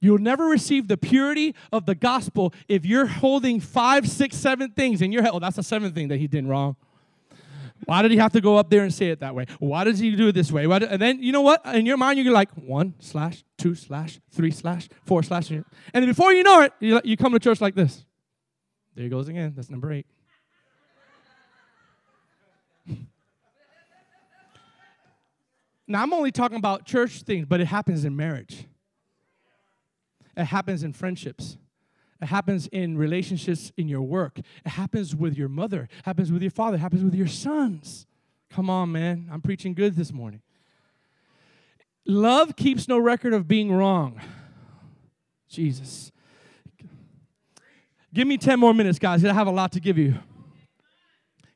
You'll 0.02 0.18
never 0.18 0.46
receive 0.46 0.88
the 0.88 0.98
purity 0.98 1.56
of 1.74 1.86
the 1.86 1.96
gospel 1.96 2.54
if 2.68 2.86
you're 2.86 3.06
holding 3.06 3.60
five, 3.60 4.08
six, 4.08 4.38
seven 4.38 4.72
things 4.72 5.02
in 5.02 5.12
your 5.12 5.24
head. 5.24 5.32
Oh, 5.34 5.40
that's 5.40 5.58
the 5.58 5.64
seventh 5.64 5.94
thing 5.94 6.08
that 6.08 6.18
he 6.18 6.28
did 6.28 6.46
wrong. 6.46 6.78
Why 7.86 8.02
did 8.02 8.12
he 8.12 8.18
have 8.18 8.34
to 8.34 8.42
go 8.42 8.58
up 8.58 8.70
there 8.70 8.84
and 8.84 8.94
say 8.94 9.10
it 9.10 9.20
that 9.22 9.34
way? 9.36 9.46
Why 9.60 9.84
does 9.84 10.00
he 10.00 10.16
do 10.16 10.28
it 10.28 10.34
this 10.34 10.52
way? 10.52 10.66
Did, 10.68 10.84
and 10.84 11.02
then 11.02 11.24
you 11.24 11.32
know 11.32 11.42
what? 11.42 11.66
In 11.66 11.86
your 11.86 11.98
mind, 11.98 12.20
you're 12.20 12.34
like 12.34 12.52
one 12.52 12.94
slash, 13.00 13.44
two 13.58 13.76
slash, 13.76 14.20
three 14.32 14.52
slash, 14.52 14.90
four 15.06 15.24
slash, 15.24 15.50
and 15.50 15.66
then 15.94 16.06
before 16.06 16.34
you 16.34 16.44
know 16.44 16.62
it, 16.62 16.74
you, 16.80 17.02
you 17.04 17.18
come 17.18 17.34
to 17.34 17.40
church 17.40 17.62
like 17.62 17.76
this. 17.76 18.06
There 18.96 19.04
he 19.04 19.10
goes 19.10 19.28
again. 19.30 19.54
That's 19.56 19.70
number 19.70 19.92
eight. 19.94 20.06
now 25.88 26.04
I'm 26.04 26.14
only 26.14 26.32
talking 26.32 26.58
about 26.58 26.86
church 26.86 27.22
things, 27.22 27.46
but 27.48 27.62
it 27.62 27.68
happens 27.68 28.04
in 28.06 28.16
marriage. 28.16 28.66
It 30.36 30.46
happens 30.46 30.84
in 30.84 30.94
friendships. 30.94 31.58
It 32.22 32.28
happens 32.28 32.68
in 32.68 32.98
relationships 32.98 33.72
in 33.78 33.88
your 33.88 34.02
work. 34.02 34.40
It 34.40 34.70
happens 34.70 35.16
with 35.16 35.38
your 35.38 35.48
mother. 35.48 35.84
It 35.84 36.06
happens 36.06 36.32
with 36.32 36.42
your 36.42 36.52
father. 36.52 36.76
It 36.76 36.80
happens 36.80 37.04
with 37.04 37.16
your 37.16 37.28
sons. 37.28 38.06
Come 38.50 38.70
on, 38.70 38.92
man. 38.92 39.30
I'm 39.32 39.42
preaching 39.42 39.74
good 39.74 39.96
this 39.96 40.12
morning. 40.12 40.42
Love 42.06 42.56
keeps 42.56 42.88
no 42.88 42.98
record 42.98 43.34
of 43.34 43.48
being 43.48 43.72
wrong. 43.72 44.20
Jesus. 45.48 46.12
Give 48.14 48.28
me 48.28 48.38
10 48.38 48.60
more 48.60 48.74
minutes, 48.74 49.00
guys. 49.00 49.24
I 49.24 49.34
have 49.34 49.48
a 49.48 49.52
lot 49.52 49.72
to 49.74 49.80
give 49.80 49.98
you. 49.98 50.16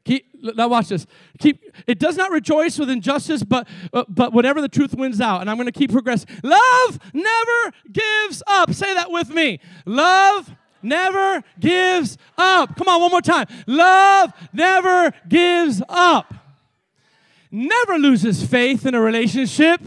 Keep, 0.05 0.55
now 0.55 0.67
watch 0.67 0.89
this. 0.89 1.05
Keep. 1.39 1.63
It 1.87 1.97
does 1.97 2.17
not 2.17 2.29
rejoice 2.31 2.77
with 2.77 2.89
injustice, 2.89 3.41
but 3.43 3.67
uh, 3.93 4.03
but 4.09 4.33
whatever 4.33 4.59
the 4.59 4.67
truth 4.67 4.93
wins 4.93 5.21
out. 5.21 5.39
And 5.39 5.49
I'm 5.49 5.55
going 5.55 5.65
to 5.65 5.71
keep 5.71 5.91
progressing. 5.91 6.29
Love 6.43 6.99
never 7.13 7.71
gives 7.91 8.43
up. 8.45 8.73
Say 8.73 8.93
that 8.93 9.11
with 9.11 9.29
me. 9.29 9.61
Love 9.85 10.53
never 10.81 11.41
gives 11.59 12.17
up. 12.37 12.75
Come 12.75 12.89
on, 12.89 13.01
one 13.01 13.11
more 13.11 13.21
time. 13.21 13.47
Love 13.65 14.33
never 14.51 15.13
gives 15.29 15.81
up. 15.87 16.33
Never 17.49 17.97
loses 17.97 18.45
faith 18.45 18.85
in 18.85 18.95
a 18.95 18.99
relationship. 18.99 19.79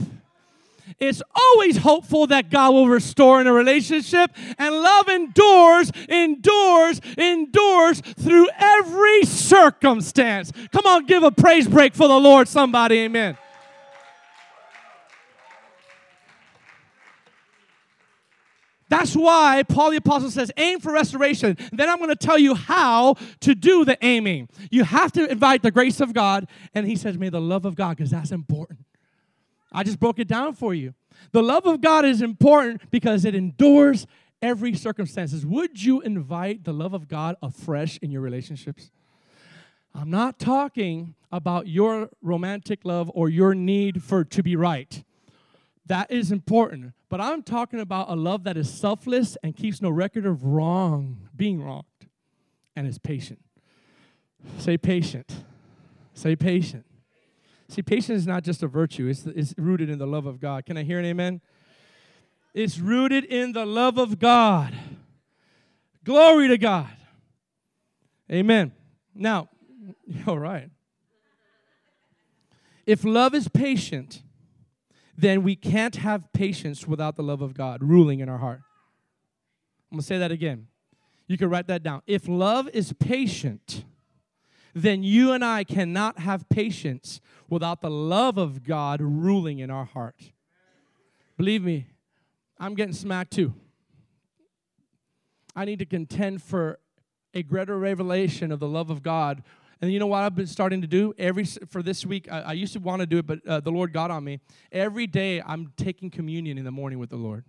It's 0.99 1.23
always 1.35 1.77
hopeful 1.77 2.27
that 2.29 2.51
God 2.51 2.73
will 2.73 2.89
restore 2.89 3.41
in 3.41 3.47
a 3.47 3.53
relationship, 3.53 4.31
and 4.57 4.75
love 4.75 5.09
endures, 5.09 5.93
endures, 6.09 7.01
endures 7.19 8.01
through 8.01 8.49
every 8.59 9.25
circumstance. 9.25 10.53
Come 10.73 10.87
on, 10.87 11.05
give 11.05 11.23
a 11.23 11.31
praise 11.31 11.69
break 11.69 11.95
for 11.95 12.09
the 12.09 12.19
Lord, 12.19 12.49
somebody, 12.49 13.01
amen. 13.01 13.37
That's 18.89 19.15
why 19.15 19.65
Paul 19.69 19.91
the 19.91 19.97
Apostle 19.97 20.31
says, 20.31 20.51
aim 20.57 20.81
for 20.81 20.93
restoration. 20.93 21.59
Then 21.73 21.91
I'm 21.91 21.99
going 21.99 22.09
to 22.09 22.17
tell 22.17 22.39
you 22.39 22.55
how 22.55 23.17
to 23.41 23.55
do 23.55 23.85
the 23.85 23.99
aiming. 24.01 24.49
You 24.71 24.85
have 24.85 25.13
to 25.13 25.31
invite 25.31 25.63
the 25.63 25.73
grace 25.73 26.01
of 26.01 26.15
God, 26.15 26.49
and 26.73 26.87
he 26.87 26.97
says, 26.97 27.19
may 27.19 27.29
the 27.29 27.41
love 27.41 27.67
of 27.67 27.75
God, 27.75 27.97
because 27.99 28.13
that's 28.13 28.31
important. 28.31 28.86
I 29.77 29.83
just 29.83 30.01
broke 30.01 30.19
it 30.19 30.27
down 30.27 30.55
for 30.55 30.75
you. 30.75 30.95
The 31.33 31.43
love 31.43 31.67
of 31.67 31.83
God 31.83 32.07
is 32.07 32.23
important 32.23 32.91
because 32.91 33.27
it 33.27 33.35
endures 33.35 34.07
every 34.41 34.75
circumstances. 34.75 35.45
Would 35.45 35.83
you 35.83 36.01
invite 36.01 36.65
the 36.65 36.73
love 36.73 36.95
of 36.95 37.09
God 37.09 37.37
afresh 37.43 37.99
in 37.99 38.11
your 38.11 38.23
relationships? 38.23 38.91
I'm 39.95 40.11
not 40.11 40.39
talking 40.39 41.15
about 41.31 41.69
your 41.69 42.09
romantic 42.23 42.81
love 42.85 43.11
or 43.15 43.29
your 43.29 43.55
need 43.55 44.03
for 44.03 44.25
to 44.25 44.43
be 44.43 44.57
right. 44.57 45.05
That 45.85 46.11
is 46.11 46.33
important. 46.33 46.95
But 47.11 47.21
I'm 47.21 47.43
talking 47.43 47.79
about 47.79 48.09
a 48.09 48.17
love 48.17 48.45
that 48.45 48.57
is 48.57 48.73
selfless 48.73 49.37
and 49.43 49.55
keeps 49.55 49.83
no 49.83 49.91
record 49.91 50.25
of 50.25 50.43
wrong, 50.43 51.29
being 51.37 51.63
wronged, 51.63 51.85
and 52.75 52.87
is 52.87 52.99
patient. 52.99 53.41
Say 54.59 54.79
patient. 54.79 55.45
Say 56.15 56.35
patient. 56.35 56.87
See, 57.69 57.83
patience 57.83 58.21
is 58.21 58.27
not 58.27 58.45
just 58.45 58.63
a 58.63 58.69
virtue, 58.69 59.09
it's, 59.09 59.27
it's 59.27 59.55
rooted 59.59 59.91
in 59.91 59.99
the 59.99 60.07
love 60.07 60.27
of 60.27 60.41
God. 60.41 60.67
Can 60.67 60.77
I 60.77 60.83
hear 60.83 60.99
an 60.99 61.05
amen? 61.05 61.41
It's 62.55 62.79
rooted 62.79 63.25
in 63.25 63.53
the 63.53 63.67
love 63.67 63.99
of 63.99 64.19
God. 64.19 64.75
Glory 66.05 66.49
to 66.49 66.59
God. 66.59 66.91
Amen. 68.31 68.73
Now, 69.15 69.49
all 70.27 70.39
right. 70.39 70.71
If 72.87 73.05
love 73.05 73.35
is 73.35 73.49
patient, 73.49 74.23
then 75.19 75.43
we 75.43 75.57
can't 75.57 75.97
have 75.97 76.33
patience 76.33 76.87
without 76.87 77.17
the 77.17 77.23
love 77.23 77.43
of 77.43 77.55
God 77.55 77.83
ruling 77.83 78.21
in 78.21 78.29
our 78.29 78.39
heart. 78.39 78.61
I'm 79.91 79.97
going 79.97 80.01
to 80.01 80.07
say 80.07 80.19
that 80.19 80.31
again. 80.31 80.69
You 81.27 81.37
can 81.37 81.51
write 81.51 81.67
that 81.67 81.83
down. 81.83 82.03
If 82.07 82.29
love 82.29 82.69
is 82.69 82.93
patient, 82.93 83.85
then 84.77 85.03
you 85.03 85.33
and 85.33 85.43
I 85.43 85.65
cannot 85.65 86.19
have 86.19 86.51
patience 86.51 87.23
without 87.49 87.81
the 87.81 87.91
love 87.91 88.37
of 88.37 88.63
God 88.63 89.01
ruling 89.01 89.59
in 89.59 89.71
our 89.71 89.87
heart. 89.87 90.33
Believe 91.39 91.65
me, 91.65 91.87
I'm 92.61 92.75
getting 92.75 92.93
smacked 92.93 93.33
too. 93.33 93.55
I 95.55 95.65
need 95.65 95.79
to 95.79 95.87
contend 95.87 96.43
for 96.43 96.79
a 97.33 97.43
greater 97.43 97.79
revelation 97.79 98.53
of 98.53 98.61
the 98.61 98.69
love 98.69 98.91
of 98.91 99.03
God. 99.03 99.43
And 99.81 99.91
you 99.91 99.99
know 99.99 100.07
what 100.07 100.23
I've 100.23 100.35
been 100.35 100.47
starting 100.47 100.83
to 100.83 100.87
do 100.87 101.15
every 101.17 101.47
for 101.47 101.83
this 101.83 102.05
week. 102.05 102.31
I, 102.31 102.41
I 102.41 102.53
used 102.53 102.75
to 102.75 102.79
want 102.79 103.01
to 103.01 103.07
do 103.07 103.17
it, 103.17 103.27
but 103.27 103.47
uh, 103.47 103.61
the 103.61 103.71
Lord 103.71 103.95
got 103.95 104.11
on 104.11 104.25
me. 104.25 104.41
Every 104.71 105.07
day 105.07 105.41
I'm 105.41 105.73
taking 105.79 106.11
communion 106.11 106.59
in 106.59 106.67
the 106.67 106.71
morning 106.71 106.99
with 106.99 107.09
the 107.09 107.17
Lord 107.17 107.47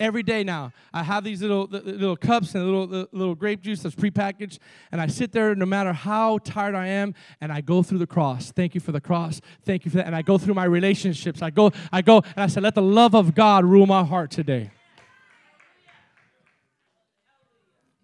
every 0.00 0.22
day 0.22 0.44
now. 0.44 0.72
I 0.92 1.02
have 1.02 1.24
these 1.24 1.42
little 1.42 1.66
little 1.66 2.16
cups 2.16 2.54
and 2.54 2.64
little 2.64 3.08
little 3.12 3.34
grape 3.34 3.62
juice 3.62 3.82
that's 3.82 3.94
prepackaged, 3.94 4.58
and 4.92 5.00
I 5.00 5.06
sit 5.06 5.32
there 5.32 5.54
no 5.54 5.66
matter 5.66 5.92
how 5.92 6.38
tired 6.38 6.74
I 6.74 6.86
am, 6.88 7.14
and 7.40 7.52
I 7.52 7.60
go 7.60 7.82
through 7.82 7.98
the 7.98 8.06
cross. 8.06 8.52
Thank 8.52 8.74
you 8.74 8.80
for 8.80 8.92
the 8.92 9.00
cross. 9.00 9.40
Thank 9.64 9.84
you 9.84 9.90
for 9.90 9.98
that. 9.98 10.06
And 10.06 10.16
I 10.16 10.22
go 10.22 10.38
through 10.38 10.54
my 10.54 10.64
relationships. 10.64 11.42
I 11.42 11.50
go, 11.50 11.72
I 11.92 12.02
go, 12.02 12.18
and 12.18 12.44
I 12.44 12.46
said, 12.46 12.62
let 12.62 12.74
the 12.74 12.82
love 12.82 13.14
of 13.14 13.34
God 13.34 13.64
rule 13.64 13.86
my 13.86 14.04
heart 14.04 14.30
today. 14.30 14.70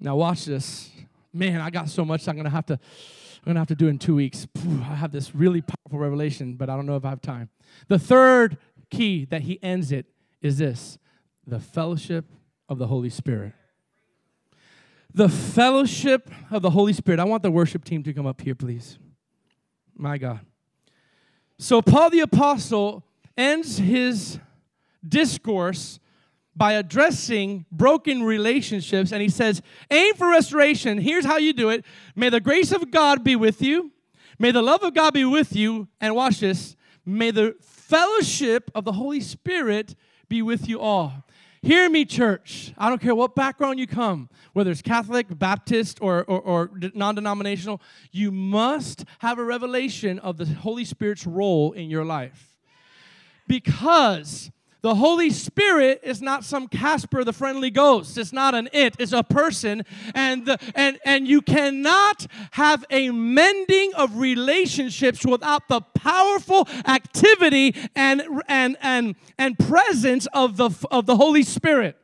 Now 0.01 0.16
watch 0.16 0.45
this. 0.45 0.90
Man, 1.32 1.61
I 1.61 1.70
got 1.70 1.88
so 1.88 2.05
much 2.05 2.28
I'm 2.28 2.36
gonna 2.36 2.51
have 2.51 2.66
to 2.66 2.74
I'm 2.74 3.51
gonna 3.51 3.61
have 3.61 3.68
to 3.68 3.74
do 3.74 3.88
in 3.88 3.99
two 3.99 4.14
weeks. 4.14 4.47
I 4.57 4.95
have 4.95 5.12
this 5.12 5.34
really 5.34 5.61
powerful 5.62 5.99
revelation, 5.99 6.55
but 6.55 6.70
I 6.70 6.76
don't 6.76 6.86
know 6.86 6.97
if 6.97 7.05
I 7.05 7.11
have 7.11 7.20
time. 7.20 7.51
The 7.88 7.99
third 7.99 8.59
key 8.90 9.24
that 9.26 9.42
he 9.42 9.62
ends 9.62 9.92
it 9.92 10.07
is 10.40 10.59
this 10.59 10.99
the 11.47 11.61
fellowship 11.61 12.26
of 12.68 12.78
the 12.78 12.86
Holy 12.86 13.11
Spirit. 13.11 13.53
The 15.12 15.28
fellowship 15.28 16.30
of 16.51 16.62
the 16.62 16.70
Holy 16.70 16.92
Spirit. 16.92 17.20
I 17.20 17.24
want 17.24 17.42
the 17.42 17.51
worship 17.51 17.84
team 17.84 18.03
to 18.03 18.12
come 18.12 18.26
up 18.26 18.40
here, 18.40 18.55
please. 18.55 18.99
My 19.97 20.18
God. 20.18 20.40
So, 21.59 21.80
Paul 21.80 22.11
the 22.11 22.20
Apostle 22.20 23.05
ends 23.36 23.78
his 23.78 24.38
discourse 25.07 26.01
by 26.57 26.72
addressing 26.72 27.66
broken 27.70 28.22
relationships, 28.22 29.12
and 29.12 29.22
he 29.22 29.28
says, 29.28 29.62
Aim 29.90 30.14
for 30.14 30.28
restoration. 30.30 30.99
Here's 30.99 31.24
how 31.24 31.36
you 31.36 31.53
do 31.53 31.70
it. 31.70 31.84
May 32.14 32.28
the 32.28 32.40
grace 32.40 32.72
of 32.72 32.90
God 32.90 33.24
be 33.24 33.36
with 33.36 33.62
you. 33.62 33.92
May 34.38 34.51
the 34.51 34.62
love 34.62 34.82
of 34.82 34.95
God 34.95 35.14
be 35.14 35.24
with 35.24 35.55
you. 35.55 35.88
And 36.01 36.14
watch 36.14 36.40
this. 36.40 36.76
May 37.05 37.30
the 37.30 37.57
fellowship 37.61 38.70
of 38.74 38.84
the 38.84 38.92
Holy 38.92 39.20
Spirit 39.20 39.95
be 40.28 40.42
with 40.42 40.68
you 40.68 40.80
all. 40.80 41.24
Hear 41.65 41.89
me, 41.89 42.05
church. 42.05 42.75
I 42.77 42.91
don't 42.91 43.01
care 43.01 43.15
what 43.15 43.35
background 43.35 43.79
you 43.79 43.87
come, 43.87 44.29
whether 44.53 44.71
it's 44.71 44.83
Catholic, 44.83 45.39
Baptist, 45.39 45.99
or, 46.03 46.23
or, 46.25 46.41
or 46.43 46.71
non 46.93 47.15
denominational, 47.15 47.81
you 48.12 48.31
must 48.31 49.07
have 49.21 49.39
a 49.39 49.45
revelation 49.45 50.19
of 50.19 50.37
the 50.37 50.45
Holy 50.45 50.85
Spirit's 50.85 51.27
role 51.27 51.73
in 51.73 51.89
your 51.89 52.05
life. 52.05 52.55
Because 53.49 54.51
the 54.85 54.97
Holy 54.97 55.30
Spirit 55.30 56.03
is 56.03 56.20
not 56.20 56.45
some 56.45 56.68
Casper 56.68 57.24
the 57.24 57.32
friendly 57.32 57.70
ghost. 57.70 58.18
It's 58.18 58.35
not 58.35 58.55
an 58.55 58.68
it, 58.70 58.95
it's 58.99 59.12
a 59.12 59.22
person. 59.22 59.82
And, 60.14 60.45
the, 60.45 60.59
and, 60.74 60.99
and 61.07 61.26
you 61.26 61.41
cannot 61.41 62.26
have 62.51 62.85
a 62.91 63.09
mending 63.09 63.95
of 63.95 64.18
relationships 64.18 65.24
without 65.24 65.68
the 65.68 65.80
powerful 65.80 66.68
activity 66.87 67.74
and, 67.97 68.24
and, 68.47 68.76
and, 68.82 69.14
and 69.39 69.59
presence 69.59 70.28
of 70.35 70.59
the, 70.59 70.68
of 70.91 71.07
the 71.07 71.16
Holy 71.16 71.45
Spirit. 71.45 71.97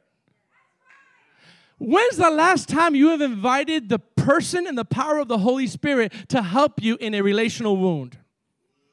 When's 1.76 2.16
the 2.16 2.30
last 2.30 2.66
time 2.66 2.94
you 2.94 3.10
have 3.10 3.20
invited 3.20 3.90
the 3.90 3.98
person 3.98 4.66
and 4.66 4.78
the 4.78 4.86
power 4.86 5.18
of 5.18 5.28
the 5.28 5.36
Holy 5.36 5.66
Spirit 5.66 6.14
to 6.30 6.40
help 6.40 6.82
you 6.82 6.96
in 6.98 7.12
a 7.12 7.20
relational 7.20 7.76
wound? 7.76 8.16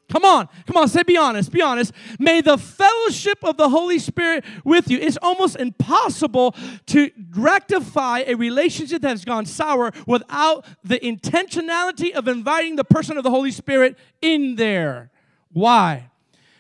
Come 0.10 0.24
on, 0.24 0.48
come 0.66 0.78
on, 0.78 0.88
say 0.88 1.04
be 1.04 1.18
honest, 1.18 1.52
be 1.52 1.62
honest. 1.62 1.92
May 2.18 2.40
the 2.40 2.58
fellowship 2.58 3.40
of 3.44 3.58
the 3.58 3.68
Holy 3.68 4.00
Spirit 4.00 4.46
with 4.64 4.90
you. 4.90 4.98
It's 5.00 5.18
almost 5.22 5.58
impossible 5.58 6.56
to 6.88 7.12
rectify 7.32 8.20
a 8.20 8.36
relationship 8.36 9.02
that 9.02 9.10
has 9.10 9.26
gone 9.26 9.46
sour 9.46 9.92
without 10.06 10.66
the 10.82 10.98
intentionality 11.00 12.14
of 12.14 12.30
inviting 12.30 12.78
the 12.78 12.86
person 12.86 13.18
of 13.18 13.24
the 13.24 13.30
Holy 13.30 13.52
Spirit 13.52 13.98
in 14.22 14.56
there. 14.56 15.12
Why? 15.52 16.10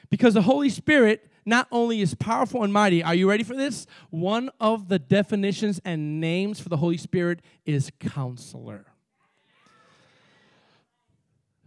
Because 0.10 0.34
the 0.34 0.42
Holy 0.42 0.70
Spirit 0.70 1.24
not 1.46 1.70
only 1.72 2.02
is 2.02 2.14
powerful 2.16 2.64
and 2.64 2.74
mighty, 2.74 3.02
are 3.02 3.16
you 3.16 3.30
ready 3.30 3.44
for 3.44 3.56
this? 3.56 3.88
One 4.10 4.50
of 4.60 4.90
the 4.90 5.00
definitions 5.00 5.80
and 5.86 6.20
names 6.20 6.60
for 6.60 6.68
the 6.68 6.78
Holy 6.78 6.98
Spirit 6.98 7.40
is 7.66 7.90
counselor. 8.00 8.86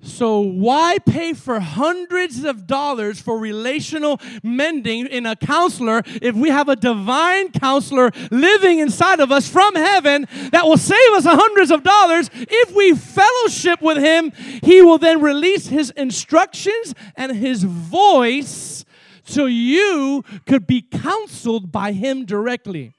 So, 0.03 0.41
why 0.41 0.97
pay 1.05 1.35
for 1.35 1.61
hundreds 1.61 2.45
of 2.45 2.67
dollars 2.67 3.21
for 3.21 3.39
relational 3.39 4.19
mending 4.43 5.07
in 5.07 5.27
a 5.27 5.37
counselor 5.37 6.03
if 6.23 6.35
we 6.35 6.49
have 6.49 6.71
a 6.71 6.77
divine 6.77 7.53
counselor 7.53 8.11
living 8.31 8.79
inside 8.79 9.21
of 9.21 9.31
us 9.31 9.47
from 9.49 9.75
heaven 9.75 10.27
that 10.53 10.65
will 10.65 10.79
save 10.79 11.13
us 11.13 11.25
hundreds 11.27 11.71
of 11.71 11.83
dollars? 11.83 12.31
If 12.33 12.75
we 12.75 12.95
fellowship 12.95 13.83
with 13.83 13.99
him, 13.99 14.33
he 14.63 14.81
will 14.81 14.99
then 14.99 15.21
release 15.21 15.67
his 15.67 15.91
instructions 15.91 16.95
and 17.15 17.37
his 17.37 17.65
voice 17.65 18.87
so 19.25 19.45
you 19.45 20.25
could 20.47 20.67
be 20.67 20.81
counseled 20.81 21.71
by 21.71 21.93
him 21.93 22.25
directly. 22.25 22.95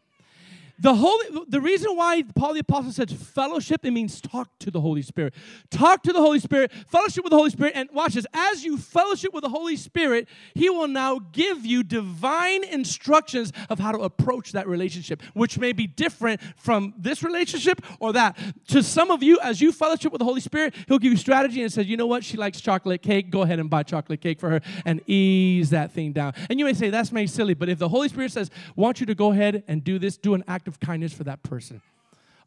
The 0.82 0.96
Holy, 0.96 1.46
the 1.48 1.62
reason 1.62 1.96
why 1.96 2.24
Paul 2.36 2.56
the 2.56 2.62
Apostle 2.62 2.92
says 2.92 3.14
fellowship, 3.14 3.86
it 3.86 3.92
means 3.92 4.20
talk 4.20 4.50
to 4.60 4.72
the 4.72 4.82
Holy 4.82 5.04
Spirit. 5.04 5.36
Talk 5.70 6.02
to 6.04 6.12
the 6.12 6.20
Holy 6.20 6.40
Spirit, 6.40 6.72
fellowship 6.88 7.24
with 7.24 7.30
the 7.30 7.38
Holy 7.38 7.52
Spirit, 7.52 7.74
and 7.76 7.88
watch 7.94 8.16
this. 8.16 8.26
As 8.34 8.64
you 8.64 8.80
fellowship 8.80 9.32
with 9.32 9.44
the 9.44 9.50
Holy 9.50 9.76
Spirit, 9.76 10.28
He 10.56 10.72
will 10.72 10.88
now 10.88 11.20
give 11.20 11.68
you 11.68 11.84
divine 11.84 12.64
instructions 12.64 13.54
of 13.70 13.78
how 13.78 13.92
to 13.92 14.00
approach 14.00 14.54
that 14.54 14.68
relationship, 14.68 15.22
which 15.36 15.60
may 15.60 15.72
be 15.72 15.86
different 15.86 16.42
from 16.58 16.96
this 16.98 17.22
relationship 17.22 17.80
or 18.00 18.12
that. 18.14 18.36
To 18.70 18.82
some 18.82 19.12
of 19.12 19.22
you, 19.22 19.40
as 19.44 19.62
you 19.62 19.72
fellowship 19.72 20.12
with 20.12 20.20
the 20.20 20.26
Holy 20.26 20.42
Spirit, 20.42 20.74
He'll 20.88 20.98
give 20.98 21.12
you 21.12 21.18
strategy 21.18 21.62
and 21.62 21.72
says, 21.72 21.86
you 21.86 21.96
know 21.96 22.08
what, 22.08 22.24
she 22.24 22.38
likes 22.38 22.60
chocolate 22.60 23.04
cake. 23.04 23.30
Go 23.30 23.44
ahead 23.44 23.60
and 23.60 23.70
buy 23.70 23.84
chocolate 23.84 24.22
cake 24.22 24.40
for 24.40 24.50
her 24.50 24.62
and 24.84 25.08
ease 25.08 25.70
that 25.70 25.92
thing 25.92 26.12
down. 26.12 26.34
And 26.50 26.58
you 26.58 26.66
may 26.66 26.74
say, 26.74 26.90
that's 26.90 27.12
maybe 27.12 27.28
silly, 27.28 27.54
but 27.54 27.70
if 27.70 27.78
the 27.78 27.90
Holy 27.90 28.10
Spirit 28.10 28.32
says, 28.32 28.50
want 28.76 29.00
you 29.00 29.06
to 29.06 29.14
go 29.14 29.32
ahead 29.32 29.64
and 29.68 29.84
do 29.84 30.00
this, 30.00 30.18
do 30.18 30.34
an 30.34 30.44
act 30.48 30.70
of 30.72 30.80
kindness 30.80 31.13
for 31.13 31.24
that 31.26 31.43
person. 31.43 31.82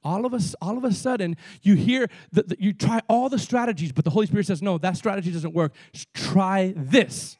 All 0.02 0.26
of 0.26 0.34
us 0.34 0.54
all 0.60 0.76
of 0.76 0.84
a 0.84 0.92
sudden 0.92 1.36
you 1.62 1.76
hear 1.76 2.08
that 2.32 2.60
you 2.60 2.72
try 2.72 3.00
all 3.08 3.28
the 3.28 3.38
strategies 3.38 3.92
but 3.92 4.04
the 4.04 4.10
holy 4.10 4.26
spirit 4.26 4.46
says 4.46 4.60
no 4.60 4.76
that 4.78 4.96
strategy 4.96 5.30
doesn't 5.30 5.54
work. 5.54 5.72
Try 6.12 6.74
this. 6.76 7.38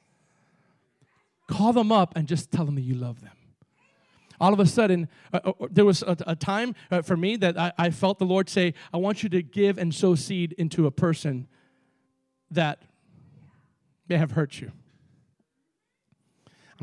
Call 1.47 1.73
them 1.73 1.93
up 1.93 2.17
and 2.17 2.27
just 2.27 2.51
tell 2.51 2.65
them 2.65 2.75
that 2.77 2.83
you 2.83 2.95
love 2.95 3.21
them. 3.21 3.33
All 4.41 4.53
of 4.53 4.61
a 4.61 4.67
sudden 4.67 5.09
uh, 5.33 5.41
uh, 5.45 5.53
uh 5.61 5.67
there 5.71 5.85
was 5.85 6.03
a, 6.03 6.17
a 6.27 6.37
time 6.37 6.75
uh, 6.91 7.03
for 7.03 7.17
me 7.17 7.37
that 7.37 7.59
I, 7.59 7.73
I 7.79 7.91
felt 7.91 8.19
the 8.19 8.27
lord 8.27 8.49
say 8.49 8.75
i 8.93 8.97
want 8.97 9.23
you 9.23 9.29
to 9.29 9.43
give 9.43 9.79
and 9.79 9.95
sow 9.95 10.15
seed 10.17 10.53
into 10.59 10.87
a 10.87 10.91
person 10.91 11.47
that 12.51 12.83
may 14.09 14.17
have 14.17 14.33
hurt 14.33 14.61
you 14.61 14.73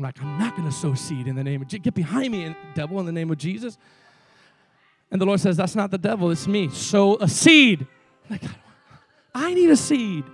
I'm 0.02 0.08
like, 0.08 0.20
I'm 0.20 0.36
not 0.36 0.56
going 0.56 0.68
to 0.68 0.74
sow 0.74 0.94
seed 0.94 1.28
in 1.28 1.36
the 1.36 1.44
name 1.44 1.62
of 1.62 1.68
Jesus. 1.68 1.84
Get 1.84 1.94
behind 1.94 2.32
me, 2.32 2.56
devil, 2.74 2.98
in 2.98 3.06
the 3.06 3.12
name 3.12 3.30
of 3.30 3.38
Jesus. 3.38 3.78
And 5.12 5.20
the 5.20 5.24
Lord 5.24 5.38
says, 5.38 5.56
That's 5.56 5.76
not 5.76 5.92
the 5.92 5.98
devil, 5.98 6.28
it's 6.32 6.48
me. 6.48 6.70
Sow 6.70 7.18
a 7.18 7.28
seed. 7.28 7.86
I'm 8.28 8.30
like, 8.30 8.42
I 9.32 9.54
need 9.54 9.70
a 9.70 9.76
seed. 9.76 10.24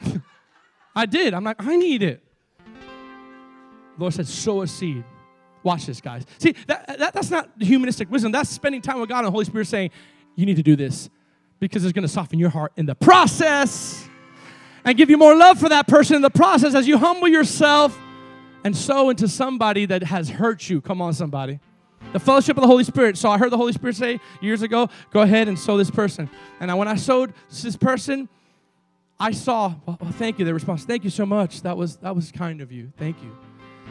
I 0.96 1.06
did. 1.06 1.34
I'm 1.34 1.44
like, 1.44 1.62
I 1.64 1.76
need 1.76 2.02
it. 2.02 2.20
The 2.66 4.00
Lord 4.00 4.12
said, 4.12 4.26
sow 4.26 4.62
a 4.62 4.66
seed. 4.66 5.04
Watch 5.62 5.86
this, 5.86 6.00
guys. 6.00 6.26
See, 6.38 6.56
that, 6.66 6.98
that, 6.98 7.14
that's 7.14 7.30
not 7.30 7.48
humanistic 7.60 8.10
wisdom. 8.10 8.32
That's 8.32 8.50
spending 8.50 8.82
time 8.82 8.98
with 8.98 9.08
God 9.08 9.18
and 9.18 9.28
the 9.28 9.30
Holy 9.30 9.44
Spirit 9.44 9.68
saying, 9.68 9.90
you 10.34 10.46
need 10.46 10.56
to 10.56 10.64
do 10.64 10.74
this 10.74 11.08
because 11.60 11.84
it's 11.84 11.92
going 11.92 12.02
to 12.02 12.08
soften 12.08 12.40
your 12.40 12.50
heart 12.50 12.72
in 12.76 12.86
the 12.86 12.96
process 12.96 14.08
and 14.84 14.96
give 14.96 15.10
you 15.10 15.16
more 15.16 15.36
love 15.36 15.58
for 15.58 15.68
that 15.68 15.86
person 15.86 16.16
in 16.16 16.22
the 16.22 16.30
process 16.30 16.74
as 16.74 16.88
you 16.88 16.98
humble 16.98 17.28
yourself 17.28 17.98
and 18.64 18.76
sow 18.76 19.10
into 19.10 19.28
somebody 19.28 19.86
that 19.86 20.02
has 20.04 20.28
hurt 20.28 20.68
you. 20.68 20.80
Come 20.80 21.00
on, 21.00 21.14
somebody. 21.14 21.60
The 22.12 22.20
fellowship 22.20 22.56
of 22.56 22.62
the 22.62 22.66
Holy 22.66 22.84
Spirit. 22.84 23.16
So 23.16 23.30
I 23.30 23.38
heard 23.38 23.50
the 23.50 23.56
Holy 23.56 23.72
Spirit 23.72 23.96
say 23.96 24.20
years 24.40 24.62
ago, 24.62 24.88
go 25.10 25.20
ahead 25.20 25.48
and 25.48 25.58
sow 25.58 25.76
this 25.76 25.90
person. 25.90 26.28
And 26.60 26.76
when 26.76 26.88
I 26.88 26.96
sowed 26.96 27.32
this 27.48 27.76
person, 27.76 28.28
I 29.18 29.30
saw, 29.30 29.74
well, 29.86 29.98
well, 30.00 30.12
thank 30.12 30.38
you, 30.38 30.44
the 30.44 30.52
response, 30.52 30.84
thank 30.84 31.04
you 31.04 31.10
so 31.10 31.24
much. 31.24 31.62
That 31.62 31.76
was 31.76 31.96
that 31.98 32.14
was 32.14 32.32
kind 32.32 32.60
of 32.60 32.72
you. 32.72 32.92
Thank 32.96 33.22
you. 33.22 33.36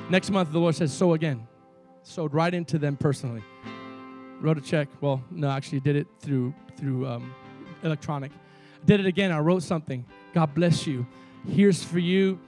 Next 0.10 0.30
month 0.30 0.52
the 0.52 0.60
Lord 0.60 0.76
says, 0.76 0.92
sow 0.92 1.14
again. 1.14 1.48
Sowed 2.04 2.34
right 2.34 2.54
into 2.54 2.78
them 2.78 2.98
personally. 2.98 3.44
Wrote 4.42 4.58
a 4.58 4.62
check. 4.62 4.90
Well, 5.00 5.24
no, 5.32 5.50
actually 5.50 5.80
did 5.80 5.96
it 5.96 6.08
through 6.20 6.54
through 6.76 7.08
um, 7.08 7.34
electronic. 7.84 8.32
Did 8.86 9.00
it 9.00 9.06
again. 9.06 9.32
I 9.32 9.40
wrote 9.40 9.64
something. 9.64 10.04
God 10.34 10.54
bless 10.54 10.88
you. 10.88 11.06
Here's 11.48 11.84
for 11.84 12.00
you. 12.00 12.40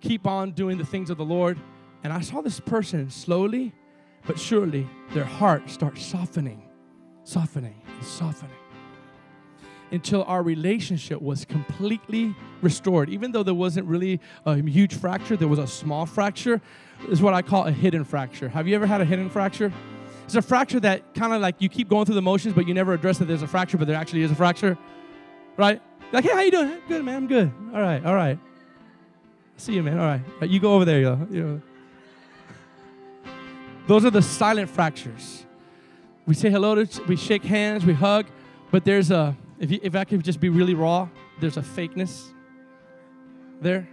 Keep 0.00 0.26
on 0.26 0.52
doing 0.52 0.78
the 0.78 0.86
things 0.86 1.10
of 1.10 1.18
the 1.18 1.24
Lord. 1.24 1.58
And 2.04 2.12
I 2.12 2.20
saw 2.20 2.40
this 2.40 2.60
person 2.60 3.10
slowly 3.10 3.72
but 4.26 4.38
surely 4.38 4.86
their 5.12 5.24
heart 5.24 5.70
starts 5.70 6.04
softening, 6.04 6.62
softening, 7.24 7.80
softening 8.02 8.56
until 9.92 10.24
our 10.24 10.42
relationship 10.42 11.22
was 11.22 11.44
completely 11.44 12.34
restored. 12.60 13.08
Even 13.08 13.30
though 13.30 13.44
there 13.44 13.54
wasn't 13.54 13.86
really 13.86 14.20
a 14.44 14.56
huge 14.56 14.94
fracture, 14.94 15.36
there 15.36 15.46
was 15.46 15.60
a 15.60 15.66
small 15.66 16.06
fracture. 16.06 16.60
Is 17.08 17.22
what 17.22 17.34
I 17.34 17.42
call 17.42 17.66
a 17.66 17.70
hidden 17.70 18.04
fracture. 18.04 18.48
Have 18.48 18.66
you 18.66 18.74
ever 18.74 18.86
had 18.86 19.00
a 19.00 19.04
hidden 19.04 19.30
fracture? 19.30 19.72
It's 20.24 20.34
a 20.34 20.42
fracture 20.42 20.80
that 20.80 21.14
kind 21.14 21.32
of 21.32 21.40
like 21.40 21.62
you 21.62 21.68
keep 21.68 21.88
going 21.88 22.04
through 22.04 22.16
the 22.16 22.22
motions, 22.22 22.52
but 22.52 22.66
you 22.66 22.74
never 22.74 22.94
address 22.94 23.18
that 23.18 23.26
there's 23.26 23.42
a 23.42 23.46
fracture, 23.46 23.78
but 23.78 23.86
there 23.86 23.96
actually 23.96 24.22
is 24.22 24.32
a 24.32 24.34
fracture, 24.34 24.76
right? 25.56 25.80
Like, 26.12 26.24
hey, 26.24 26.30
how 26.30 26.40
you 26.40 26.50
doing? 26.50 26.78
Good, 26.88 27.04
man. 27.04 27.16
I'm 27.16 27.26
good. 27.26 27.52
All 27.74 27.80
right, 27.80 28.04
all 28.04 28.14
right. 28.14 28.38
See 29.56 29.74
you, 29.74 29.82
man. 29.82 29.98
All 29.98 30.06
right. 30.06 30.20
All 30.24 30.40
right 30.40 30.50
you 30.50 30.60
go 30.60 30.74
over 30.74 30.84
there. 30.84 31.00
You 31.00 31.16
know. 31.30 31.62
Those 33.86 34.04
are 34.04 34.10
the 34.10 34.22
silent 34.22 34.68
fractures. 34.68 35.44
We 36.26 36.34
say 36.34 36.50
hello, 36.50 36.84
to, 36.84 37.02
we 37.04 37.16
shake 37.16 37.44
hands, 37.44 37.86
we 37.86 37.92
hug, 37.92 38.26
but 38.72 38.84
there's 38.84 39.12
a, 39.12 39.36
if, 39.60 39.70
you, 39.70 39.78
if 39.80 39.94
I 39.94 40.04
could 40.04 40.24
just 40.24 40.40
be 40.40 40.48
really 40.48 40.74
raw, 40.74 41.08
there's 41.40 41.56
a 41.56 41.62
fakeness 41.62 42.24
there. 43.60 43.88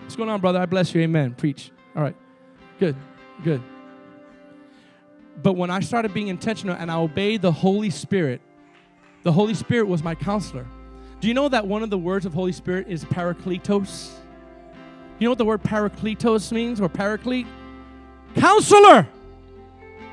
What's 0.00 0.16
going 0.16 0.28
on, 0.28 0.40
brother? 0.40 0.58
I 0.58 0.66
bless 0.66 0.94
you. 0.94 1.00
Amen. 1.02 1.34
Preach. 1.34 1.70
All 1.94 2.02
right. 2.02 2.16
Good. 2.80 2.96
Good. 3.44 3.62
But 5.40 5.54
when 5.54 5.70
I 5.70 5.80
started 5.80 6.12
being 6.12 6.28
intentional 6.28 6.76
and 6.76 6.90
I 6.90 6.96
obeyed 6.96 7.40
the 7.40 7.52
Holy 7.52 7.90
Spirit, 7.90 8.40
the 9.22 9.32
Holy 9.32 9.54
Spirit 9.54 9.86
was 9.86 10.02
my 10.02 10.16
counselor. 10.16 10.66
Do 11.22 11.28
you 11.28 11.34
know 11.34 11.48
that 11.48 11.68
one 11.68 11.84
of 11.84 11.90
the 11.90 11.98
words 11.98 12.26
of 12.26 12.34
Holy 12.34 12.50
Spirit 12.50 12.88
is 12.88 13.04
parakletos? 13.04 14.10
You 15.20 15.26
know 15.26 15.30
what 15.30 15.38
the 15.38 15.44
word 15.44 15.62
parakletos 15.62 16.50
means 16.50 16.80
or 16.80 16.88
paraclete? 16.88 17.46
Counselor, 18.34 19.06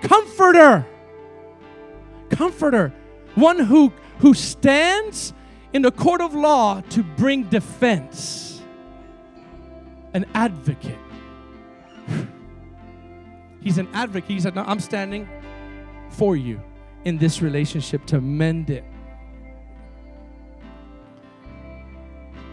comforter, 0.03 0.85
comforter, 2.29 2.93
one 3.33 3.57
who, 3.57 3.91
who 4.19 4.35
stands 4.35 5.33
in 5.73 5.81
the 5.81 5.91
court 5.91 6.21
of 6.21 6.35
law 6.35 6.81
to 6.91 7.01
bring 7.01 7.45
defense, 7.45 8.61
an 10.13 10.27
advocate. 10.35 10.99
He's 13.61 13.79
an 13.79 13.87
advocate. 13.93 14.29
He 14.29 14.39
said, 14.39 14.53
No, 14.53 14.63
I'm 14.63 14.79
standing 14.79 15.27
for 16.11 16.35
you 16.35 16.61
in 17.03 17.17
this 17.17 17.41
relationship 17.41 18.05
to 18.05 18.21
mend 18.21 18.69
it. 18.69 18.83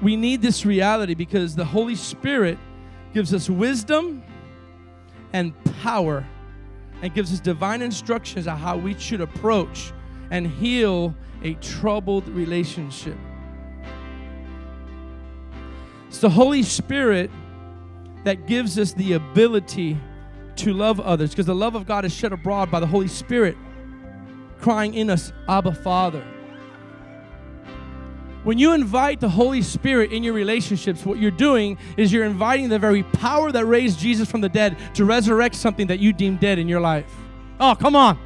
We 0.03 0.17
need 0.17 0.43
this 0.43 0.67
reality 0.67 1.15
because 1.15 1.55
the 1.55 1.65
Holy 1.65 1.95
Spirit 1.95 2.59
gives 3.15 3.33
us 3.33 3.49
wisdom 3.49 4.23
and 5.33 5.53
power 5.83 6.27
and 7.03 7.15
gives 7.15 7.33
us 7.33 7.41
divine 7.41 7.83
instructions 7.83 8.47
on 8.47 8.59
how 8.59 8.77
we 8.77 8.99
should 8.99 9.21
approach 9.21 9.93
and 10.31 10.47
heal 10.47 11.15
a 11.43 11.55
troubled 11.55 12.29
relationship. 12.29 13.17
It's 16.09 16.19
the 16.19 16.31
Holy 16.31 16.63
Spirit 16.63 17.31
that 18.25 18.47
gives 18.47 18.79
us 18.79 18.93
the 18.93 19.15
ability 19.15 19.99
to 20.57 20.73
love 20.73 20.99
others 21.01 21.31
because 21.31 21.47
the 21.47 21.55
love 21.55 21.75
of 21.75 21.87
God 21.87 22.05
is 22.05 22.15
shed 22.15 22.33
abroad 22.33 22.71
by 22.71 22.81
the 22.81 22.87
Holy 22.87 23.09
Spirit 23.09 23.57
crying 24.61 24.95
in 24.95 25.11
us, 25.11 25.33
Abba, 25.49 25.75
Father. 25.75 26.25
When 28.47 28.59
you 28.59 28.75
invite 28.75 29.19
the 29.19 29.29
Holy 29.29 29.61
Spirit 29.61 30.13
in 30.13 30.23
your 30.23 30.33
relationships, 30.33 31.05
what 31.05 31.19
you're 31.19 31.33
doing 31.33 31.79
is 31.97 32.13
you're 32.13 32.25
inviting 32.25 32.69
the 32.69 32.79
very 32.79 33.03
power 33.03 33.51
that 33.51 33.65
raised 33.65 33.99
Jesus 33.99 34.31
from 34.31 34.41
the 34.41 34.49
dead 34.49 34.77
to 34.95 35.05
resurrect 35.05 35.57
something 35.57 35.89
that 35.89 35.99
you 35.99 36.13
deem 36.13 36.37
dead 36.37 36.61
in 36.61 36.69
your 36.69 36.79
life. 36.79 37.13
Oh, 37.59 37.75
come 37.75 37.97
on. 37.97 38.17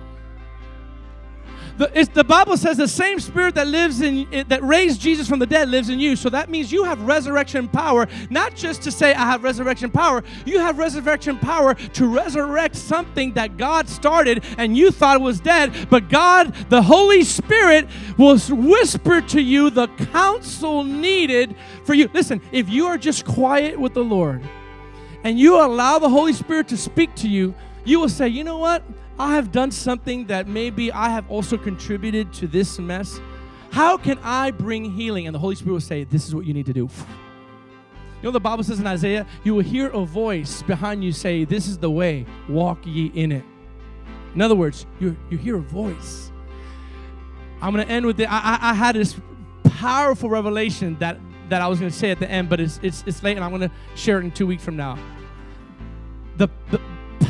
The, 1.80 2.10
the, 2.12 2.24
Bible 2.24 2.58
says 2.58 2.76
the 2.76 2.86
same 2.86 3.18
spirit 3.20 3.54
that 3.54 3.66
lives 3.66 4.02
in 4.02 4.44
that 4.48 4.62
raised 4.62 5.00
Jesus 5.00 5.26
from 5.26 5.38
the 5.38 5.46
dead 5.46 5.70
lives 5.70 5.88
in 5.88 5.98
you. 5.98 6.14
So 6.14 6.28
that 6.28 6.50
means 6.50 6.70
you 6.70 6.84
have 6.84 7.00
resurrection 7.00 7.68
power, 7.68 8.06
not 8.28 8.54
just 8.54 8.82
to 8.82 8.92
say 8.92 9.14
I 9.14 9.24
have 9.24 9.42
resurrection 9.42 9.90
power. 9.90 10.22
You 10.44 10.58
have 10.58 10.76
resurrection 10.76 11.38
power 11.38 11.72
to 11.72 12.06
resurrect 12.06 12.76
something 12.76 13.32
that 13.32 13.56
God 13.56 13.88
started 13.88 14.44
and 14.58 14.76
you 14.76 14.90
thought 14.90 15.22
was 15.22 15.40
dead, 15.40 15.88
but 15.88 16.10
God, 16.10 16.54
the 16.68 16.82
Holy 16.82 17.24
Spirit, 17.24 17.88
will 18.18 18.38
whisper 18.38 19.22
to 19.22 19.40
you 19.40 19.70
the 19.70 19.88
counsel 20.12 20.84
needed 20.84 21.56
for 21.84 21.94
you. 21.94 22.10
Listen, 22.12 22.42
if 22.52 22.68
you 22.68 22.88
are 22.88 22.98
just 22.98 23.24
quiet 23.24 23.80
with 23.80 23.94
the 23.94 24.04
Lord 24.04 24.42
and 25.24 25.40
you 25.40 25.56
allow 25.56 25.98
the 25.98 26.10
Holy 26.10 26.34
Spirit 26.34 26.68
to 26.68 26.76
speak 26.76 27.14
to 27.14 27.28
you, 27.28 27.54
you 27.84 28.00
will 28.00 28.08
say, 28.08 28.28
"You 28.28 28.44
know 28.44 28.58
what? 28.58 28.82
I 29.20 29.34
have 29.34 29.52
done 29.52 29.70
something 29.70 30.24
that 30.28 30.48
maybe 30.48 30.90
I 30.90 31.10
have 31.10 31.30
also 31.30 31.58
contributed 31.58 32.32
to 32.34 32.46
this 32.46 32.78
mess. 32.78 33.20
How 33.70 33.98
can 33.98 34.18
I 34.22 34.50
bring 34.50 34.92
healing? 34.92 35.26
And 35.26 35.34
the 35.34 35.38
Holy 35.38 35.54
Spirit 35.54 35.74
will 35.74 35.80
say, 35.80 36.04
This 36.04 36.26
is 36.26 36.34
what 36.34 36.46
you 36.46 36.54
need 36.54 36.64
to 36.66 36.72
do. 36.72 36.88
You 36.88 38.24
know, 38.24 38.30
the 38.30 38.40
Bible 38.40 38.64
says 38.64 38.80
in 38.80 38.86
Isaiah, 38.86 39.26
you 39.44 39.54
will 39.54 39.62
hear 39.62 39.88
a 39.88 40.06
voice 40.06 40.62
behind 40.62 41.04
you 41.04 41.12
say, 41.12 41.44
This 41.44 41.68
is 41.68 41.76
the 41.76 41.90
way, 41.90 42.24
walk 42.48 42.78
ye 42.86 43.06
in 43.08 43.30
it. 43.30 43.44
In 44.34 44.40
other 44.40 44.54
words, 44.54 44.86
you, 45.00 45.14
you 45.28 45.36
hear 45.36 45.56
a 45.56 45.60
voice. 45.60 46.32
I'm 47.60 47.74
going 47.74 47.86
to 47.86 47.92
end 47.92 48.06
with 48.06 48.18
it. 48.20 48.28
I, 48.30 48.58
I, 48.62 48.72
had 48.72 48.94
this 48.94 49.16
powerful 49.64 50.30
revelation 50.30 50.96
that, 51.00 51.18
that 51.50 51.60
I 51.60 51.68
was 51.68 51.78
going 51.78 51.92
to 51.92 51.98
say 51.98 52.10
at 52.10 52.20
the 52.20 52.30
end, 52.30 52.48
but 52.48 52.58
it's, 52.58 52.80
it's, 52.82 53.04
it's 53.06 53.22
late 53.22 53.36
and 53.36 53.44
I'm 53.44 53.50
going 53.50 53.68
to 53.68 53.70
share 53.96 54.18
it 54.18 54.24
in 54.24 54.30
two 54.30 54.46
weeks 54.46 54.64
from 54.64 54.76
now. 54.76 54.98
The, 56.38 56.48
the, 56.70 56.80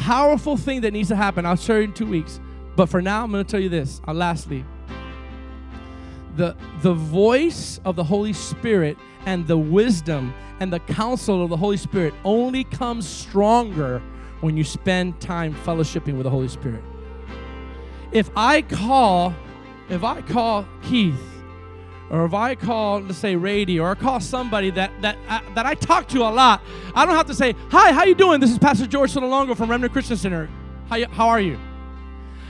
powerful 0.01 0.57
thing 0.57 0.81
that 0.81 0.93
needs 0.93 1.09
to 1.09 1.17
happen. 1.17 1.45
I'll 1.45 1.57
share 1.57 1.79
you 1.79 1.85
in 1.85 1.93
two 1.93 2.07
weeks. 2.07 2.41
But 2.75 2.89
for 2.89 3.03
now, 3.03 3.23
I'm 3.23 3.31
going 3.31 3.45
to 3.45 3.51
tell 3.51 3.61
you 3.61 3.69
this. 3.69 4.01
Uh, 4.09 4.15
lastly, 4.15 4.65
the, 6.37 6.57
the 6.83 6.95
voice 6.95 7.81
of 7.85 7.97
the 7.97 8.05
Holy 8.05 8.33
Spirit 8.33 8.97
and 9.27 9.47
the 9.47 9.59
wisdom 9.59 10.33
and 10.61 10.73
the 10.73 10.81
counsel 10.81 11.45
of 11.45 11.51
the 11.51 11.57
Holy 11.57 11.77
Spirit 11.77 12.15
only 12.25 12.65
comes 12.65 13.07
stronger 13.07 14.01
when 14.41 14.57
you 14.57 14.65
spend 14.65 15.21
time 15.21 15.55
fellowshipping 15.67 16.15
with 16.15 16.25
the 16.25 16.31
Holy 16.31 16.49
Spirit. 16.49 16.83
If 18.13 18.31
I 18.35 18.63
call, 18.63 19.35
if 19.91 20.03
I 20.03 20.23
call 20.23 20.67
Keith 20.83 21.40
or 22.11 22.25
if 22.25 22.35
I 22.35 22.55
call, 22.57 23.01
let's 23.01 23.19
say, 23.19 23.37
Rady, 23.37 23.79
or 23.79 23.91
I 23.91 23.95
call 23.95 24.21
somebody 24.21 24.71
that 24.71 24.91
that 25.03 25.17
uh, 25.29 25.41
that 25.55 25.65
I 25.65 25.75
talk 25.75 26.09
to 26.09 26.23
a 26.23 26.31
lot, 26.31 26.63
I 26.95 27.07
don't 27.07 27.15
have 27.15 27.27
to 27.27 27.35
say, 27.35 27.55
"Hi, 27.71 27.93
how 27.93 28.05
you 28.05 28.15
doing? 28.15 28.41
This 28.41 28.51
is 28.51 28.59
Pastor 28.59 28.87
George 28.87 29.13
Sololongo 29.15 29.57
from 29.57 29.71
Remnant 29.71 29.93
Christian 29.93 30.17
Center. 30.17 30.49
How 30.89 30.97
you, 30.97 31.07
how 31.07 31.29
are 31.29 31.41
you?" 31.41 31.59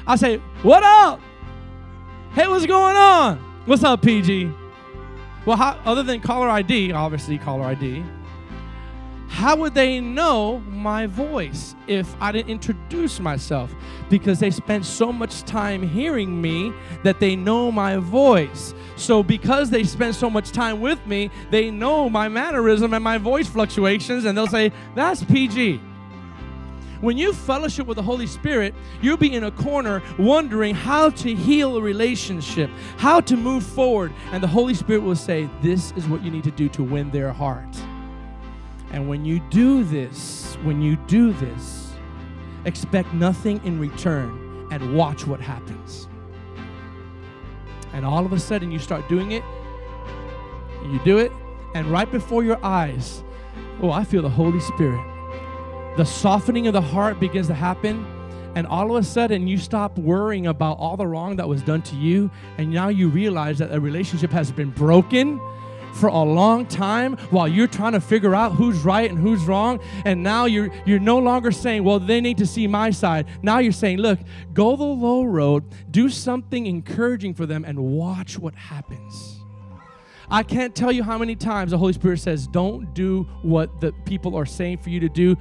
I 0.07 0.17
say, 0.17 0.39
"What 0.63 0.83
up? 0.83 1.21
Hey, 2.33 2.49
what's 2.49 2.67
going 2.67 2.97
on? 2.97 3.37
What's 3.67 3.85
up, 3.85 4.03
PG?" 4.03 4.51
Well, 5.47 5.57
how, 5.57 5.79
other 5.85 6.03
than 6.03 6.21
caller 6.21 6.49
ID, 6.49 6.93
obviously 6.93 7.39
caller 7.39 7.65
ID 7.65 8.05
how 9.31 9.55
would 9.55 9.75
they 9.75 10.01
know 10.01 10.59
my 10.69 11.07
voice 11.07 11.77
if 11.87 12.15
I 12.21 12.33
didn't 12.33 12.51
introduce 12.51 13.21
myself? 13.21 13.73
Because 14.11 14.41
they 14.41 14.51
spent 14.51 14.85
so 14.85 15.13
much 15.13 15.45
time 15.45 15.87
hearing 15.87 16.43
me 16.43 16.73
that 17.05 17.21
they 17.21 17.37
know 17.37 17.71
my 17.71 17.99
voice. 17.99 18.75
So, 18.97 19.23
because 19.23 19.71
they 19.71 19.85
spend 19.85 20.17
so 20.17 20.29
much 20.29 20.51
time 20.51 20.81
with 20.81 21.07
me, 21.07 21.31
they 21.51 21.71
know 21.71 22.11
my 22.11 22.29
mannerism 22.29 22.93
and 22.93 23.05
my 23.05 23.19
voice 23.19 23.47
fluctuations, 23.47 24.25
and 24.25 24.37
they'll 24.37 24.49
say, 24.49 24.73
That's 24.97 25.23
PG. 25.23 25.81
When 27.01 27.17
you 27.17 27.33
fellowship 27.33 27.87
with 27.87 27.97
the 27.97 28.03
Holy 28.03 28.27
Spirit, 28.27 28.75
you'll 29.01 29.17
be 29.17 29.33
in 29.33 29.45
a 29.45 29.53
corner 29.53 30.03
wondering 30.19 30.75
how 30.75 31.09
to 31.09 31.35
heal 31.35 31.77
a 31.77 31.81
relationship, 31.81 32.69
how 32.99 33.21
to 33.23 33.37
move 33.37 33.65
forward, 33.65 34.13
and 34.33 34.43
the 34.43 34.49
Holy 34.49 34.75
Spirit 34.75 35.03
will 35.03 35.17
say, 35.17 35.49
This 35.63 35.93
is 35.93 36.09
what 36.09 36.23
you 36.23 36.33
need 36.33 36.45
to 36.45 36.51
do 36.51 36.69
to 36.71 36.83
win 36.83 37.11
their 37.13 37.33
heart. 37.33 37.81
And 38.93 39.09
when 39.09 39.25
you 39.25 39.41
do 39.51 39.85
this, 39.85 40.57
when 40.63 40.83
you 40.83 40.97
do 41.07 41.33
this, 41.35 41.93
expect 42.65 43.15
nothing 43.15 43.61
in 43.65 43.79
return 43.79 44.69
and 44.71 44.95
watch 44.95 45.27
what 45.27 45.41
happens. 45.41 46.09
And 47.93 48.05
all 48.05 48.25
of 48.25 48.33
a 48.33 48.39
sudden, 48.39 48.71
you 48.71 48.79
start 48.79 49.09
doing 49.09 49.33
it, 49.33 49.43
you 50.85 51.01
do 51.05 51.19
it, 51.19 51.33
and 51.75 51.87
right 51.87 52.11
before 52.11 52.45
your 52.45 52.65
eyes, 52.65 53.23
oh, 53.83 53.91
I 53.91 54.05
feel 54.05 54.23
the 54.23 54.29
Holy 54.29 54.61
Spirit. 54.61 55.05
The 55.97 56.05
softening 56.05 56.67
of 56.67 56.73
the 56.73 56.81
heart 56.81 57.19
begins 57.19 57.49
to 57.49 57.55
happen, 57.55 58.07
and 58.55 58.67
all 58.67 58.97
of 58.97 59.03
a 59.03 59.07
sudden, 59.07 59.47
you 59.47 59.59
stop 59.59 59.97
worrying 59.99 60.47
about 60.47 60.79
all 60.79 60.97
the 60.97 61.07
wrong 61.07 61.37
that 61.37 61.49
was 61.49 61.63
done 61.63 61.83
to 61.83 61.97
you, 61.97 62.31
and 62.59 62.71
now 62.71 62.89
you 62.89 63.09
realize 63.09 63.59
that 63.59 63.73
a 63.73 63.81
relationship 63.81 64.31
has 64.31 64.51
been 64.51 64.71
broken 64.71 65.41
for 65.95 66.09
a 66.09 66.23
long 66.23 66.67
time 66.67 67.17
while 67.31 67.49
you're 67.49 67.67
trying 67.67 67.93
to 67.93 68.01
figure 68.01 68.35
out 68.35 68.53
who's 68.53 68.79
right 68.79 69.11
and 69.11 69.19
who's 69.19 69.45
wrong 69.45 69.81
and 70.05 70.23
now 70.23 70.45
you're 70.45 70.71
you're 70.87 70.99
no 70.99 71.19
longer 71.19 71.51
saying 71.51 71.85
well 71.85 71.99
they 71.99 72.21
need 72.21 72.39
to 72.39 72.47
see 72.47 72.67
my 72.67 72.91
side 72.91 73.27
now 73.43 73.59
you're 73.59 73.73
saying 73.73 73.99
look 73.99 74.19
go 74.53 74.77
the 74.77 74.85
low 74.85 75.25
road 75.25 75.65
do 75.91 76.09
something 76.09 76.67
encouraging 76.67 77.35
for 77.35 77.47
them 77.47 77.65
and 77.65 77.79
watch 77.79 78.39
what 78.39 78.55
happens 78.55 79.41
I 80.31 80.45
can't 80.45 80.75
tell 80.77 80.93
you 80.93 81.03
how 81.03 81.19
many 81.19 81.35
times 81.35 81.73
the 81.73 81.79
Holy 81.79 81.93
Spirit 81.93 82.21
says, 82.21 82.47
Don't 82.47 82.95
do 82.95 83.25
what 83.43 83.81
the 83.81 83.93
people 84.05 84.37
are 84.37 84.47
saying 84.47 84.79
for 84.79 84.91
you 84.91 85.01
to 85.01 85.09
do. 85.09 85.37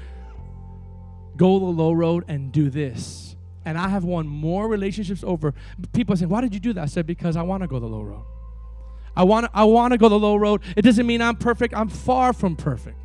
Go 1.37 1.59
the 1.59 1.65
low 1.65 1.91
road 1.91 2.25
and 2.27 2.51
do 2.51 2.71
this. 2.71 3.35
And 3.65 3.77
I 3.77 3.87
have 3.87 4.03
won 4.03 4.27
more 4.27 4.67
relationships 4.67 5.23
over. 5.23 5.53
People 5.93 6.15
say, 6.17 6.25
Why 6.25 6.41
did 6.41 6.55
you 6.55 6.59
do 6.59 6.73
that? 6.73 6.81
I 6.81 6.87
said, 6.87 7.05
Because 7.05 7.37
I 7.37 7.43
want 7.43 7.61
to 7.61 7.67
go 7.67 7.79
the 7.79 7.85
low 7.85 8.01
road. 8.01 8.25
I 9.20 9.24
want 9.24 9.47
to 9.47 9.51
I 9.53 9.65
want 9.65 9.91
to 9.91 9.97
go 9.97 10.07
the 10.07 10.17
low 10.17 10.38
road. 10.38 10.61
It 10.78 10.84
doesn't 10.84 11.05
mean 11.05 11.22
I'm 11.22 11.36
perfect. 11.36 11.74
I'm 11.74 11.89
far 11.89 12.32
from 12.32 12.55
perfect. 12.55 12.95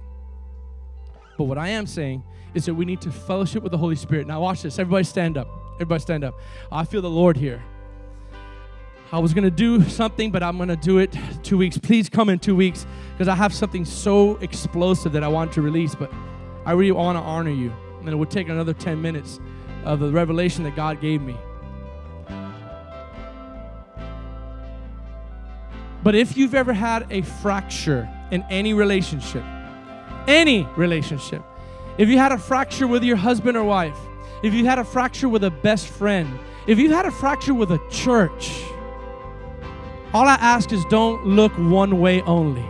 But 1.37 1.45
what 1.45 1.59
I 1.59 1.71
am 1.71 1.89
saying 1.89 2.23
is 2.55 2.67
that 2.67 2.75
we 2.75 2.85
need 2.85 3.01
to 3.01 3.11
fellowship 3.11 3.65
with 3.65 3.73
the 3.73 3.79
Holy 3.79 3.97
Spirit. 3.97 4.29
Now 4.29 4.41
watch 4.41 4.63
this. 4.63 4.79
Everybody 4.79 5.03
stand 5.03 5.37
up. 5.37 5.49
Everybody 5.75 6.01
stand 6.01 6.23
up. 6.23 6.39
I 6.71 6.85
feel 6.85 7.03
the 7.03 7.11
Lord 7.11 7.37
here. 7.37 7.61
I 9.11 9.19
was 9.19 9.35
going 9.35 9.43
to 9.43 9.51
do 9.51 9.83
something, 9.89 10.31
but 10.31 10.45
I'm 10.45 10.57
going 10.57 10.69
to 10.69 10.77
do 10.77 10.99
it 10.99 11.19
two 11.43 11.59
weeks. 11.59 11.79
Please 11.79 12.09
come 12.09 12.29
in 12.29 12.39
two 12.39 12.55
weeks 12.55 12.87
because 13.11 13.27
I 13.27 13.35
have 13.35 13.53
something 13.53 13.85
so 13.85 14.37
explosive 14.37 15.11
that 15.15 15.25
I 15.25 15.29
want 15.29 15.53
to 15.55 15.63
release, 15.63 15.97
but 15.97 16.13
I 16.65 16.73
really 16.75 16.93
want 16.93 17.19
to 17.19 17.23
honor 17.23 17.51
you. 17.51 17.73
And 17.99 18.09
it 18.09 18.15
would 18.15 18.31
take 18.31 18.49
another 18.49 18.73
10 18.73 19.03
minutes 19.03 19.41
of 19.85 19.99
the 19.99 20.13
revelation 20.13 20.63
that 20.63 20.77
God 20.77 21.01
gave 21.01 21.23
me. 21.23 21.37
But 26.05 26.15
if 26.15 26.37
you've 26.37 26.55
ever 26.55 26.75
had 26.75 27.07
a 27.11 27.23
fracture 27.23 28.07
in 28.31 28.45
any 28.51 28.75
relationship, 28.75 29.43
any 30.29 30.69
relationship, 30.77 31.43
if 31.97 32.11
you 32.11 32.19
had 32.19 32.31
a 32.31 32.37
fracture 32.37 32.87
with 32.87 33.03
your 33.03 33.17
husband 33.17 33.57
or 33.57 33.65
wife, 33.65 33.97
if 34.43 34.53
you 34.53 34.67
had 34.67 34.79
a 34.79 34.85
fracture 34.85 35.31
with 35.31 35.45
a 35.45 35.51
best 35.51 35.89
friend, 35.89 36.39
if 36.67 36.79
you 36.79 36.93
had 36.93 37.07
a 37.07 37.11
fracture 37.11 37.55
with 37.55 37.73
a 37.73 37.81
church, 37.91 38.63
all 40.13 40.29
I 40.29 40.35
ask 40.35 40.73
is 40.73 40.85
don't 40.91 41.27
look 41.27 41.53
one 41.53 41.99
way 41.99 42.21
only. 42.23 42.65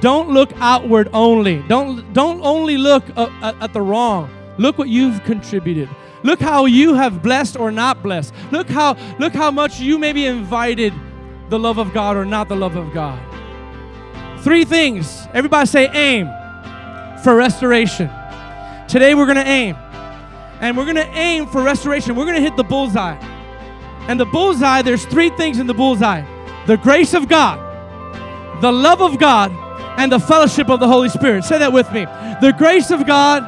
Don't 0.00 0.30
look 0.30 0.50
outward 0.56 1.10
only. 1.12 1.62
Don't, 1.68 2.10
don't 2.14 2.40
only 2.40 2.78
look 2.78 3.04
at, 3.18 3.62
at 3.62 3.72
the 3.74 3.82
wrong. 3.82 4.30
Look 4.56 4.78
what 4.78 4.88
you've 4.88 5.22
contributed. 5.24 5.90
Look 6.22 6.40
how 6.40 6.64
you 6.64 6.94
have 6.94 7.22
blessed 7.22 7.56
or 7.58 7.70
not 7.70 8.02
blessed. 8.02 8.32
Look 8.50 8.68
how, 8.68 8.96
look 9.18 9.34
how 9.34 9.50
much 9.50 9.78
you 9.78 9.98
may 9.98 10.12
be 10.14 10.24
invited 10.24 10.94
the 11.52 11.58
love 11.58 11.76
of 11.76 11.92
God 11.92 12.16
or 12.16 12.24
not 12.24 12.48
the 12.48 12.56
love 12.56 12.76
of 12.76 12.94
God. 12.94 13.20
Three 14.40 14.64
things. 14.64 15.28
Everybody 15.34 15.66
say 15.66 15.86
aim 15.88 16.26
for 17.22 17.36
restoration. 17.36 18.08
Today 18.88 19.14
we're 19.14 19.26
going 19.26 19.36
to 19.36 19.46
aim. 19.46 19.76
And 20.60 20.78
we're 20.78 20.86
going 20.86 20.96
to 20.96 21.08
aim 21.10 21.46
for 21.46 21.62
restoration. 21.62 22.16
We're 22.16 22.24
going 22.24 22.36
to 22.36 22.40
hit 22.40 22.56
the 22.56 22.64
bullseye. 22.64 23.18
And 24.08 24.18
the 24.18 24.24
bullseye, 24.24 24.80
there's 24.80 25.04
three 25.04 25.28
things 25.28 25.58
in 25.58 25.66
the 25.66 25.74
bullseye 25.74 26.24
the 26.66 26.78
grace 26.78 27.12
of 27.12 27.28
God, 27.28 27.58
the 28.62 28.72
love 28.72 29.02
of 29.02 29.18
God, 29.18 29.52
and 29.98 30.10
the 30.10 30.20
fellowship 30.20 30.70
of 30.70 30.80
the 30.80 30.88
Holy 30.88 31.10
Spirit. 31.10 31.44
Say 31.44 31.58
that 31.58 31.72
with 31.72 31.92
me. 31.92 32.06
The 32.40 32.54
grace 32.56 32.90
of 32.90 33.06
God, 33.06 33.42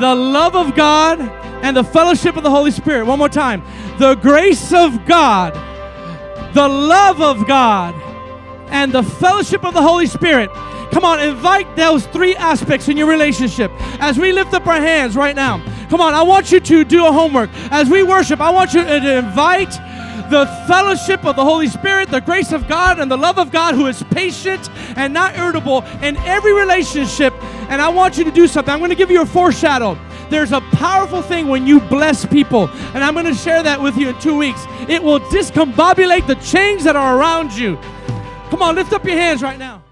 the 0.00 0.14
love 0.14 0.54
of 0.54 0.76
God, 0.76 1.20
and 1.64 1.76
the 1.76 1.82
fellowship 1.82 2.36
of 2.36 2.44
the 2.44 2.50
Holy 2.50 2.70
Spirit. 2.70 3.06
One 3.06 3.18
more 3.18 3.28
time. 3.28 3.64
The 3.98 4.14
grace 4.14 4.72
of 4.72 5.04
God, 5.04 5.56
the 6.54 6.68
love 6.68 7.20
of 7.20 7.46
God, 7.46 7.94
and 8.68 8.92
the 8.92 9.02
fellowship 9.02 9.64
of 9.64 9.74
the 9.74 9.82
Holy 9.82 10.06
Spirit. 10.06 10.50
Come 10.92 11.04
on, 11.04 11.20
invite 11.20 11.74
those 11.76 12.06
three 12.06 12.36
aspects 12.36 12.88
in 12.88 12.96
your 12.96 13.08
relationship. 13.08 13.70
As 14.00 14.16
we 14.18 14.32
lift 14.32 14.54
up 14.54 14.66
our 14.66 14.80
hands 14.80 15.16
right 15.16 15.34
now, 15.34 15.62
come 15.90 16.00
on, 16.00 16.14
I 16.14 16.22
want 16.22 16.52
you 16.52 16.60
to 16.60 16.84
do 16.84 17.06
a 17.06 17.12
homework. 17.12 17.50
As 17.70 17.90
we 17.90 18.02
worship, 18.02 18.40
I 18.40 18.50
want 18.50 18.72
you 18.72 18.84
to 18.84 19.18
invite 19.18 19.72
the 20.30 20.46
fellowship 20.66 21.24
of 21.24 21.36
the 21.36 21.44
Holy 21.44 21.68
Spirit, 21.68 22.10
the 22.10 22.20
grace 22.20 22.52
of 22.52 22.66
God, 22.68 22.98
and 22.98 23.10
the 23.10 23.18
love 23.18 23.38
of 23.38 23.50
God 23.50 23.74
who 23.74 23.86
is 23.86 24.02
patient 24.04 24.70
and 24.96 25.12
not 25.12 25.36
irritable 25.36 25.82
in 26.02 26.16
every 26.18 26.52
relationship. 26.52 27.34
And 27.68 27.82
I 27.82 27.88
want 27.88 28.16
you 28.16 28.24
to 28.24 28.30
do 28.30 28.46
something. 28.46 28.72
I'm 28.72 28.78
going 28.78 28.90
to 28.90 28.96
give 28.96 29.10
you 29.10 29.22
a 29.22 29.26
foreshadow. 29.26 29.98
There's 30.30 30.52
a 30.52 30.60
powerful 30.72 31.22
thing 31.22 31.48
when 31.48 31.66
you 31.66 31.80
bless 31.80 32.24
people, 32.26 32.68
and 32.94 33.02
I'm 33.04 33.14
going 33.14 33.26
to 33.26 33.34
share 33.34 33.62
that 33.62 33.80
with 33.80 33.96
you 33.96 34.08
in 34.10 34.18
two 34.20 34.36
weeks. 34.36 34.64
It 34.88 35.02
will 35.02 35.20
discombobulate 35.20 36.26
the 36.26 36.36
chains 36.36 36.84
that 36.84 36.96
are 36.96 37.18
around 37.18 37.52
you. 37.52 37.76
Come 38.50 38.62
on, 38.62 38.74
lift 38.74 38.92
up 38.92 39.04
your 39.04 39.16
hands 39.16 39.42
right 39.42 39.58
now. 39.58 39.82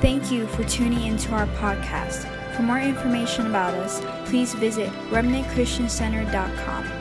Thank 0.00 0.30
you 0.30 0.46
for 0.48 0.64
tuning 0.64 1.02
into 1.02 1.32
our 1.32 1.46
podcast. 1.58 2.26
For 2.54 2.62
more 2.62 2.78
information 2.78 3.46
about 3.46 3.74
us, 3.74 4.00
please 4.28 4.54
visit 4.54 4.90
remnantchristiancenter.com. 5.10 6.95